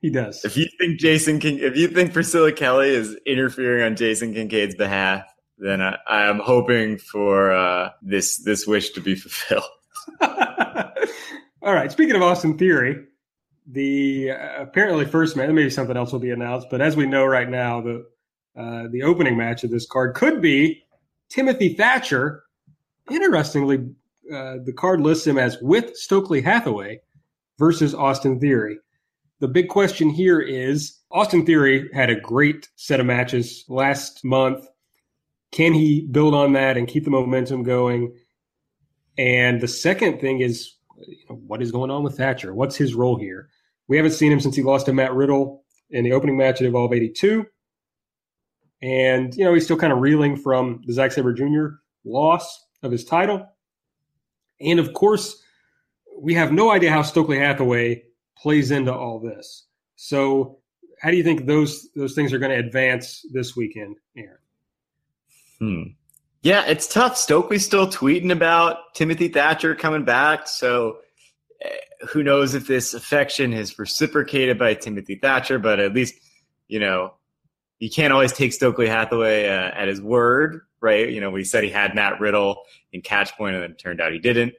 he 0.00 0.10
does, 0.10 0.44
if 0.44 0.56
you 0.56 0.66
think 0.78 0.98
Jason, 0.98 1.38
King, 1.38 1.58
if 1.58 1.76
you 1.76 1.88
think 1.88 2.12
Priscilla 2.12 2.52
Kelly 2.52 2.88
is 2.88 3.16
interfering 3.26 3.84
on 3.84 3.96
Jason 3.96 4.32
Kincaid's 4.32 4.74
behalf, 4.74 5.24
then 5.58 5.82
I, 5.82 5.98
I 6.08 6.22
am 6.22 6.38
hoping 6.38 6.96
for 6.96 7.52
uh, 7.52 7.90
this 8.00 8.38
this 8.38 8.66
wish 8.66 8.90
to 8.92 9.00
be 9.00 9.14
fulfilled. 9.16 9.64
All 11.62 11.74
right. 11.74 11.92
Speaking 11.92 12.16
of 12.16 12.22
Austin 12.22 12.56
Theory, 12.56 13.04
the 13.66 14.30
uh, 14.30 14.62
apparently 14.62 15.04
first 15.04 15.36
match, 15.36 15.50
maybe 15.50 15.68
something 15.68 15.96
else 15.96 16.12
will 16.12 16.18
be 16.18 16.30
announced, 16.30 16.68
but 16.70 16.80
as 16.80 16.96
we 16.96 17.06
know 17.06 17.26
right 17.26 17.48
now, 17.48 17.82
the 17.82 18.06
uh, 18.56 18.88
the 18.90 19.02
opening 19.02 19.36
match 19.36 19.64
of 19.64 19.70
this 19.70 19.86
card 19.86 20.14
could 20.14 20.40
be 20.40 20.82
Timothy 21.28 21.74
Thatcher. 21.74 22.44
Interestingly, 23.10 23.90
uh, 24.32 24.56
the 24.64 24.72
card 24.76 25.00
lists 25.00 25.26
him 25.26 25.38
as 25.38 25.58
with 25.60 25.94
Stokely 25.96 26.40
Hathaway 26.40 27.00
versus 27.58 27.94
Austin 27.94 28.40
Theory. 28.40 28.78
The 29.40 29.48
big 29.48 29.68
question 29.68 30.10
here 30.10 30.38
is 30.38 30.98
Austin 31.10 31.46
Theory 31.46 31.88
had 31.94 32.10
a 32.10 32.20
great 32.20 32.68
set 32.76 33.00
of 33.00 33.06
matches 33.06 33.64
last 33.68 34.22
month. 34.22 34.66
Can 35.50 35.72
he 35.72 36.06
build 36.10 36.34
on 36.34 36.52
that 36.52 36.76
and 36.76 36.86
keep 36.86 37.04
the 37.04 37.10
momentum 37.10 37.62
going? 37.62 38.14
And 39.16 39.58
the 39.58 39.66
second 39.66 40.20
thing 40.20 40.40
is, 40.40 40.74
you 41.06 41.24
know, 41.28 41.36
what 41.36 41.62
is 41.62 41.72
going 41.72 41.90
on 41.90 42.02
with 42.02 42.18
Thatcher? 42.18 42.54
What's 42.54 42.76
his 42.76 42.94
role 42.94 43.18
here? 43.18 43.48
We 43.88 43.96
haven't 43.96 44.12
seen 44.12 44.30
him 44.30 44.40
since 44.40 44.56
he 44.56 44.62
lost 44.62 44.86
to 44.86 44.92
Matt 44.92 45.14
Riddle 45.14 45.64
in 45.88 46.04
the 46.04 46.12
opening 46.12 46.36
match 46.36 46.60
at 46.60 46.66
Evolve 46.66 46.92
82. 46.92 47.46
And, 48.82 49.34
you 49.34 49.44
know, 49.44 49.54
he's 49.54 49.64
still 49.64 49.78
kind 49.78 49.92
of 49.92 50.00
reeling 50.00 50.36
from 50.36 50.82
the 50.84 50.92
Zack 50.92 51.12
Sabre 51.12 51.32
Jr. 51.32 51.76
loss 52.04 52.66
of 52.82 52.92
his 52.92 53.06
title. 53.06 53.46
And 54.60 54.78
of 54.78 54.92
course, 54.92 55.42
we 56.18 56.34
have 56.34 56.52
no 56.52 56.70
idea 56.70 56.90
how 56.90 57.00
Stokely 57.00 57.38
Hathaway 57.38 58.04
plays 58.40 58.70
into 58.70 58.92
all 58.92 59.18
this. 59.18 59.66
So, 59.96 60.58
how 61.00 61.10
do 61.10 61.16
you 61.16 61.24
think 61.24 61.46
those 61.46 61.88
those 61.94 62.14
things 62.14 62.32
are 62.32 62.38
going 62.38 62.52
to 62.52 62.58
advance 62.58 63.24
this 63.32 63.56
weekend, 63.56 63.96
Aaron? 64.16 64.36
Hmm. 65.58 65.82
Yeah, 66.42 66.64
it's 66.66 66.86
tough. 66.86 67.18
Stokely's 67.18 67.66
still 67.66 67.86
tweeting 67.86 68.32
about 68.32 68.94
Timothy 68.94 69.28
Thatcher 69.28 69.74
coming 69.74 70.04
back. 70.04 70.48
So 70.48 71.00
who 72.08 72.22
knows 72.22 72.54
if 72.54 72.66
this 72.66 72.94
affection 72.94 73.52
is 73.52 73.78
reciprocated 73.78 74.58
by 74.58 74.74
Timothy 74.74 75.16
Thatcher, 75.16 75.58
but 75.58 75.80
at 75.80 75.92
least, 75.92 76.14
you 76.68 76.80
know, 76.80 77.14
you 77.78 77.90
can't 77.90 78.12
always 78.12 78.32
take 78.32 78.52
Stokely 78.52 78.88
Hathaway 78.88 79.48
uh, 79.48 79.70
at 79.74 79.88
his 79.88 80.00
word, 80.00 80.62
right? 80.80 81.08
You 81.10 81.20
know, 81.20 81.30
we 81.30 81.44
said 81.44 81.64
he 81.64 81.70
had 81.70 81.94
Matt 81.94 82.20
Riddle 82.20 82.62
in 82.92 83.02
catch 83.02 83.36
point 83.36 83.54
and 83.54 83.62
then 83.62 83.72
it 83.72 83.78
turned 83.78 84.00
out 84.00 84.12
he 84.12 84.18
didn't. 84.18 84.54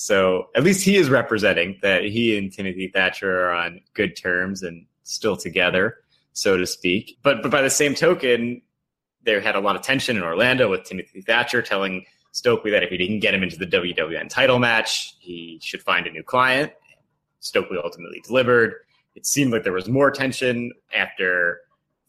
So 0.00 0.46
at 0.54 0.62
least 0.62 0.84
he 0.84 0.96
is 0.96 1.10
representing 1.10 1.76
that 1.82 2.04
he 2.04 2.38
and 2.38 2.52
Timothy 2.52 2.86
Thatcher 2.86 3.48
are 3.48 3.52
on 3.52 3.80
good 3.94 4.14
terms 4.14 4.62
and 4.62 4.86
still 5.02 5.36
together, 5.36 5.96
so 6.34 6.56
to 6.56 6.68
speak. 6.68 7.18
But 7.24 7.42
but 7.42 7.50
by 7.50 7.62
the 7.62 7.68
same 7.68 7.96
token, 7.96 8.62
they 9.24 9.40
had 9.40 9.56
a 9.56 9.60
lot 9.60 9.74
of 9.74 9.82
tension 9.82 10.16
in 10.16 10.22
Orlando 10.22 10.70
with 10.70 10.84
Timothy 10.84 11.20
Thatcher 11.22 11.62
telling 11.62 12.04
Stokely 12.30 12.70
that 12.70 12.84
if 12.84 12.90
he 12.90 12.96
didn't 12.96 13.18
get 13.18 13.34
him 13.34 13.42
into 13.42 13.56
the 13.56 13.66
WWN 13.66 14.28
title 14.28 14.60
match, 14.60 15.16
he 15.18 15.58
should 15.60 15.82
find 15.82 16.06
a 16.06 16.12
new 16.12 16.22
client. 16.22 16.72
Stokely 17.40 17.76
ultimately 17.82 18.20
delivered. 18.24 18.74
It 19.16 19.26
seemed 19.26 19.52
like 19.52 19.64
there 19.64 19.72
was 19.72 19.88
more 19.88 20.12
tension 20.12 20.70
after 20.94 21.62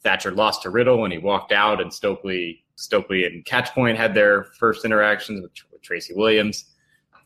Thatcher 0.04 0.30
lost 0.30 0.62
to 0.62 0.70
Riddle 0.70 1.00
when 1.00 1.10
he 1.10 1.18
walked 1.18 1.52
out, 1.52 1.82
and 1.82 1.92
Stokely 1.92 2.64
Stokely 2.76 3.26
and 3.26 3.44
Catchpoint 3.46 3.96
had 3.96 4.14
their 4.14 4.44
first 4.60 4.86
interactions 4.86 5.42
with, 5.42 5.54
with 5.72 5.82
Tracy 5.82 6.14
Williams. 6.14 6.69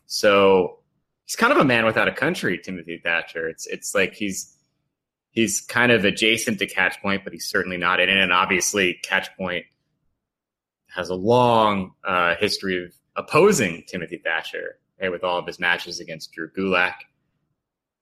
So 0.06 0.78
he's 1.26 1.36
kind 1.36 1.52
of 1.52 1.58
a 1.58 1.64
man 1.64 1.84
without 1.84 2.08
a 2.08 2.12
country, 2.12 2.58
Timothy 2.58 3.00
Thatcher. 3.02 3.48
It's 3.48 3.66
it's 3.66 3.94
like 3.94 4.14
he's 4.14 4.56
he's 5.30 5.60
kind 5.60 5.92
of 5.92 6.04
adjacent 6.04 6.58
to 6.60 6.66
Catchpoint, 6.66 7.24
but 7.24 7.32
he's 7.32 7.46
certainly 7.46 7.76
not 7.76 8.00
in 8.00 8.08
it. 8.08 8.16
And 8.16 8.32
obviously, 8.32 9.00
Catchpoint 9.04 9.64
has 10.94 11.08
a 11.10 11.14
long 11.14 11.92
uh, 12.04 12.36
history 12.36 12.84
of 12.84 12.92
opposing 13.16 13.84
Timothy 13.86 14.18
Thatcher 14.18 14.78
right, 15.00 15.10
with 15.10 15.24
all 15.24 15.38
of 15.38 15.46
his 15.46 15.58
matches 15.58 16.00
against 16.00 16.32
Drew 16.32 16.50
Gulak. 16.50 16.94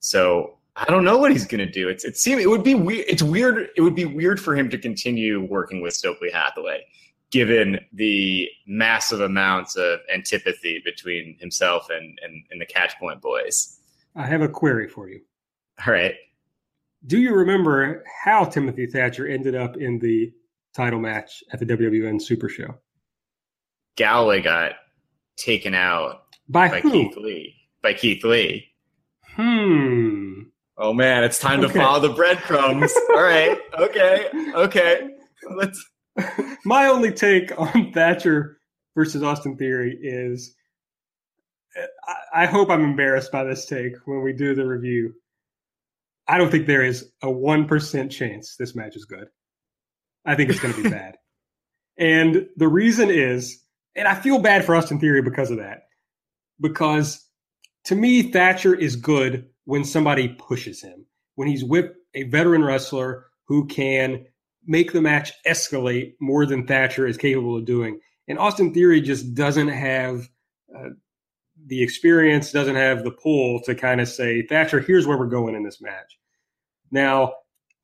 So 0.01 0.59
I 0.77 0.85
don't 0.87 1.05
know 1.05 1.19
what 1.19 1.33
he's 1.33 1.47
going 1.47 1.65
to 1.65 1.71
do. 1.71 1.89
It's 1.89 2.05
it 2.05 2.17
seems 2.17 2.43
it 2.43 2.49
would 2.49 2.65
be 2.65 2.75
weird. 2.75 3.05
It's 3.09 3.23
weird. 3.23 3.69
It 3.77 3.81
would 3.83 3.95
be 3.95 4.05
weird 4.05 4.41
for 4.41 4.55
him 4.55 4.69
to 4.71 4.79
continue 4.79 5.41
working 5.43 5.81
with 5.81 5.95
Stokely 5.95 6.31
Hathaway, 6.31 6.85
given 7.33 7.81
the 7.95 8.49
massive 8.67 9.21
amounts 9.23 9.75
of 9.77 9.99
antipathy 10.15 10.81
between 10.85 11.37
himself 11.41 11.89
and 11.91 12.19
and, 12.23 12.45
and 12.51 12.61
the 12.61 12.67
Catchpoint 12.67 13.21
boys. 13.21 13.81
I 14.15 14.27
have 14.27 14.43
a 14.43 14.49
query 14.49 14.89
for 14.89 15.09
you. 15.09 15.21
All 15.85 15.93
right. 15.93 16.15
Do 17.07 17.19
you 17.19 17.35
remember 17.35 18.05
how 18.23 18.45
Timothy 18.45 18.87
Thatcher 18.87 19.27
ended 19.27 19.57
up 19.57 19.77
in 19.77 19.99
the 19.99 20.33
title 20.73 21.01
match 21.01 21.43
at 21.53 21.59
the 21.59 21.67
WWN 21.67 22.23
Super 22.23 22.49
Show? 22.49 22.77
Galloway 23.97 24.41
got 24.41 24.75
taken 25.37 25.75
out 25.75 26.25
by, 26.49 26.69
by 26.69 26.81
Keith 26.83 27.17
Lee. 27.17 27.57
By 27.83 27.95
Keith 27.95 28.23
Lee. 28.23 28.69
Hmm. 29.35 30.43
Oh 30.77 30.93
man, 30.93 31.25
it's 31.25 31.39
time 31.39 31.61
okay. 31.61 31.73
to 31.73 31.79
follow 31.79 32.01
the 32.01 32.15
breadcrumbs. 32.15 32.93
All 33.11 33.23
right. 33.23 33.59
Okay. 33.79 34.29
Okay. 34.55 35.11
Let's. 35.57 35.91
My 36.65 36.87
only 36.87 37.13
take 37.13 37.59
on 37.59 37.93
Thatcher 37.95 38.59
versus 38.95 39.23
Austin 39.23 39.57
Theory 39.57 39.99
is 40.03 40.55
I, 42.07 42.43
I 42.43 42.47
hope 42.47 42.71
I'm 42.71 42.85
embarrassed 42.85 43.33
by 43.33 43.45
this 43.45 43.67
take 43.67 43.95
when 44.05 44.23
we 44.23 44.33
do 44.33 44.55
the 44.55 44.67
review. 44.67 45.15
I 46.29 46.39
don't 46.39 46.51
think 46.51 46.67
there 46.67 46.85
is 46.85 47.11
a 47.23 47.27
1% 47.27 48.11
chance 48.11 48.57
this 48.57 48.75
match 48.75 48.97
is 48.97 49.05
good. 49.05 49.29
I 50.25 50.35
think 50.35 50.51
it's 50.51 50.61
going 50.61 50.75
to 50.75 50.83
be 50.83 50.89
bad. 50.91 51.17
And 51.99 52.47
the 52.57 52.69
reason 52.69 53.11
is, 53.11 53.63
and 53.97 54.07
I 54.07 54.15
feel 54.15 54.39
bad 54.39 54.65
for 54.65 54.75
Austin 54.75 55.01
Theory 55.01 55.23
because 55.23 55.51
of 55.51 55.59
that, 55.59 55.85
because 56.61 57.27
to 57.85 57.95
me, 57.95 58.23
Thatcher 58.23 58.75
is 58.75 58.97
good 58.97 59.49
when 59.65 59.85
somebody 59.85 60.29
pushes 60.29 60.81
him. 60.83 61.07
when 61.35 61.49
he's 61.49 61.65
with 61.65 61.91
a 62.15 62.25
veteran 62.25 62.65
wrestler 62.65 63.27
who 63.47 63.67
can 63.67 64.25
make 64.67 64.93
the 64.93 65.01
match 65.01 65.33
escalate 65.47 66.15
more 66.21 66.47
than 66.47 66.67
Thatcher 66.67 67.07
is 67.07 67.17
capable 67.17 67.57
of 67.57 67.65
doing. 67.65 68.01
And 68.29 68.39
Austin 68.39 68.73
Theory 68.73 69.01
just 69.01 69.35
doesn't 69.35 69.69
have 69.69 70.29
uh, 70.77 70.91
the 71.67 71.83
experience, 71.83 72.53
doesn't 72.53 72.77
have 72.77 73.05
the 73.05 73.11
pull 73.11 73.61
to 73.63 73.75
kind 73.75 74.01
of 74.01 74.09
say, 74.09 74.47
Thatcher, 74.47 74.81
here's 74.81 75.07
where 75.07 75.19
we're 75.19 75.27
going 75.27 75.55
in 75.55 75.65
this 75.65 75.81
match. 75.81 76.19
Now, 76.91 77.35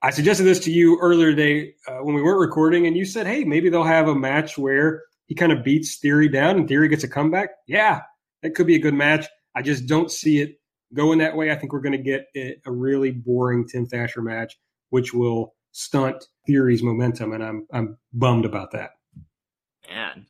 I 0.00 0.10
suggested 0.10 0.44
this 0.44 0.60
to 0.60 0.70
you 0.70 0.98
earlier 1.00 1.30
today 1.30 1.74
uh, 1.88 1.98
when 2.04 2.14
we 2.14 2.22
weren't 2.22 2.40
recording, 2.40 2.86
and 2.86 2.96
you 2.96 3.04
said, 3.04 3.26
hey, 3.26 3.42
maybe 3.42 3.68
they'll 3.68 3.82
have 3.82 4.06
a 4.06 4.14
match 4.14 4.56
where 4.56 5.02
he 5.26 5.34
kind 5.34 5.50
of 5.50 5.64
beats 5.64 5.96
Theory 5.96 6.28
down 6.28 6.56
and 6.56 6.68
Theory 6.68 6.88
gets 6.88 7.04
a 7.04 7.08
comeback. 7.08 7.50
Yeah, 7.66 8.02
that 8.42 8.54
could 8.54 8.66
be 8.66 8.76
a 8.76 8.80
good 8.80 8.94
match. 8.94 9.26
I 9.56 9.62
just 9.62 9.86
don't 9.86 10.10
see 10.10 10.40
it 10.40 10.60
going 10.94 11.18
that 11.18 11.36
way. 11.36 11.50
I 11.50 11.56
think 11.56 11.72
we're 11.72 11.80
going 11.80 11.92
to 11.92 11.98
get 11.98 12.26
a 12.64 12.70
really 12.70 13.10
boring 13.10 13.66
Tim 13.66 13.86
Thatcher 13.86 14.22
match, 14.22 14.56
which 14.90 15.12
will 15.12 15.54
stunt 15.72 16.24
Theory's 16.46 16.82
momentum, 16.82 17.32
and 17.32 17.42
I'm 17.42 17.66
I'm 17.72 17.98
bummed 18.12 18.44
about 18.44 18.72
that. 18.72 18.92
Man, 19.88 20.26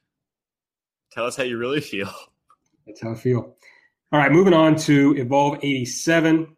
tell 1.12 1.26
us 1.26 1.36
how 1.36 1.45
you 1.45 1.59
really 1.59 1.80
feel. 1.80 2.11
That's 2.86 3.03
how 3.03 3.12
I 3.12 3.14
feel. 3.14 3.57
All 4.11 4.18
right, 4.18 4.32
moving 4.32 4.55
on 4.55 4.76
to 4.76 5.14
Evolve 5.16 5.59
87. 5.62 6.57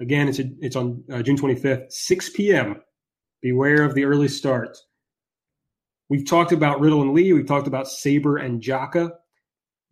Again, 0.00 0.28
it's 0.28 0.38
a, 0.38 0.44
it's 0.60 0.76
on 0.76 1.02
uh, 1.10 1.22
June 1.22 1.38
25th, 1.38 1.90
6 1.90 2.30
p.m. 2.30 2.82
Beware 3.40 3.82
of 3.82 3.94
the 3.94 4.04
early 4.04 4.28
start. 4.28 4.76
We've 6.10 6.26
talked 6.26 6.52
about 6.52 6.80
Riddle 6.80 7.02
and 7.02 7.14
Lee. 7.14 7.32
We've 7.32 7.46
talked 7.46 7.66
about 7.66 7.88
Sabre 7.88 8.36
and 8.36 8.62
Jaka. 8.62 9.12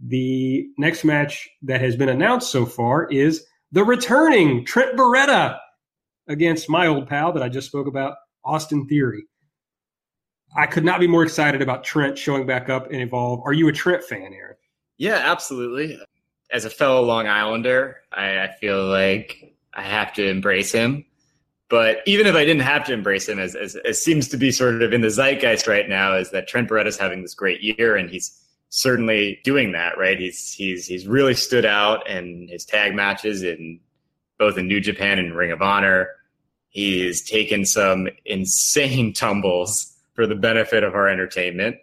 The 0.00 0.66
next 0.76 1.04
match 1.04 1.48
that 1.62 1.80
has 1.80 1.96
been 1.96 2.10
announced 2.10 2.50
so 2.50 2.66
far 2.66 3.08
is 3.10 3.44
the 3.72 3.84
returning 3.84 4.64
Trent 4.66 4.96
Beretta 4.96 5.58
against 6.28 6.68
my 6.68 6.86
old 6.86 7.08
pal 7.08 7.32
that 7.32 7.42
I 7.42 7.48
just 7.48 7.68
spoke 7.68 7.86
about, 7.86 8.16
Austin 8.44 8.86
Theory. 8.86 9.24
I 10.56 10.66
could 10.66 10.84
not 10.84 11.00
be 11.00 11.06
more 11.06 11.24
excited 11.24 11.62
about 11.62 11.84
Trent 11.84 12.16
showing 12.16 12.46
back 12.46 12.68
up 12.68 12.90
and 12.90 13.00
Evolve. 13.00 13.42
Are 13.44 13.52
you 13.52 13.68
a 13.68 13.72
Trent 13.72 14.04
fan, 14.04 14.32
Aaron? 14.32 14.56
Yeah, 14.98 15.20
absolutely. 15.24 15.98
As 16.52 16.64
a 16.64 16.70
fellow 16.70 17.02
Long 17.02 17.26
Islander, 17.26 17.96
I, 18.12 18.38
I 18.38 18.52
feel 18.60 18.86
like 18.86 19.56
I 19.74 19.82
have 19.82 20.12
to 20.14 20.28
embrace 20.28 20.70
him. 20.70 21.04
But 21.70 22.02
even 22.06 22.26
if 22.26 22.36
I 22.36 22.44
didn't 22.44 22.62
have 22.62 22.84
to 22.86 22.92
embrace 22.92 23.28
him, 23.28 23.38
as, 23.38 23.56
as, 23.56 23.74
as 23.76 24.00
seems 24.00 24.28
to 24.28 24.36
be 24.36 24.52
sort 24.52 24.82
of 24.82 24.92
in 24.92 25.00
the 25.00 25.10
zeitgeist 25.10 25.66
right 25.66 25.88
now, 25.88 26.14
is 26.14 26.30
that 26.30 26.46
Trent 26.46 26.68
Beretta's 26.68 26.98
having 26.98 27.22
this 27.22 27.34
great 27.34 27.62
year, 27.62 27.96
and 27.96 28.08
he's 28.08 28.38
certainly 28.68 29.40
doing 29.44 29.72
that. 29.72 29.98
Right? 29.98 30.18
He's 30.18 30.52
he's 30.52 30.86
he's 30.86 31.06
really 31.06 31.34
stood 31.34 31.64
out 31.64 32.08
in 32.08 32.46
his 32.48 32.64
tag 32.64 32.94
matches 32.94 33.42
in 33.42 33.80
both 34.38 34.58
in 34.58 34.68
New 34.68 34.80
Japan 34.80 35.18
and 35.18 35.36
Ring 35.36 35.52
of 35.52 35.62
Honor. 35.62 36.08
He's 36.68 37.22
taken 37.22 37.64
some 37.64 38.08
insane 38.24 39.12
tumbles 39.14 39.92
for 40.14 40.26
the 40.26 40.34
benefit 40.34 40.84
of 40.84 40.94
our 40.94 41.08
entertainment, 41.08 41.76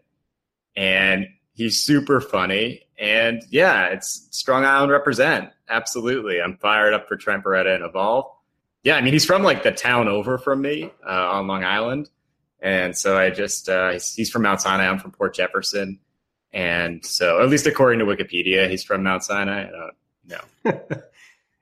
and 0.76 1.28
he's 1.54 1.82
super 1.82 2.22
funny. 2.22 2.82
And 2.98 3.42
yeah, 3.50 3.88
it's 3.88 4.28
Strong 4.32 4.66
Island 4.66 4.92
represent. 4.92 5.50
Absolutely. 5.70 6.42
I'm 6.42 6.58
fired 6.58 6.94
up 6.94 7.08
for 7.08 7.18
Trent 7.18 7.44
Beretta 7.44 7.76
and 7.76 7.84
Evolve. 7.84 8.26
Yeah, 8.84 8.96
I 8.96 9.02
mean, 9.02 9.14
he's 9.14 9.26
from 9.26 9.44
like 9.44 9.64
the 9.64 9.72
town 9.72 10.08
over 10.08 10.38
from 10.38 10.62
me 10.62 10.92
uh, 11.06 11.30
on 11.32 11.48
Long 11.48 11.64
Island. 11.64 12.10
And 12.62 12.96
so 12.96 13.18
I 13.18 13.32
just, 13.32 13.70
uh, 13.70 13.94
he's, 13.94 14.30
from 14.30 14.44
Mount 14.44 14.62
Sinai. 14.62 14.88
I'm 14.88 15.00
from 15.00 15.12
Port 15.12 15.34
Jefferson. 15.34 16.00
And 16.54 17.04
so, 17.04 17.42
at 17.42 17.50
least 17.50 17.66
according 17.66 18.00
to 18.00 18.06
Wikipedia, 18.06 18.70
he's 18.70 18.84
from 18.84 19.04
Mount 19.04 19.24
Sinai. 19.24 19.68
Don't 19.70 19.94
know. 20.66 21.02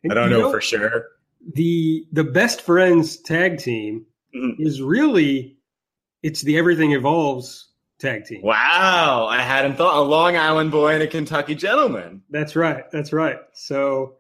I 0.10 0.14
don't 0.14 0.30
know, 0.30 0.42
know, 0.42 0.52
for 0.52 0.62
sure. 0.62 1.06
The 1.54 2.06
the 2.12 2.24
best 2.24 2.62
friends 2.62 3.18
tag 3.18 3.60
team 3.60 4.06
mm-hmm. 4.36 4.62
is 4.62 4.82
really 4.82 5.58
it's 6.24 6.42
the 6.42 6.58
Everything 6.58 6.92
Evolves 6.92 7.70
tag 8.00 8.26
team. 8.26 8.42
Wow, 8.44 9.28
I 9.30 9.42
hadn't 9.42 9.76
thought 9.76 9.98
a 9.98 10.02
Long 10.02 10.38
Island 10.38 10.72
boy 10.72 10.94
and 10.94 11.04
a 11.04 11.08
Kentucky 11.08 11.56
gentleman. 11.56 12.24
That's 12.30 12.56
right. 12.56 12.90
That's 12.92 13.14
right. 13.14 13.40
So, 13.54 14.16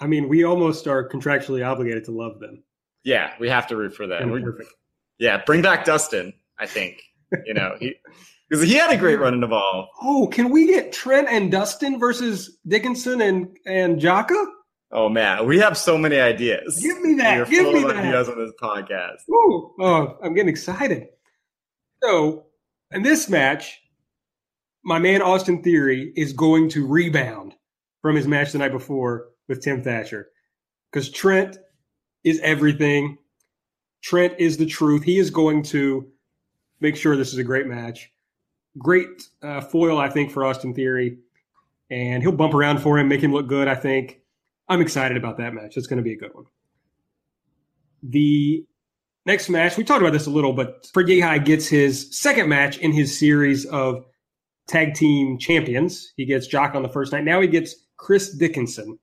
I 0.00 0.06
mean, 0.06 0.28
we 0.28 0.44
almost 0.44 0.86
are 0.86 1.08
contractually 1.08 1.66
obligated 1.66 2.04
to 2.06 2.12
love 2.12 2.40
them. 2.40 2.62
Yeah, 3.04 3.32
we 3.38 3.48
have 3.48 3.68
to 3.68 3.76
root 3.76 3.94
for 3.94 4.06
them. 4.06 4.30
Perfect. 4.42 4.72
Yeah, 5.18 5.42
bring 5.44 5.62
back 5.62 5.84
Dustin. 5.84 6.32
I 6.58 6.66
think 6.66 7.02
you 7.44 7.54
know 7.54 7.76
he 7.78 7.94
because 8.48 8.64
he 8.64 8.74
had 8.74 8.92
a 8.92 8.96
great 8.96 9.16
run 9.16 9.34
in 9.34 9.42
Evolve. 9.42 9.88
Oh, 10.02 10.28
can 10.28 10.50
we 10.50 10.66
get 10.66 10.92
Trent 10.92 11.28
and 11.28 11.50
Dustin 11.50 11.98
versus 11.98 12.58
Dickinson 12.66 13.20
and 13.20 13.56
and 13.66 14.00
Jaka? 14.00 14.44
Oh 14.96 15.10
man, 15.10 15.46
we 15.46 15.58
have 15.58 15.76
so 15.76 15.98
many 15.98 16.18
ideas. 16.18 16.80
Give 16.82 16.98
me 17.02 17.16
that. 17.16 17.50
Give 17.50 17.70
me 17.70 17.82
that. 17.82 17.96
Ideas 17.96 18.30
on 18.30 18.38
this 18.38 18.52
podcast. 18.60 19.28
Ooh, 19.30 19.74
oh, 19.78 20.16
I'm 20.22 20.32
getting 20.32 20.48
excited. 20.48 21.08
So 22.02 22.46
in 22.90 23.02
this 23.02 23.28
match, 23.28 23.78
my 24.82 24.98
man 24.98 25.20
Austin 25.20 25.62
Theory 25.62 26.14
is 26.16 26.32
going 26.32 26.70
to 26.70 26.86
rebound 26.86 27.54
from 28.00 28.16
his 28.16 28.26
match 28.26 28.52
the 28.52 28.58
night 28.58 28.72
before 28.72 29.26
with 29.48 29.62
Tim 29.62 29.82
Thatcher 29.82 30.28
because 30.90 31.10
Trent 31.10 31.58
is 32.24 32.40
everything. 32.40 33.18
Trent 34.02 34.32
is 34.38 34.56
the 34.56 34.64
truth. 34.64 35.02
He 35.02 35.18
is 35.18 35.28
going 35.28 35.62
to 35.64 36.08
make 36.80 36.96
sure 36.96 37.16
this 37.16 37.34
is 37.34 37.38
a 37.38 37.44
great 37.44 37.66
match. 37.66 38.10
Great 38.78 39.28
uh, 39.42 39.60
foil, 39.60 39.98
I 39.98 40.08
think, 40.08 40.30
for 40.30 40.42
Austin 40.42 40.72
Theory. 40.72 41.18
And 41.90 42.22
he'll 42.22 42.32
bump 42.32 42.54
around 42.54 42.78
for 42.78 42.98
him, 42.98 43.08
make 43.08 43.20
him 43.20 43.34
look 43.34 43.46
good, 43.46 43.68
I 43.68 43.74
think. 43.74 44.22
I'm 44.68 44.80
excited 44.80 45.16
about 45.16 45.38
that 45.38 45.54
match. 45.54 45.76
It's 45.76 45.86
going 45.86 45.98
to 45.98 46.02
be 46.02 46.12
a 46.12 46.16
good 46.16 46.34
one. 46.34 46.44
The 48.02 48.66
Next 49.26 49.48
match, 49.48 49.76
we 49.76 49.82
talked 49.82 50.00
about 50.00 50.12
this 50.12 50.28
a 50.28 50.30
little, 50.30 50.52
but 50.52 50.86
Fred 50.94 51.06
Yehi 51.06 51.44
gets 51.44 51.66
his 51.66 52.16
second 52.16 52.48
match 52.48 52.78
in 52.78 52.92
his 52.92 53.18
series 53.18 53.66
of 53.66 54.04
tag 54.68 54.94
team 54.94 55.36
champions. 55.36 56.12
He 56.16 56.24
gets 56.24 56.46
Jaka 56.46 56.76
on 56.76 56.84
the 56.84 56.88
first 56.88 57.10
night. 57.10 57.24
Now 57.24 57.40
he 57.40 57.48
gets 57.48 57.74
Chris 57.96 58.30
Dickinson. 58.30 59.00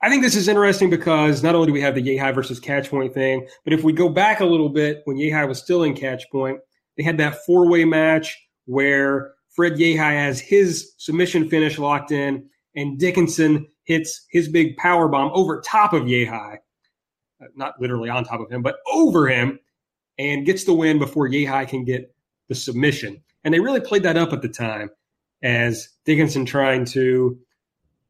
I 0.00 0.08
think 0.08 0.22
this 0.22 0.36
is 0.36 0.46
interesting 0.46 0.90
because 0.90 1.42
not 1.42 1.56
only 1.56 1.66
do 1.66 1.72
we 1.72 1.80
have 1.80 1.96
the 1.96 2.02
Yehi 2.02 2.32
versus 2.32 2.60
Catchpoint 2.60 3.12
thing, 3.12 3.48
but 3.64 3.72
if 3.72 3.82
we 3.82 3.92
go 3.92 4.08
back 4.08 4.38
a 4.38 4.44
little 4.44 4.68
bit 4.68 5.02
when 5.06 5.16
Yehi 5.16 5.48
was 5.48 5.58
still 5.58 5.82
in 5.82 5.94
Catchpoint, 5.94 6.58
they 6.96 7.02
had 7.02 7.18
that 7.18 7.44
four 7.44 7.68
way 7.68 7.84
match 7.84 8.38
where 8.66 9.32
Fred 9.56 9.72
Yehi 9.72 9.96
has 9.96 10.38
his 10.38 10.92
submission 10.98 11.48
finish 11.48 11.80
locked 11.80 12.12
in, 12.12 12.48
and 12.76 12.96
Dickinson 12.96 13.66
hits 13.84 14.26
his 14.30 14.48
big 14.48 14.76
power 14.76 15.08
bomb 15.08 15.30
over 15.34 15.60
top 15.60 15.92
of 15.92 16.04
Yehi 16.04 16.58
not 17.54 17.80
literally 17.80 18.08
on 18.08 18.24
top 18.24 18.40
of 18.40 18.50
him, 18.50 18.62
but 18.62 18.76
over 18.92 19.28
him, 19.28 19.58
and 20.18 20.46
gets 20.46 20.64
the 20.64 20.72
win 20.72 20.98
before 20.98 21.28
Yehi 21.28 21.68
can 21.68 21.84
get 21.84 22.14
the 22.48 22.54
submission. 22.54 23.20
And 23.42 23.52
they 23.52 23.60
really 23.60 23.80
played 23.80 24.02
that 24.04 24.16
up 24.16 24.32
at 24.32 24.42
the 24.42 24.48
time 24.48 24.90
as 25.42 25.88
Dickinson 26.04 26.46
trying 26.46 26.84
to, 26.86 27.38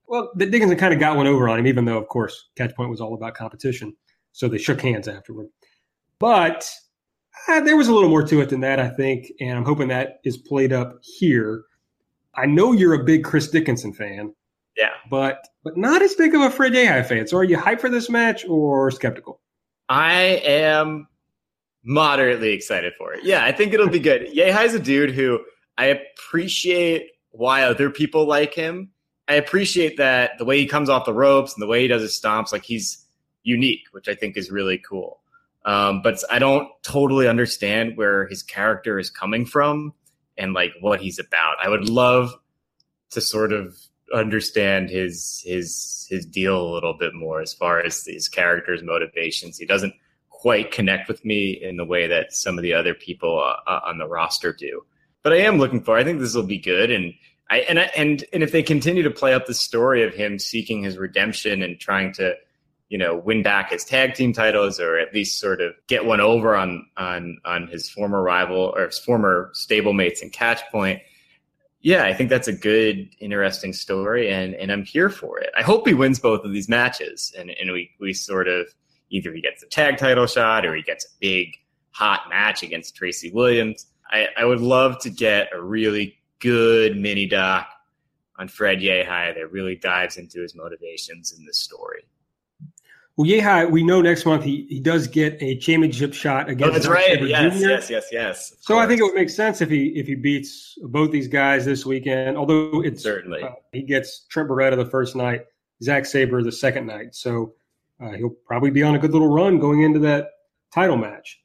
well, 0.06 0.30
Dickinson 0.36 0.76
kind 0.76 0.94
of 0.94 1.00
got 1.00 1.16
one 1.16 1.26
over 1.26 1.48
on 1.48 1.58
him, 1.58 1.66
even 1.66 1.84
though, 1.84 1.98
of 1.98 2.08
course, 2.08 2.50
Catchpoint 2.56 2.90
was 2.90 3.00
all 3.00 3.14
about 3.14 3.34
competition. 3.34 3.94
So 4.32 4.48
they 4.48 4.58
shook 4.58 4.80
hands 4.80 5.08
afterward. 5.08 5.48
But 6.18 6.68
uh, 7.48 7.60
there 7.60 7.76
was 7.76 7.88
a 7.88 7.94
little 7.94 8.08
more 8.08 8.24
to 8.26 8.40
it 8.40 8.50
than 8.50 8.60
that, 8.60 8.78
I 8.78 8.88
think. 8.88 9.32
And 9.40 9.56
I'm 9.56 9.64
hoping 9.64 9.88
that 9.88 10.20
is 10.24 10.36
played 10.36 10.72
up 10.72 10.98
here. 11.02 11.64
I 12.36 12.46
know 12.46 12.72
you're 12.72 12.94
a 12.94 13.04
big 13.04 13.24
Chris 13.24 13.48
Dickinson 13.48 13.92
fan. 13.92 14.34
Yeah. 14.76 14.90
But 15.10 15.46
but 15.62 15.76
not 15.76 16.02
as 16.02 16.14
big 16.14 16.34
of 16.34 16.40
a 16.42 16.50
Fred 16.50 16.72
Yehi 16.72 17.06
fan. 17.06 17.26
So 17.26 17.36
are 17.38 17.44
you 17.44 17.56
hyped 17.56 17.80
for 17.80 17.88
this 17.88 18.10
match 18.10 18.44
or 18.48 18.90
skeptical? 18.90 19.40
I 19.88 20.40
am 20.44 21.06
moderately 21.84 22.52
excited 22.52 22.92
for 22.96 23.12
it. 23.12 23.24
Yeah, 23.24 23.44
I 23.44 23.52
think 23.52 23.72
it'll 23.72 23.88
be 23.88 23.98
good. 23.98 24.22
Yehi's 24.34 24.74
a 24.74 24.78
dude 24.78 25.10
who 25.10 25.40
I 25.78 25.86
appreciate 25.86 27.10
why 27.30 27.62
other 27.62 27.90
people 27.90 28.26
like 28.26 28.54
him. 28.54 28.90
I 29.28 29.34
appreciate 29.34 29.96
that 29.96 30.32
the 30.38 30.44
way 30.44 30.58
he 30.58 30.66
comes 30.66 30.88
off 30.88 31.06
the 31.06 31.14
ropes 31.14 31.54
and 31.54 31.62
the 31.62 31.66
way 31.66 31.80
he 31.82 31.88
does 31.88 32.02
his 32.02 32.18
stomps, 32.20 32.52
like 32.52 32.64
he's 32.64 33.04
unique, 33.42 33.84
which 33.92 34.08
I 34.08 34.14
think 34.14 34.36
is 34.36 34.50
really 34.50 34.78
cool. 34.78 35.20
Um, 35.64 36.02
but 36.02 36.22
I 36.30 36.38
don't 36.38 36.68
totally 36.82 37.26
understand 37.26 37.96
where 37.96 38.26
his 38.26 38.42
character 38.42 38.98
is 38.98 39.08
coming 39.08 39.46
from 39.46 39.94
and 40.36 40.52
like 40.52 40.72
what 40.80 41.00
he's 41.00 41.18
about. 41.18 41.56
I 41.62 41.68
would 41.68 41.88
love 41.88 42.34
to 43.10 43.20
sort 43.20 43.52
of 43.52 43.74
understand 44.14 44.90
his 44.90 45.42
his 45.44 46.06
his 46.08 46.24
deal 46.24 46.60
a 46.60 46.72
little 46.72 46.94
bit 46.94 47.14
more 47.14 47.40
as 47.40 47.52
far 47.52 47.80
as 47.80 48.04
his 48.04 48.28
character's 48.28 48.82
motivations. 48.82 49.58
He 49.58 49.66
doesn't 49.66 49.94
quite 50.28 50.70
connect 50.70 51.08
with 51.08 51.24
me 51.24 51.52
in 51.52 51.76
the 51.76 51.84
way 51.84 52.06
that 52.06 52.32
some 52.32 52.58
of 52.58 52.62
the 52.62 52.74
other 52.74 52.94
people 52.94 53.38
uh, 53.38 53.70
uh, 53.70 53.80
on 53.86 53.98
the 53.98 54.06
roster 54.06 54.52
do. 54.52 54.84
But 55.22 55.32
I 55.32 55.38
am 55.38 55.58
looking 55.58 55.82
for. 55.82 55.96
I 55.96 56.04
think 56.04 56.20
this 56.20 56.34
will 56.34 56.42
be 56.42 56.58
good, 56.58 56.90
and 56.90 57.14
I 57.50 57.58
and 57.60 57.78
I, 57.78 57.90
and 57.96 58.24
and 58.32 58.42
if 58.42 58.52
they 58.52 58.62
continue 58.62 59.02
to 59.02 59.10
play 59.10 59.34
up 59.34 59.46
the 59.46 59.54
story 59.54 60.02
of 60.02 60.14
him 60.14 60.38
seeking 60.38 60.82
his 60.82 60.98
redemption 60.98 61.62
and 61.62 61.80
trying 61.80 62.12
to, 62.14 62.34
you 62.88 62.98
know, 62.98 63.16
win 63.16 63.42
back 63.42 63.70
his 63.70 63.84
tag 63.84 64.14
team 64.14 64.32
titles 64.32 64.78
or 64.78 64.98
at 64.98 65.14
least 65.14 65.40
sort 65.40 65.60
of 65.60 65.72
get 65.86 66.04
one 66.04 66.20
over 66.20 66.54
on 66.54 66.86
on 66.96 67.38
on 67.44 67.66
his 67.66 67.88
former 67.88 68.22
rival 68.22 68.72
or 68.76 68.86
his 68.86 68.98
former 68.98 69.50
stablemates 69.54 70.22
in 70.22 70.30
Catchpoint 70.30 71.00
yeah, 71.84 72.04
I 72.04 72.14
think 72.14 72.30
that's 72.30 72.48
a 72.48 72.52
good, 72.52 73.10
interesting 73.20 73.74
story, 73.74 74.32
and 74.32 74.54
and 74.54 74.72
I'm 74.72 74.84
here 74.84 75.10
for 75.10 75.38
it. 75.38 75.50
I 75.54 75.60
hope 75.60 75.86
he 75.86 75.92
wins 75.92 76.18
both 76.18 76.42
of 76.42 76.50
these 76.50 76.66
matches, 76.66 77.30
and 77.38 77.50
and 77.50 77.72
we 77.72 77.90
we 78.00 78.14
sort 78.14 78.48
of 78.48 78.66
either 79.10 79.34
he 79.34 79.42
gets 79.42 79.62
a 79.62 79.66
tag 79.66 79.98
title 79.98 80.26
shot 80.26 80.64
or 80.64 80.74
he 80.74 80.80
gets 80.80 81.04
a 81.04 81.08
big 81.20 81.48
hot 81.90 82.22
match 82.30 82.62
against 82.62 82.96
Tracy 82.96 83.30
Williams. 83.32 83.84
I, 84.10 84.28
I 84.34 84.46
would 84.46 84.62
love 84.62 84.98
to 85.00 85.10
get 85.10 85.50
a 85.54 85.60
really 85.60 86.16
good 86.38 86.96
mini 86.96 87.26
doc 87.26 87.68
on 88.38 88.48
Fred 88.48 88.78
Yehi 88.78 89.34
that 89.34 89.52
really 89.52 89.76
dives 89.76 90.16
into 90.16 90.40
his 90.40 90.54
motivations 90.54 91.34
in 91.38 91.44
this 91.44 91.58
story. 91.58 92.06
Well, 93.16 93.28
Yehi, 93.28 93.70
we 93.70 93.84
know 93.84 94.02
next 94.02 94.26
month 94.26 94.42
he, 94.42 94.66
he 94.68 94.80
does 94.80 95.06
get 95.06 95.40
a 95.40 95.56
championship 95.58 96.14
shot 96.14 96.48
against. 96.48 96.70
Oh, 96.70 96.72
that's 96.72 96.88
right. 96.88 97.22
Yes, 97.22 97.60
Jr. 97.60 97.68
yes, 97.68 97.90
yes, 97.90 98.08
yes. 98.10 98.54
So 98.60 98.78
I 98.78 98.88
think 98.88 99.00
it 99.00 99.04
would 99.04 99.14
make 99.14 99.30
sense 99.30 99.60
if 99.60 99.70
he 99.70 99.86
if 99.90 100.08
he 100.08 100.16
beats 100.16 100.76
both 100.82 101.12
these 101.12 101.28
guys 101.28 101.64
this 101.64 101.86
weekend. 101.86 102.36
Although 102.36 102.82
it's 102.82 103.02
certainly 103.04 103.42
uh, 103.42 103.50
he 103.72 103.82
gets 103.82 104.26
Trent 104.26 104.48
Beretta 104.48 104.76
the 104.76 104.86
first 104.86 105.14
night, 105.14 105.42
Zack 105.80 106.06
Sabre 106.06 106.42
the 106.42 106.50
second 106.50 106.86
night. 106.86 107.14
So 107.14 107.54
uh, 108.00 108.10
he'll 108.12 108.36
probably 108.46 108.70
be 108.70 108.82
on 108.82 108.96
a 108.96 108.98
good 108.98 109.12
little 109.12 109.32
run 109.32 109.60
going 109.60 109.82
into 109.82 110.00
that 110.00 110.30
title 110.74 110.96
match. 110.96 111.40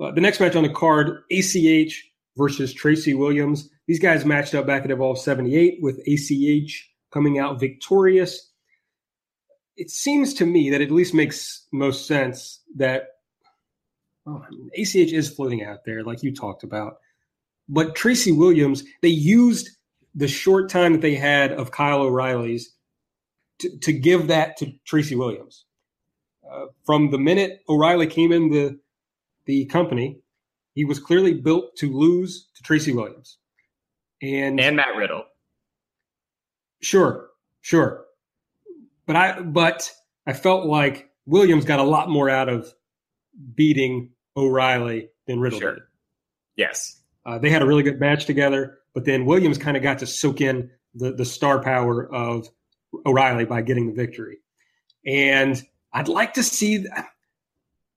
Uh, 0.00 0.12
the 0.12 0.20
next 0.20 0.38
match 0.38 0.54
on 0.54 0.62
the 0.62 0.68
card, 0.68 1.22
ACH 1.32 2.04
versus 2.36 2.72
Tracy 2.72 3.14
Williams. 3.14 3.68
These 3.88 3.98
guys 3.98 4.24
matched 4.24 4.54
up 4.54 4.66
back 4.66 4.84
at 4.84 4.90
Evolve 4.92 5.18
78 5.18 5.78
with 5.80 6.00
ACH 6.06 6.90
coming 7.12 7.38
out 7.38 7.60
victorious. 7.60 8.50
It 9.76 9.90
seems 9.90 10.34
to 10.34 10.46
me 10.46 10.70
that 10.70 10.80
it 10.80 10.86
at 10.86 10.90
least 10.90 11.14
makes 11.14 11.66
most 11.72 12.06
sense 12.06 12.62
that 12.76 13.08
well, 14.24 14.46
ACH 14.76 14.94
is 14.94 15.28
floating 15.28 15.64
out 15.64 15.84
there, 15.84 16.02
like 16.02 16.22
you 16.22 16.34
talked 16.34 16.62
about. 16.62 16.94
But 17.68 17.94
Tracy 17.94 18.32
Williams, 18.32 18.84
they 19.02 19.08
used 19.08 19.70
the 20.14 20.28
short 20.28 20.70
time 20.70 20.92
that 20.92 21.00
they 21.00 21.14
had 21.14 21.52
of 21.52 21.70
Kyle 21.70 22.02
O'Reilly's 22.02 22.74
to, 23.60 23.78
to 23.78 23.92
give 23.92 24.28
that 24.28 24.56
to 24.58 24.72
Tracy 24.84 25.14
Williams. 25.14 25.64
Uh, 26.50 26.66
from 26.84 27.10
the 27.10 27.18
minute 27.18 27.60
O'Reilly 27.68 28.06
came 28.06 28.32
in 28.32 28.50
the 28.50 28.78
the 29.46 29.66
company, 29.66 30.20
he 30.74 30.84
was 30.84 30.98
clearly 30.98 31.34
built 31.34 31.76
to 31.76 31.92
lose 31.92 32.48
to 32.54 32.62
Tracy 32.62 32.92
Williams 32.92 33.38
and 34.22 34.60
and 34.60 34.76
Matt 34.76 34.96
Riddle. 34.96 35.24
Sure, 36.80 37.28
sure, 37.62 38.03
but 39.06 39.16
I 39.16 39.40
but 39.40 39.90
I 40.26 40.32
felt 40.32 40.66
like 40.66 41.10
Williams 41.26 41.64
got 41.64 41.78
a 41.78 41.84
lot 41.84 42.08
more 42.10 42.28
out 42.28 42.48
of 42.48 42.72
beating 43.54 44.10
O'Reilly 44.36 45.08
than 45.26 45.40
Riddle 45.40 45.60
sure. 45.60 45.74
did. 45.74 45.82
Yes, 46.56 47.00
uh, 47.26 47.38
they 47.38 47.50
had 47.50 47.62
a 47.62 47.66
really 47.66 47.82
good 47.82 48.00
match 48.00 48.26
together, 48.26 48.78
but 48.94 49.04
then 49.04 49.26
Williams 49.26 49.58
kind 49.58 49.76
of 49.76 49.82
got 49.82 49.98
to 50.00 50.06
soak 50.06 50.40
in 50.40 50.70
the 50.94 51.12
the 51.12 51.24
star 51.24 51.62
power 51.62 52.12
of 52.12 52.48
O'Reilly 53.06 53.44
by 53.44 53.62
getting 53.62 53.86
the 53.86 53.92
victory, 53.92 54.38
and 55.06 55.62
I'd 55.92 56.08
like 56.08 56.34
to 56.34 56.42
see. 56.42 56.86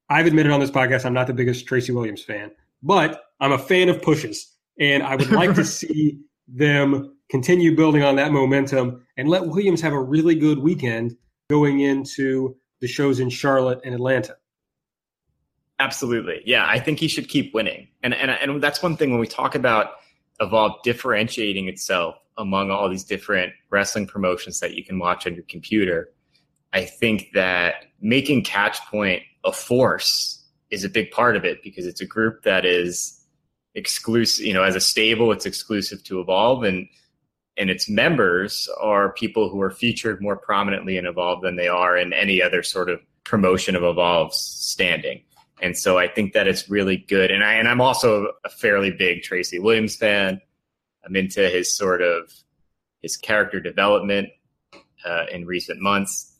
I've 0.09 0.25
admitted 0.25 0.53
on 0.53 0.61
this 0.61 0.71
podcast 0.71 1.05
I'm 1.05 1.13
not 1.13 1.27
the 1.27 1.33
biggest 1.33 1.65
Tracy 1.65 1.91
Williams 1.91 2.23
fan, 2.23 2.51
but 2.81 3.23
I'm 3.39 3.51
a 3.51 3.57
fan 3.57 3.89
of 3.89 4.01
pushes. 4.01 4.53
And 4.79 5.03
I 5.03 5.15
would 5.15 5.31
like 5.31 5.55
to 5.55 5.65
see 5.65 6.19
them 6.47 7.16
continue 7.29 7.75
building 7.75 8.03
on 8.03 8.15
that 8.15 8.31
momentum 8.31 9.05
and 9.17 9.27
let 9.27 9.45
Williams 9.45 9.81
have 9.81 9.93
a 9.93 10.01
really 10.01 10.35
good 10.35 10.59
weekend 10.59 11.15
going 11.49 11.81
into 11.81 12.55
the 12.81 12.87
shows 12.87 13.19
in 13.19 13.29
Charlotte 13.29 13.79
and 13.83 13.93
Atlanta. 13.93 14.35
Absolutely. 15.79 16.41
Yeah, 16.45 16.65
I 16.67 16.79
think 16.79 16.99
he 16.99 17.07
should 17.07 17.29
keep 17.29 17.53
winning. 17.53 17.87
And 18.01 18.13
and 18.13 18.31
and 18.31 18.63
that's 18.63 18.81
one 18.81 18.97
thing 18.97 19.11
when 19.11 19.19
we 19.19 19.27
talk 19.27 19.55
about 19.55 19.91
Evolve 20.39 20.81
differentiating 20.83 21.67
itself 21.67 22.15
among 22.37 22.69
all 22.71 22.89
these 22.89 23.03
different 23.03 23.53
wrestling 23.69 24.05
promotions 24.05 24.59
that 24.59 24.75
you 24.75 24.83
can 24.83 24.99
watch 24.99 25.25
on 25.25 25.33
your 25.33 25.43
computer. 25.49 26.11
I 26.73 26.85
think 26.85 27.29
that 27.33 27.85
making 28.01 28.43
Catchpoint 28.43 29.21
a 29.43 29.51
force 29.51 30.43
is 30.69 30.83
a 30.83 30.89
big 30.89 31.11
part 31.11 31.35
of 31.35 31.45
it 31.45 31.63
because 31.63 31.85
it's 31.85 32.01
a 32.01 32.05
group 32.05 32.43
that 32.43 32.65
is 32.65 33.23
exclusive, 33.73 34.45
you 34.45 34.53
know, 34.53 34.63
as 34.63 34.75
a 34.75 34.79
stable, 34.79 35.31
it's 35.31 35.45
exclusive 35.45 36.03
to 36.03 36.19
Evolve 36.19 36.63
and 36.63 36.87
and 37.57 37.69
its 37.69 37.89
members 37.89 38.69
are 38.79 39.13
people 39.13 39.49
who 39.49 39.61
are 39.61 39.71
featured 39.71 40.21
more 40.21 40.37
prominently 40.37 40.97
in 40.97 41.05
Evolve 41.05 41.41
than 41.41 41.55
they 41.55 41.67
are 41.67 41.97
in 41.97 42.13
any 42.13 42.41
other 42.41 42.63
sort 42.63 42.89
of 42.89 42.99
promotion 43.23 43.75
of 43.75 43.83
Evolve's 43.83 44.37
standing. 44.37 45.23
And 45.61 45.75
so 45.75 45.97
I 45.97 46.07
think 46.07 46.33
that 46.33 46.47
it's 46.47 46.69
really 46.69 46.97
good. 46.97 47.31
And 47.31 47.43
I 47.43 47.53
and 47.53 47.67
I'm 47.67 47.81
also 47.81 48.33
a 48.43 48.49
fairly 48.49 48.91
big 48.91 49.23
Tracy 49.23 49.59
Williams 49.59 49.95
fan. 49.95 50.39
I'm 51.03 51.15
into 51.15 51.49
his 51.49 51.75
sort 51.75 52.01
of 52.01 52.31
his 53.01 53.17
character 53.17 53.59
development 53.59 54.29
uh, 55.05 55.25
in 55.31 55.45
recent 55.45 55.79
months 55.79 56.37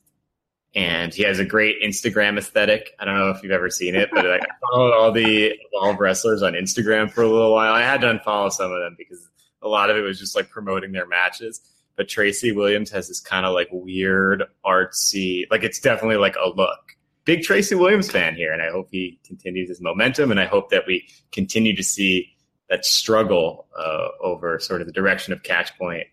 and 0.77 1.11
he 1.11 1.23
has 1.23 1.39
a 1.39 1.45
great 1.45 1.81
Instagram 1.81 2.37
aesthetic. 2.37 2.91
I 2.99 3.05
don't 3.05 3.17
know 3.17 3.31
if 3.31 3.41
you've 3.41 3.51
ever 3.51 3.69
seen 3.69 3.95
it, 3.95 4.09
but 4.13 4.25
like, 4.25 4.43
I 4.43 4.45
followed 4.71 4.93
all 4.93 5.11
the 5.11 5.53
Evolve 5.71 5.99
wrestlers 5.99 6.43
on 6.43 6.53
Instagram 6.53 7.09
for 7.09 7.23
a 7.23 7.27
little 7.27 7.51
while. 7.51 7.73
I 7.73 7.81
had 7.81 8.01
to 8.01 8.13
unfollow 8.13 8.51
some 8.51 8.71
of 8.71 8.79
them 8.79 8.95
because 8.95 9.27
a 9.67 9.69
lot 9.69 9.89
of 9.89 9.97
it 9.97 10.01
was 10.01 10.19
just 10.19 10.35
like 10.35 10.49
promoting 10.49 10.91
their 10.91 11.07
matches. 11.07 11.61
But 11.95 12.07
Tracy 12.07 12.51
Williams 12.51 12.91
has 12.91 13.07
this 13.07 13.19
kind 13.19 13.45
of 13.45 13.53
like 13.53 13.69
weird 13.71 14.43
artsy, 14.65 15.45
like 15.49 15.63
it's 15.63 15.79
definitely 15.79 16.17
like 16.17 16.35
a 16.35 16.49
look. 16.49 16.79
Big 17.25 17.41
Tracy 17.41 17.75
Williams 17.75 18.09
fan 18.09 18.35
here, 18.35 18.53
and 18.53 18.61
I 18.61 18.69
hope 18.69 18.87
he 18.89 19.19
continues 19.25 19.67
his 19.67 19.81
momentum, 19.81 20.31
and 20.31 20.39
I 20.39 20.45
hope 20.45 20.69
that 20.69 20.83
we 20.87 21.07
continue 21.31 21.75
to 21.75 21.83
see 21.83 22.33
that 22.69 22.85
struggle 22.85 23.67
uh, 23.77 24.07
over 24.21 24.59
sort 24.59 24.81
of 24.81 24.87
the 24.87 24.93
direction 24.93 25.33
of 25.33 25.41
Catchpoint 25.43 26.05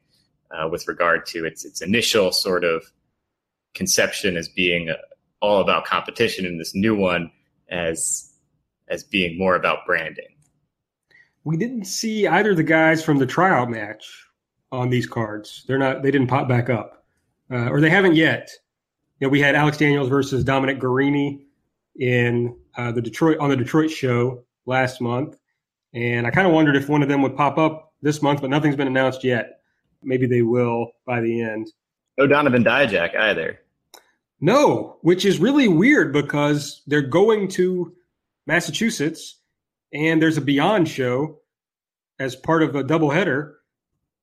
uh, 0.50 0.68
with 0.68 0.88
regard 0.88 1.26
to 1.26 1.44
its 1.44 1.64
its 1.64 1.82
initial 1.82 2.32
sort 2.32 2.64
of 2.64 2.84
conception 3.74 4.36
as 4.36 4.48
being 4.48 4.90
uh, 4.90 4.94
all 5.40 5.60
about 5.60 5.84
competition 5.84 6.46
and 6.46 6.58
this 6.58 6.74
new 6.74 6.96
one 6.96 7.30
as 7.68 8.32
as 8.88 9.04
being 9.04 9.38
more 9.38 9.54
about 9.54 9.86
branding. 9.86 10.33
We 11.44 11.56
didn't 11.56 11.84
see 11.84 12.26
either 12.26 12.52
of 12.52 12.56
the 12.56 12.62
guys 12.62 13.04
from 13.04 13.18
the 13.18 13.26
tryout 13.26 13.70
match 13.70 14.26
on 14.72 14.90
these 14.90 15.06
cards. 15.06 15.64
They're 15.68 15.78
not. 15.78 16.02
They 16.02 16.10
didn't 16.10 16.28
pop 16.28 16.48
back 16.48 16.70
up, 16.70 17.04
uh, 17.50 17.68
or 17.68 17.80
they 17.80 17.90
haven't 17.90 18.16
yet. 18.16 18.50
You 19.20 19.26
know, 19.26 19.30
we 19.30 19.40
had 19.40 19.54
Alex 19.54 19.76
Daniels 19.76 20.08
versus 20.08 20.42
Dominic 20.42 20.80
Garrini 20.80 21.44
in 21.96 22.56
uh, 22.76 22.92
the 22.92 23.02
Detroit 23.02 23.38
on 23.38 23.50
the 23.50 23.56
Detroit 23.56 23.90
show 23.90 24.42
last 24.66 25.00
month, 25.00 25.38
and 25.92 26.26
I 26.26 26.30
kind 26.30 26.46
of 26.46 26.52
wondered 26.52 26.76
if 26.76 26.88
one 26.88 27.02
of 27.02 27.08
them 27.08 27.22
would 27.22 27.36
pop 27.36 27.58
up 27.58 27.92
this 28.02 28.22
month, 28.22 28.40
but 28.40 28.50
nothing's 28.50 28.76
been 28.76 28.86
announced 28.86 29.22
yet. 29.22 29.60
Maybe 30.02 30.26
they 30.26 30.42
will 30.42 30.92
by 31.06 31.20
the 31.20 31.40
end. 31.40 31.70
No 32.18 32.26
Donovan 32.26 32.64
Dijak 32.64 33.16
either. 33.16 33.60
No, 34.40 34.98
which 35.02 35.24
is 35.24 35.38
really 35.38 35.68
weird 35.68 36.12
because 36.12 36.82
they're 36.86 37.00
going 37.00 37.48
to 37.48 37.94
Massachusetts 38.46 39.40
and 39.94 40.20
there's 40.20 40.36
a 40.36 40.42
Beyond 40.42 40.88
show 40.88 41.38
as 42.18 42.36
part 42.36 42.62
of 42.62 42.74
a 42.74 42.82
doubleheader, 42.84 43.52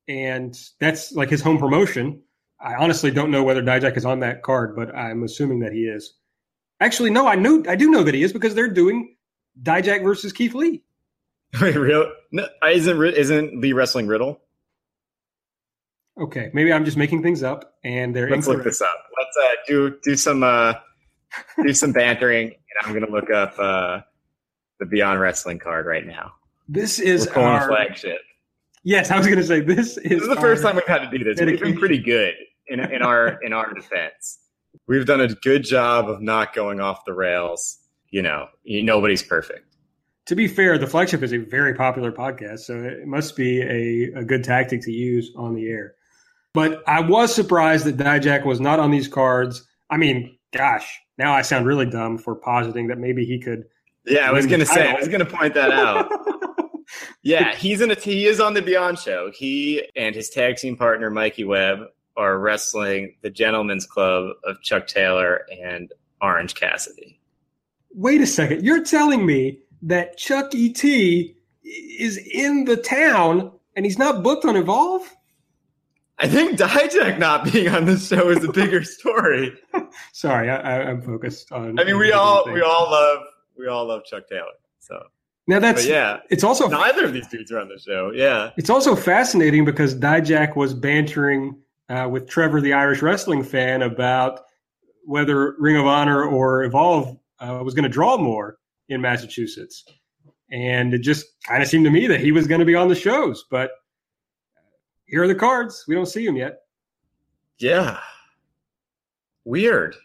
and 0.07 0.55
that's 0.79 1.13
like 1.13 1.29
his 1.29 1.41
home 1.41 1.57
promotion. 1.57 2.21
I 2.59 2.75
honestly 2.75 3.09
don't 3.09 3.31
know 3.31 3.43
whether 3.43 3.63
Dijak 3.63 3.97
is 3.97 4.05
on 4.05 4.19
that 4.19 4.43
card, 4.43 4.75
but 4.75 4.93
I'm 4.95 5.23
assuming 5.23 5.61
that 5.61 5.71
he 5.71 5.85
is. 5.85 6.13
Actually, 6.79 7.09
no, 7.09 7.27
I 7.27 7.35
know 7.35 7.63
I 7.67 7.75
do 7.75 7.89
know 7.89 8.03
that 8.03 8.13
he 8.13 8.23
is 8.23 8.33
because 8.33 8.53
they're 8.53 8.67
doing 8.67 9.15
Dijak 9.63 10.03
versus 10.03 10.33
Keith 10.33 10.53
Lee. 10.53 10.83
Wait, 11.61 11.75
real? 11.75 12.11
No, 12.31 12.47
isn't 12.69 13.03
isn't 13.03 13.61
Lee 13.61 13.73
wrestling 13.73 14.07
Riddle? 14.07 14.41
Okay, 16.19 16.51
maybe 16.53 16.73
I'm 16.73 16.85
just 16.85 16.97
making 16.97 17.23
things 17.23 17.41
up, 17.41 17.75
and 17.83 18.15
they're 18.15 18.29
let's 18.29 18.45
incorrect. 18.45 18.65
look 18.65 18.65
this 18.65 18.81
up. 18.81 19.05
Let's 19.17 19.37
uh, 19.37 19.55
do 19.67 19.97
do 20.03 20.15
some 20.15 20.43
uh, 20.43 20.73
do 21.63 21.73
some 21.73 21.91
bantering, 21.93 22.47
and 22.47 22.55
I'm 22.83 22.93
going 22.93 23.05
to 23.05 23.11
look 23.11 23.29
up 23.29 23.57
uh, 23.57 24.01
the 24.81 24.85
Beyond 24.85 25.21
Wrestling 25.21 25.59
card 25.59 25.85
right 25.85 26.05
now. 26.05 26.33
This 26.67 26.99
is 26.99 27.27
our 27.27 27.67
flagship. 27.67 28.19
Yes, 28.83 29.11
I 29.11 29.17
was 29.17 29.27
going 29.27 29.39
to 29.39 29.45
say 29.45 29.61
this 29.61 29.97
is. 29.97 30.03
This 30.03 30.21
is 30.23 30.27
the 30.27 30.35
first 30.35 30.61
time 30.61 30.75
we've 30.75 30.87
had 30.87 31.09
to 31.09 31.17
do 31.17 31.23
this. 31.23 31.37
Dedication. 31.37 31.65
We've 31.65 31.73
been 31.75 31.79
pretty 31.79 31.99
good 31.99 32.33
in 32.67 32.79
in 32.79 33.01
our 33.01 33.41
in 33.43 33.53
our 33.53 33.73
defense. 33.73 34.39
We've 34.87 35.05
done 35.05 35.21
a 35.21 35.29
good 35.29 35.63
job 35.63 36.09
of 36.09 36.21
not 36.21 36.53
going 36.53 36.81
off 36.81 37.05
the 37.05 37.13
rails. 37.13 37.77
You 38.09 38.23
know, 38.23 38.47
nobody's 38.65 39.23
perfect 39.23 39.71
to 40.25 40.35
be 40.35 40.47
fair, 40.47 40.77
the 40.77 40.87
flagship 40.87 41.23
is 41.23 41.33
a 41.33 41.37
very 41.37 41.73
popular 41.73 42.11
podcast, 42.11 42.59
so 42.59 42.75
it 42.75 43.05
must 43.05 43.35
be 43.35 43.61
a, 43.61 44.19
a 44.19 44.23
good 44.23 44.43
tactic 44.43 44.81
to 44.83 44.91
use 44.91 45.31
on 45.35 45.55
the 45.55 45.67
air. 45.67 45.95
But 46.53 46.83
I 46.87 47.01
was 47.01 47.33
surprised 47.33 47.85
that 47.85 47.97
Dijak 47.97 48.45
was 48.45 48.59
not 48.59 48.79
on 48.79 48.91
these 48.91 49.07
cards. 49.07 49.67
I 49.89 49.97
mean, 49.97 50.37
gosh, 50.53 50.99
now 51.17 51.33
I 51.33 51.41
sound 51.41 51.65
really 51.65 51.85
dumb 51.85 52.17
for 52.17 52.35
positing 52.35 52.87
that 52.87 52.97
maybe 52.97 53.25
he 53.25 53.39
could. 53.39 53.65
Yeah, 54.05 54.29
I 54.29 54.31
was 54.31 54.47
going 54.47 54.59
to 54.59 54.65
say, 54.65 54.89
I 54.89 54.99
was 54.99 55.07
going 55.07 55.23
to 55.23 55.31
point 55.31 55.53
that 55.53 55.71
out. 55.71 56.11
yeah, 57.21 57.55
he's 57.55 57.81
in 57.81 57.91
a 57.91 57.95
he 57.95 58.25
is 58.25 58.39
on 58.39 58.53
the 58.53 58.61
Beyond 58.61 58.99
show. 58.99 59.31
He 59.31 59.83
and 59.95 60.15
his 60.15 60.29
tag 60.29 60.57
team 60.57 60.75
partner 60.75 61.09
Mikey 61.09 61.43
Webb 61.43 61.79
are 62.17 62.39
wrestling 62.39 63.15
the 63.21 63.29
Gentlemen's 63.29 63.85
Club 63.85 64.35
of 64.43 64.61
Chuck 64.61 64.87
Taylor 64.87 65.45
and 65.63 65.91
Orange 66.21 66.55
Cassidy. 66.55 67.19
Wait 67.93 68.21
a 68.21 68.27
second, 68.27 68.63
you're 68.63 68.83
telling 68.83 69.25
me 69.25 69.59
that 69.81 70.17
Chucky 70.17 70.69
T 70.69 71.35
is 71.63 72.17
in 72.17 72.65
the 72.65 72.77
town 72.77 73.51
and 73.75 73.85
he's 73.85 73.97
not 73.97 74.23
booked 74.23 74.45
on 74.45 74.55
Evolve? 74.55 75.03
I 76.19 76.27
think 76.27 76.57
Dijak 76.57 77.17
not 77.17 77.51
being 77.51 77.69
on 77.69 77.85
this 77.85 78.07
show 78.07 78.29
is 78.29 78.43
a 78.43 78.51
bigger 78.51 78.83
story. 78.85 79.53
Sorry, 80.13 80.49
I, 80.49 80.89
am 80.89 81.01
focused 81.01 81.51
on. 81.51 81.79
I 81.79 81.83
mean, 81.83 81.97
we 81.97 82.11
all 82.11 82.45
things. 82.45 82.53
we 82.53 82.61
all 82.61 82.91
love 82.91 83.23
we 83.57 83.67
all 83.67 83.85
love 83.85 84.03
Chuck 84.05 84.27
Taylor. 84.27 84.53
So 84.79 85.03
now 85.47 85.59
that's 85.59 85.83
but 85.83 85.91
yeah. 85.91 86.19
It's 86.29 86.43
also 86.43 86.67
neither 86.67 87.05
of 87.05 87.13
these 87.13 87.27
dudes 87.27 87.51
are 87.51 87.59
on 87.59 87.67
the 87.67 87.79
show. 87.79 88.11
Yeah, 88.13 88.51
it's 88.57 88.69
also 88.69 88.95
fascinating 88.95 89.65
because 89.65 89.95
Dijak 89.95 90.55
was 90.55 90.73
bantering 90.73 91.55
uh, 91.89 92.07
with 92.09 92.27
Trevor, 92.27 92.61
the 92.61 92.73
Irish 92.73 93.01
wrestling 93.01 93.43
fan, 93.43 93.81
about 93.81 94.41
whether 95.05 95.55
Ring 95.59 95.77
of 95.77 95.85
Honor 95.85 96.23
or 96.23 96.63
Evolve 96.63 97.17
uh, 97.39 97.61
was 97.63 97.73
going 97.73 97.83
to 97.83 97.89
draw 97.89 98.17
more 98.17 98.57
in 98.89 99.01
Massachusetts, 99.01 99.85
and 100.51 100.93
it 100.93 100.99
just 100.99 101.25
kind 101.47 101.63
of 101.63 101.69
seemed 101.69 101.85
to 101.85 101.91
me 101.91 102.07
that 102.07 102.19
he 102.19 102.31
was 102.31 102.47
going 102.47 102.59
to 102.59 102.65
be 102.65 102.75
on 102.75 102.87
the 102.87 102.95
shows, 102.95 103.45
but 103.49 103.71
here 105.05 105.23
are 105.23 105.27
the 105.27 105.35
cards. 105.35 105.83
We 105.87 105.95
don't 105.95 106.05
see 106.05 106.25
him 106.25 106.37
yet. 106.37 106.61
Yeah. 107.59 107.99
Weird. 109.43 109.95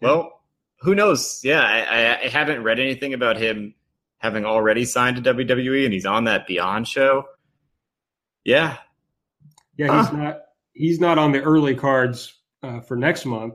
Well, 0.00 0.42
who 0.84 0.94
knows? 0.94 1.40
Yeah, 1.42 1.62
I, 1.62 2.24
I, 2.24 2.28
haven't 2.28 2.62
read 2.62 2.78
anything 2.78 3.14
about 3.14 3.36
him 3.38 3.74
having 4.18 4.44
already 4.44 4.84
signed 4.84 5.22
to 5.22 5.34
WWE, 5.34 5.84
and 5.84 5.92
he's 5.92 6.06
on 6.06 6.24
that 6.24 6.46
Beyond 6.46 6.86
show. 6.86 7.24
Yeah. 8.44 8.76
Yeah, 9.76 9.98
he's 9.98 10.08
huh. 10.08 10.16
not. 10.16 10.40
He's 10.74 11.00
not 11.00 11.18
on 11.18 11.32
the 11.32 11.40
early 11.40 11.74
cards 11.74 12.34
uh, 12.62 12.80
for 12.80 12.96
next 12.96 13.24
month, 13.24 13.54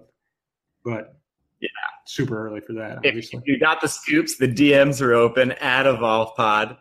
but 0.84 1.20
yeah, 1.60 1.70
super 2.06 2.48
early 2.48 2.62
for 2.62 2.74
that. 2.74 3.00
If 3.04 3.32
you 3.46 3.60
got 3.60 3.82
the 3.82 3.88
scoops, 3.88 4.38
the 4.38 4.48
DMs 4.48 5.02
are 5.02 5.14
open 5.14 5.52
at 5.54 5.86
Evolve 5.86 6.36
Pod. 6.36 6.78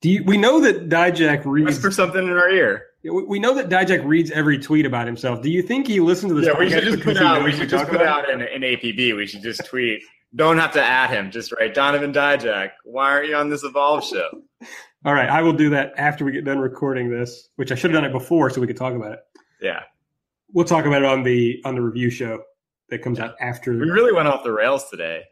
Do 0.00 0.10
you, 0.10 0.24
we 0.24 0.36
know 0.36 0.60
that 0.60 0.88
Dijak 0.88 1.44
reads 1.44 1.78
for 1.78 1.90
something 1.90 2.22
in 2.22 2.30
our 2.30 2.50
ear? 2.50 2.86
We 3.04 3.40
know 3.40 3.52
that 3.54 3.68
Dijak 3.68 4.04
reads 4.04 4.30
every 4.30 4.58
tweet 4.58 4.86
about 4.86 5.06
himself. 5.06 5.42
Do 5.42 5.50
you 5.50 5.60
think 5.60 5.88
he 5.88 5.98
listens 5.98 6.30
to 6.30 6.34
this? 6.40 6.46
Yeah, 6.46 6.58
we 6.58 6.70
should 6.70 6.84
just 6.84 7.02
put 7.02 7.16
out. 7.16 7.42
We 7.42 7.50
should 7.50 7.68
just 7.68 7.88
put 7.88 8.00
out 8.00 8.30
an, 8.30 8.42
an 8.42 8.62
APB. 8.62 9.16
We 9.16 9.26
should 9.26 9.42
just 9.42 9.66
tweet. 9.66 10.02
Don't 10.36 10.56
have 10.58 10.72
to 10.74 10.82
add 10.82 11.10
him. 11.10 11.30
Just 11.30 11.52
write 11.52 11.74
Donovan 11.74 12.12
Dijak. 12.12 12.70
Why 12.84 13.10
aren't 13.10 13.28
you 13.28 13.36
on 13.36 13.50
this 13.50 13.64
Evolve 13.64 14.04
show? 14.04 14.28
All 15.04 15.14
right, 15.14 15.28
I 15.28 15.42
will 15.42 15.52
do 15.52 15.68
that 15.70 15.94
after 15.96 16.24
we 16.24 16.30
get 16.30 16.44
done 16.44 16.60
recording 16.60 17.10
this, 17.10 17.48
which 17.56 17.72
I 17.72 17.74
should 17.74 17.90
have 17.90 18.00
done 18.00 18.08
it 18.08 18.12
before 18.12 18.50
so 18.50 18.60
we 18.60 18.68
could 18.68 18.76
talk 18.76 18.94
about 18.94 19.12
it. 19.12 19.20
Yeah, 19.60 19.82
we'll 20.52 20.64
talk 20.64 20.86
about 20.86 21.02
it 21.02 21.08
on 21.08 21.24
the 21.24 21.60
on 21.64 21.74
the 21.74 21.82
review 21.82 22.08
show 22.08 22.40
that 22.88 23.02
comes 23.02 23.18
out 23.18 23.34
after. 23.40 23.72
We 23.72 23.90
really 23.90 24.12
went 24.12 24.28
off 24.28 24.44
the 24.44 24.52
rails 24.52 24.88
today. 24.88 25.24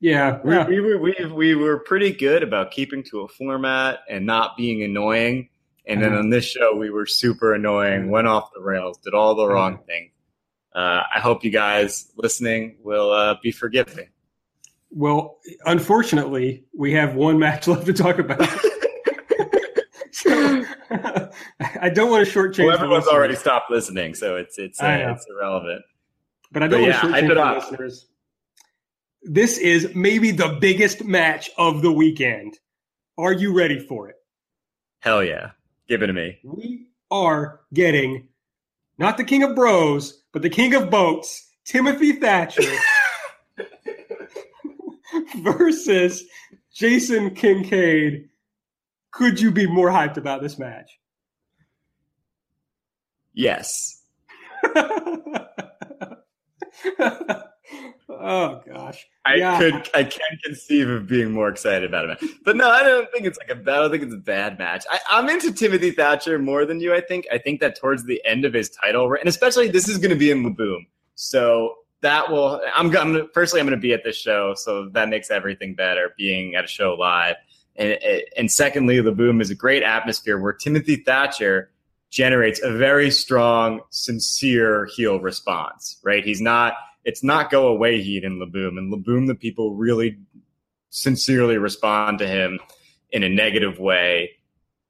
Yeah, 0.00 0.40
yeah. 0.44 0.66
we, 0.66 0.80
we, 0.80 0.96
we, 0.96 1.26
we 1.32 1.54
were 1.54 1.78
pretty 1.78 2.12
good 2.12 2.42
about 2.42 2.72
keeping 2.72 3.04
to 3.04 3.20
a 3.20 3.28
format 3.28 4.00
and 4.10 4.26
not 4.26 4.56
being 4.56 4.82
annoying 4.82 5.48
and 5.86 6.02
then 6.02 6.14
on 6.14 6.30
this 6.30 6.44
show, 6.44 6.74
we 6.74 6.90
were 6.90 7.06
super 7.06 7.54
annoying, 7.54 8.10
went 8.10 8.26
off 8.26 8.50
the 8.54 8.60
rails, 8.60 8.98
did 8.98 9.14
all 9.14 9.34
the 9.34 9.46
wrong 9.46 9.74
uh-huh. 9.74 9.82
things. 9.86 10.10
Uh, 10.74 11.02
I 11.14 11.20
hope 11.20 11.44
you 11.44 11.50
guys 11.50 12.10
listening 12.16 12.78
will 12.82 13.12
uh, 13.12 13.36
be 13.42 13.52
forgiving. 13.52 14.08
Well, 14.90 15.38
unfortunately, 15.66 16.64
we 16.76 16.92
have 16.92 17.14
one 17.14 17.38
match 17.38 17.68
left 17.68 17.86
to 17.86 17.92
talk 17.92 18.18
about. 18.18 18.40
so, 20.12 20.64
I 21.80 21.90
don't 21.90 22.10
want 22.10 22.26
to 22.26 22.32
shortchange. 22.32 22.66
Well, 22.66 22.76
everyone's 22.76 23.06
already 23.06 23.36
stopped 23.36 23.70
listening, 23.70 24.14
so 24.14 24.36
it's 24.36 24.58
it's 24.58 24.80
uh, 24.80 25.14
it's 25.14 25.26
irrelevant. 25.28 25.82
But 26.50 26.62
I 26.62 26.68
don't 26.68 26.80
but 26.80 26.90
want 26.90 27.12
yeah, 27.12 27.20
to 27.20 27.26
shortchange 27.26 27.70
listeners. 27.70 28.06
This 29.22 29.58
is 29.58 29.94
maybe 29.94 30.30
the 30.30 30.58
biggest 30.60 31.04
match 31.04 31.50
of 31.56 31.82
the 31.82 31.92
weekend. 31.92 32.58
Are 33.16 33.32
you 33.32 33.56
ready 33.56 33.78
for 33.78 34.08
it? 34.08 34.16
Hell 35.00 35.22
yeah! 35.24 35.50
Give 35.88 36.02
it 36.02 36.06
to 36.06 36.12
me. 36.12 36.38
We 36.42 36.88
are 37.10 37.60
getting 37.72 38.28
not 38.98 39.16
the 39.16 39.24
king 39.24 39.42
of 39.42 39.54
bros, 39.54 40.22
but 40.32 40.42
the 40.42 40.50
king 40.50 40.74
of 40.74 40.90
boats, 40.90 41.50
Timothy 41.64 42.12
Thatcher, 42.12 42.62
versus 45.38 46.24
Jason 46.72 47.34
Kincaid. 47.34 48.28
Could 49.10 49.40
you 49.40 49.50
be 49.50 49.66
more 49.66 49.90
hyped 49.90 50.16
about 50.16 50.42
this 50.42 50.58
match? 50.58 50.90
Yes. 53.32 54.02
Oh 58.20 58.62
gosh, 58.66 59.06
I 59.24 59.36
yeah. 59.36 59.58
could 59.58 59.74
I 59.94 60.04
can't 60.04 60.42
conceive 60.42 60.88
of 60.88 61.06
being 61.06 61.32
more 61.32 61.48
excited 61.48 61.84
about 61.84 62.10
it, 62.10 62.30
but 62.44 62.56
no, 62.56 62.70
I 62.70 62.82
don't 62.82 63.10
think 63.12 63.26
it's 63.26 63.38
like 63.38 63.50
a 63.50 63.54
bad. 63.54 63.74
I 63.74 63.80
don't 63.80 63.90
think 63.90 64.02
it's 64.04 64.14
a 64.14 64.18
bad 64.18 64.58
match. 64.58 64.84
I, 64.90 64.98
I'm 65.10 65.28
into 65.28 65.52
Timothy 65.52 65.90
Thatcher 65.90 66.38
more 66.38 66.64
than 66.64 66.80
you. 66.80 66.94
I 66.94 67.00
think. 67.00 67.26
I 67.32 67.38
think 67.38 67.60
that 67.60 67.78
towards 67.78 68.04
the 68.04 68.20
end 68.24 68.44
of 68.44 68.52
his 68.52 68.70
title, 68.70 69.12
and 69.14 69.28
especially 69.28 69.68
this 69.68 69.88
is 69.88 69.98
going 69.98 70.10
to 70.10 70.16
be 70.16 70.30
in 70.30 70.42
La 70.42 70.50
Boom, 70.50 70.86
so 71.14 71.74
that 72.00 72.30
will. 72.30 72.60
I'm, 72.74 72.94
I'm 72.96 73.28
personally 73.32 73.60
I'm 73.60 73.66
going 73.66 73.78
to 73.78 73.82
be 73.82 73.92
at 73.92 74.04
this 74.04 74.16
show, 74.16 74.54
so 74.54 74.88
that 74.90 75.08
makes 75.08 75.30
everything 75.30 75.74
better. 75.74 76.14
Being 76.16 76.54
at 76.54 76.64
a 76.64 76.68
show 76.68 76.94
live, 76.94 77.36
and 77.76 77.98
and 78.36 78.50
secondly, 78.52 79.00
La 79.00 79.12
Boom 79.12 79.40
is 79.40 79.50
a 79.50 79.54
great 79.54 79.82
atmosphere 79.82 80.38
where 80.38 80.52
Timothy 80.52 80.96
Thatcher 80.96 81.70
generates 82.10 82.62
a 82.62 82.70
very 82.70 83.10
strong, 83.10 83.80
sincere 83.90 84.86
heel 84.94 85.18
response. 85.18 85.98
Right, 86.04 86.24
he's 86.24 86.40
not 86.40 86.74
it's 87.04 87.22
not 87.22 87.50
go 87.50 87.68
away 87.68 88.02
heat 88.02 88.24
in 88.24 88.38
La 88.38 88.46
Boom. 88.46 88.78
And 88.78 88.90
La 88.90 88.98
Boom, 88.98 89.26
the 89.26 89.34
people 89.34 89.74
really 89.74 90.18
sincerely 90.90 91.58
respond 91.58 92.18
to 92.18 92.26
him 92.26 92.58
in 93.10 93.22
a 93.22 93.28
negative 93.28 93.78
way. 93.78 94.30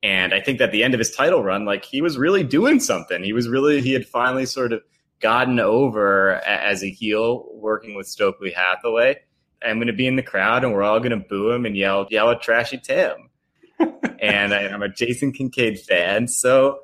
And 0.03 0.35
I 0.35 0.41
think 0.41 0.59
that 0.59 0.71
the 0.71 0.85
end 0.85 0.95
of 0.95 0.99
his 0.99 1.11
title 1.11 1.43
run, 1.43 1.65
like 1.65 1.85
he 1.85 2.03
was 2.03 2.19
really 2.19 2.45
doing 2.45 2.79
something. 2.79 3.23
He 3.23 3.33
was 3.33 3.49
really, 3.49 3.81
he 3.81 3.93
had 3.93 4.07
finally 4.07 4.47
sort 4.47 4.73
of 4.73 4.83
gotten 5.21 5.59
over 5.59 6.35
as 6.47 6.85
a 6.85 6.91
heel 6.91 7.49
working 7.53 7.95
with 7.95 8.07
Stokely 8.07 8.53
Hathaway. 8.53 9.17
I'm 9.63 9.79
going 9.79 9.87
to 9.87 9.95
be 9.95 10.07
in 10.07 10.17
the 10.17 10.23
crowd 10.23 10.63
and 10.63 10.75
we're 10.75 10.83
all 10.83 10.99
going 10.99 11.19
to 11.19 11.27
boo 11.29 11.51
him 11.51 11.65
and 11.65 11.77
yell, 11.77 12.07
yell 12.11 12.31
at 12.31 12.43
Trashy 12.43 12.79
Tim. 12.79 13.31
and 14.21 14.53
I, 14.53 14.65
am 14.65 14.83
a 14.83 14.91
Jason 14.91 15.33
Kincaid 15.33 15.81
fan. 15.81 16.29
So, 16.29 16.81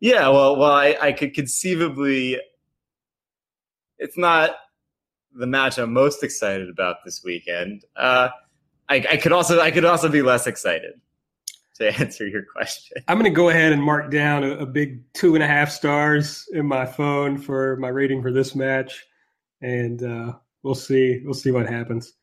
yeah, 0.00 0.28
well, 0.28 0.56
well, 0.56 0.72
I, 0.72 0.96
I 1.00 1.12
could 1.12 1.34
conceivably, 1.34 2.40
it's 3.98 4.18
not 4.18 4.56
the 5.36 5.46
match 5.46 5.78
I'm 5.78 5.92
most 5.92 6.22
excited 6.22 6.68
about 6.68 6.96
this 7.04 7.22
weekend. 7.24 7.84
Uh, 7.96 8.28
I, 8.88 8.96
I 9.10 9.16
could 9.16 9.32
also 9.32 9.60
I 9.60 9.70
could 9.70 9.84
also 9.84 10.08
be 10.08 10.22
less 10.22 10.46
excited 10.46 11.00
to 11.76 11.92
answer 12.00 12.26
your 12.26 12.42
question. 12.42 13.02
I'm 13.08 13.18
going 13.18 13.30
to 13.30 13.36
go 13.36 13.48
ahead 13.48 13.72
and 13.72 13.82
mark 13.82 14.10
down 14.10 14.44
a, 14.44 14.50
a, 14.58 14.66
big 14.66 15.02
two 15.12 15.34
and 15.34 15.42
a 15.42 15.46
half 15.46 15.70
stars 15.70 16.48
in 16.52 16.66
my 16.66 16.86
phone 16.86 17.38
for 17.38 17.76
my 17.76 17.88
rating 17.88 18.22
for 18.22 18.32
this 18.32 18.54
match, 18.54 19.04
and 19.60 20.02
uh, 20.02 20.32
we'll 20.62 20.74
see 20.74 21.20
we'll 21.24 21.34
see 21.34 21.50
what 21.50 21.68
happens. 21.68 22.14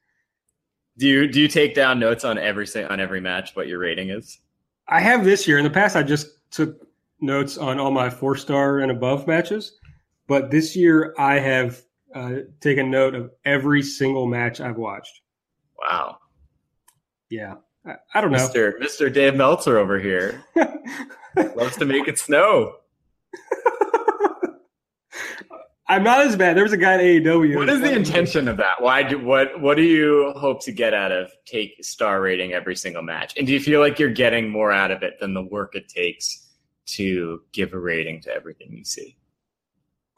Do 0.97 1.07
you 1.07 1.28
do 1.28 1.39
you 1.39 1.47
take 1.47 1.76
down 1.76 1.99
notes 1.99 2.24
on 2.24 2.38
every 2.38 2.68
on 2.86 2.99
every 2.99 3.22
match 3.22 3.55
what 3.55 3.68
your 3.68 3.80
rating 3.80 4.09
is? 4.09 4.39
I 4.88 4.99
have 4.99 5.24
this 5.24 5.47
year. 5.47 5.57
In 5.57 5.64
the 5.64 5.70
past, 5.70 5.95
I 5.95 6.03
just 6.03 6.28
took 6.51 6.88
notes 7.22 7.57
on 7.57 7.80
all 7.80 7.91
my 7.91 8.09
four 8.09 8.36
star 8.36 8.80
and 8.80 8.91
above 8.91 9.28
matches, 9.28 9.78
but 10.28 10.51
this 10.51 10.76
year 10.76 11.14
I 11.18 11.39
have 11.39 11.82
uh, 12.14 12.34
taken 12.61 12.91
note 12.91 13.16
of 13.16 13.32
every 13.45 13.82
single 13.82 14.28
match 14.28 14.61
I've 14.61 14.78
watched. 14.78 15.22
Wow. 15.80 16.18
Yeah. 17.30 17.55
I, 17.86 17.95
I 18.14 18.22
don't 18.22 18.32
know. 18.32 18.38
Mr. 18.38 18.80
Mr. 18.80 19.11
Dave 19.14 19.36
Meltzer 19.36 19.78
over 19.78 19.99
here 19.99 20.43
loves 21.55 21.78
to 21.78 21.86
make 21.86 22.07
it 22.07 22.18
snow. 22.20 22.76
I'm 25.88 26.03
not 26.03 26.22
as 26.22 26.36
bad. 26.36 26.55
There 26.55 26.64
was 26.64 26.74
a 26.74 26.78
guy 26.78 26.93
at 26.93 27.01
AEW. 27.01 27.57
What 27.57 27.70
is 27.70 27.82
the 27.82 27.93
intention 27.93 28.47
of 28.47 28.57
that? 28.57 28.82
Why 28.82 29.03
do 29.03 29.20
what 29.20 29.59
what 29.59 29.76
do 29.76 29.84
you 29.84 30.34
hope 30.38 30.64
to 30.64 30.72
get 30.72 30.93
out 30.93 31.11
of 31.11 31.32
take 31.45 31.84
star 31.84 32.22
rating 32.22 32.53
every 32.53 32.76
single 32.76 33.03
match? 33.03 33.34
And 33.38 33.45
do 33.45 33.53
you 33.53 33.59
feel 33.59 33.80
like 33.80 33.99
you're 33.99 34.09
getting 34.09 34.49
more 34.49 34.72
out 34.72 34.91
of 34.91 35.03
it 35.03 35.20
than 35.20 35.34
the 35.34 35.43
work 35.43 35.76
it 35.76 35.89
takes 35.89 36.49
to 36.86 37.41
give 37.51 37.74
a 37.74 37.80
rating 37.80 38.22
to 38.22 38.34
everything 38.34 38.72
you 38.72 38.86
see? 38.86 39.18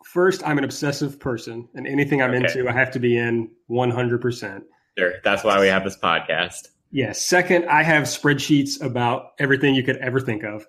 First, 0.06 0.46
I'm 0.46 0.58
an 0.58 0.64
obsessive 0.64 1.20
person, 1.20 1.68
and 1.74 1.88
anything 1.88 2.22
I'm 2.22 2.32
okay. 2.32 2.46
into, 2.46 2.70
I 2.70 2.72
have 2.72 2.92
to 2.92 3.00
be 3.00 3.18
in 3.18 3.50
100%. 3.70 4.62
Sure. 4.98 5.14
That's 5.24 5.44
why 5.44 5.60
we 5.60 5.68
have 5.68 5.84
this 5.84 5.98
podcast. 5.98 6.68
Yes. 6.92 7.22
Second, 7.22 7.66
I 7.66 7.84
have 7.84 8.04
spreadsheets 8.04 8.82
about 8.82 9.34
everything 9.40 9.76
you 9.76 9.84
could 9.84 9.98
ever 9.98 10.20
think 10.22 10.44
of. 10.44 10.66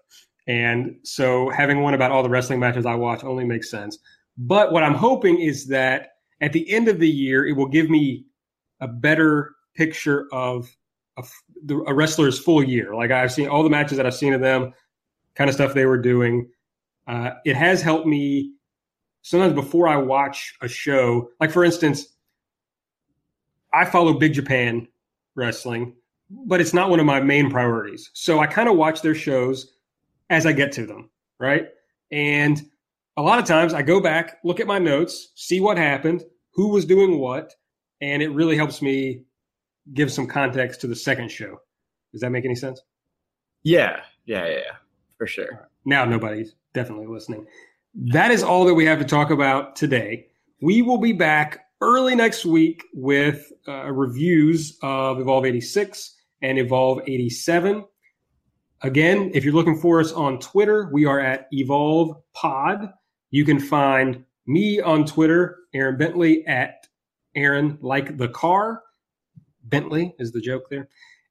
And 0.48 0.96
so 1.04 1.50
having 1.50 1.82
one 1.82 1.94
about 1.94 2.10
all 2.10 2.22
the 2.22 2.28
wrestling 2.28 2.58
matches 2.58 2.86
I 2.86 2.94
watch 2.94 3.22
only 3.22 3.44
makes 3.44 3.70
sense. 3.70 3.98
But 4.38 4.72
what 4.72 4.82
I'm 4.82 4.94
hoping 4.94 5.40
is 5.40 5.66
that 5.68 6.10
at 6.40 6.52
the 6.52 6.68
end 6.70 6.88
of 6.88 6.98
the 6.98 7.08
year, 7.08 7.46
it 7.46 7.52
will 7.52 7.68
give 7.68 7.90
me 7.90 8.24
a 8.80 8.88
better 8.88 9.54
picture 9.74 10.26
of 10.32 10.68
a, 11.18 11.24
a 11.86 11.94
wrestler's 11.94 12.38
full 12.38 12.62
year. 12.62 12.94
Like 12.94 13.10
I've 13.10 13.32
seen 13.32 13.48
all 13.48 13.62
the 13.62 13.70
matches 13.70 13.96
that 13.96 14.06
I've 14.06 14.14
seen 14.14 14.32
of 14.32 14.40
them, 14.40 14.72
kind 15.34 15.48
of 15.48 15.54
stuff 15.54 15.74
they 15.74 15.86
were 15.86 15.98
doing. 15.98 16.48
Uh, 17.06 17.30
it 17.44 17.56
has 17.56 17.82
helped 17.82 18.06
me 18.06 18.52
sometimes 19.26 19.54
before 19.54 19.88
I 19.88 19.96
watch 19.96 20.54
a 20.62 20.68
show, 20.68 21.30
like 21.40 21.50
for 21.50 21.64
instance, 21.64 22.14
I 23.74 23.84
follow 23.84 24.12
Big 24.12 24.32
Japan 24.32 24.86
wrestling, 25.34 25.96
but 26.30 26.60
it's 26.60 26.72
not 26.72 26.90
one 26.90 27.00
of 27.00 27.06
my 27.06 27.20
main 27.20 27.50
priorities. 27.50 28.08
So 28.14 28.38
I 28.38 28.46
kind 28.46 28.68
of 28.68 28.76
watch 28.76 29.02
their 29.02 29.16
shows 29.16 29.74
as 30.30 30.46
I 30.46 30.52
get 30.52 30.70
to 30.72 30.86
them, 30.86 31.10
right? 31.40 31.66
And 32.12 32.70
a 33.16 33.22
lot 33.22 33.40
of 33.40 33.46
times 33.46 33.74
I 33.74 33.82
go 33.82 34.00
back, 34.00 34.38
look 34.44 34.60
at 34.60 34.68
my 34.68 34.78
notes, 34.78 35.32
see 35.34 35.58
what 35.58 35.76
happened, 35.76 36.22
who 36.52 36.68
was 36.68 36.84
doing 36.84 37.18
what, 37.18 37.52
and 38.00 38.22
it 38.22 38.28
really 38.28 38.56
helps 38.56 38.80
me 38.80 39.24
give 39.92 40.12
some 40.12 40.28
context 40.28 40.80
to 40.82 40.86
the 40.86 40.94
second 40.94 41.32
show. 41.32 41.58
Does 42.12 42.20
that 42.20 42.30
make 42.30 42.44
any 42.44 42.54
sense? 42.54 42.80
Yeah, 43.64 44.02
yeah, 44.24 44.46
yeah, 44.46 44.58
yeah 44.58 44.76
for 45.18 45.26
sure. 45.26 45.48
Right. 45.50 45.68
Now 45.84 46.04
nobody's 46.04 46.54
definitely 46.74 47.08
listening. 47.08 47.44
That 47.98 48.30
is 48.30 48.42
all 48.42 48.66
that 48.66 48.74
we 48.74 48.84
have 48.84 48.98
to 48.98 49.06
talk 49.06 49.30
about 49.30 49.74
today. 49.74 50.26
We 50.60 50.82
will 50.82 50.98
be 50.98 51.12
back 51.12 51.60
early 51.80 52.14
next 52.14 52.44
week 52.44 52.84
with 52.92 53.50
uh, 53.66 53.90
reviews 53.90 54.76
of 54.82 55.18
Evolve 55.18 55.46
86 55.46 56.14
and 56.42 56.58
Evolve 56.58 57.00
87. 57.06 57.86
Again, 58.82 59.30
if 59.32 59.44
you're 59.44 59.54
looking 59.54 59.78
for 59.78 59.98
us 59.98 60.12
on 60.12 60.38
Twitter, 60.40 60.90
we 60.92 61.06
are 61.06 61.18
at 61.18 61.46
Evolve 61.52 62.16
Pod. 62.34 62.92
You 63.30 63.46
can 63.46 63.58
find 63.58 64.24
me 64.46 64.78
on 64.78 65.06
Twitter, 65.06 65.56
Aaron 65.72 65.96
Bentley 65.96 66.46
at 66.46 66.86
Aaron 67.34 67.78
like 67.80 68.18
the 68.18 68.28
car. 68.28 68.82
Bentley 69.64 70.14
is 70.18 70.32
the 70.32 70.40
joke 70.42 70.68
there. 70.68 70.90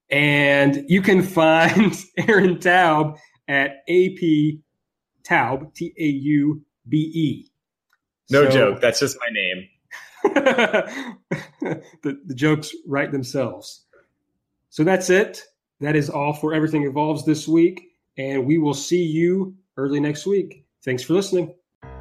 And 0.10 0.84
you 0.88 1.04
can 1.04 1.22
find 1.24 1.96
Aaron 2.18 2.60
Taube 2.60 3.18
at 3.48 3.84
AP 3.88 4.64
Taube, 5.26 5.74
T 5.74 5.94
A 5.98 6.06
U 6.06 6.62
B 6.88 7.12
E. 7.14 7.52
No 8.30 8.46
so, 8.46 8.52
joke. 8.52 8.82
That's 8.82 9.00
just 9.00 9.18
my 9.20 9.30
name. 9.32 9.70
the, 12.04 12.20
the 12.26 12.34
jokes 12.34 12.74
write 12.88 13.12
themselves. 13.12 13.86
So 14.70 14.84
that's 14.84 15.10
it. 15.10 15.44
That 15.80 15.96
is 15.96 16.10
all 16.10 16.34
for 16.34 16.54
Everything 16.54 16.84
Evolves 16.84 17.26
this 17.26 17.48
week. 17.48 17.92
And 18.18 18.46
we 18.46 18.58
will 18.58 18.74
see 18.74 19.04
you 19.04 19.56
early 19.78 20.00
next 20.00 20.26
week. 20.26 20.66
Thanks 20.84 21.04
for 21.04 21.14
listening. 21.14 21.54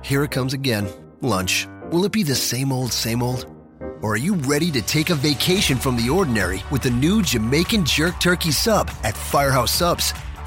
Here 0.02 0.24
it 0.24 0.30
comes 0.30 0.54
again 0.54 0.88
lunch. 1.20 1.66
Will 1.90 2.04
it 2.04 2.12
be 2.12 2.22
the 2.22 2.34
same 2.34 2.72
old, 2.72 2.92
same 2.92 3.22
old? 3.22 3.46
Or 4.02 4.14
are 4.14 4.18
you 4.18 4.34
ready 4.34 4.70
to 4.70 4.82
take 4.82 5.10
a 5.10 5.14
vacation 5.14 5.78
from 5.78 5.96
the 5.96 6.10
ordinary 6.10 6.62
with 6.70 6.82
the 6.82 6.90
new 6.90 7.22
Jamaican 7.22 7.86
Jerk 7.86 8.20
Turkey 8.20 8.50
Sub 8.50 8.90
at 9.02 9.16
Firehouse 9.16 9.72
Subs? 9.72 10.12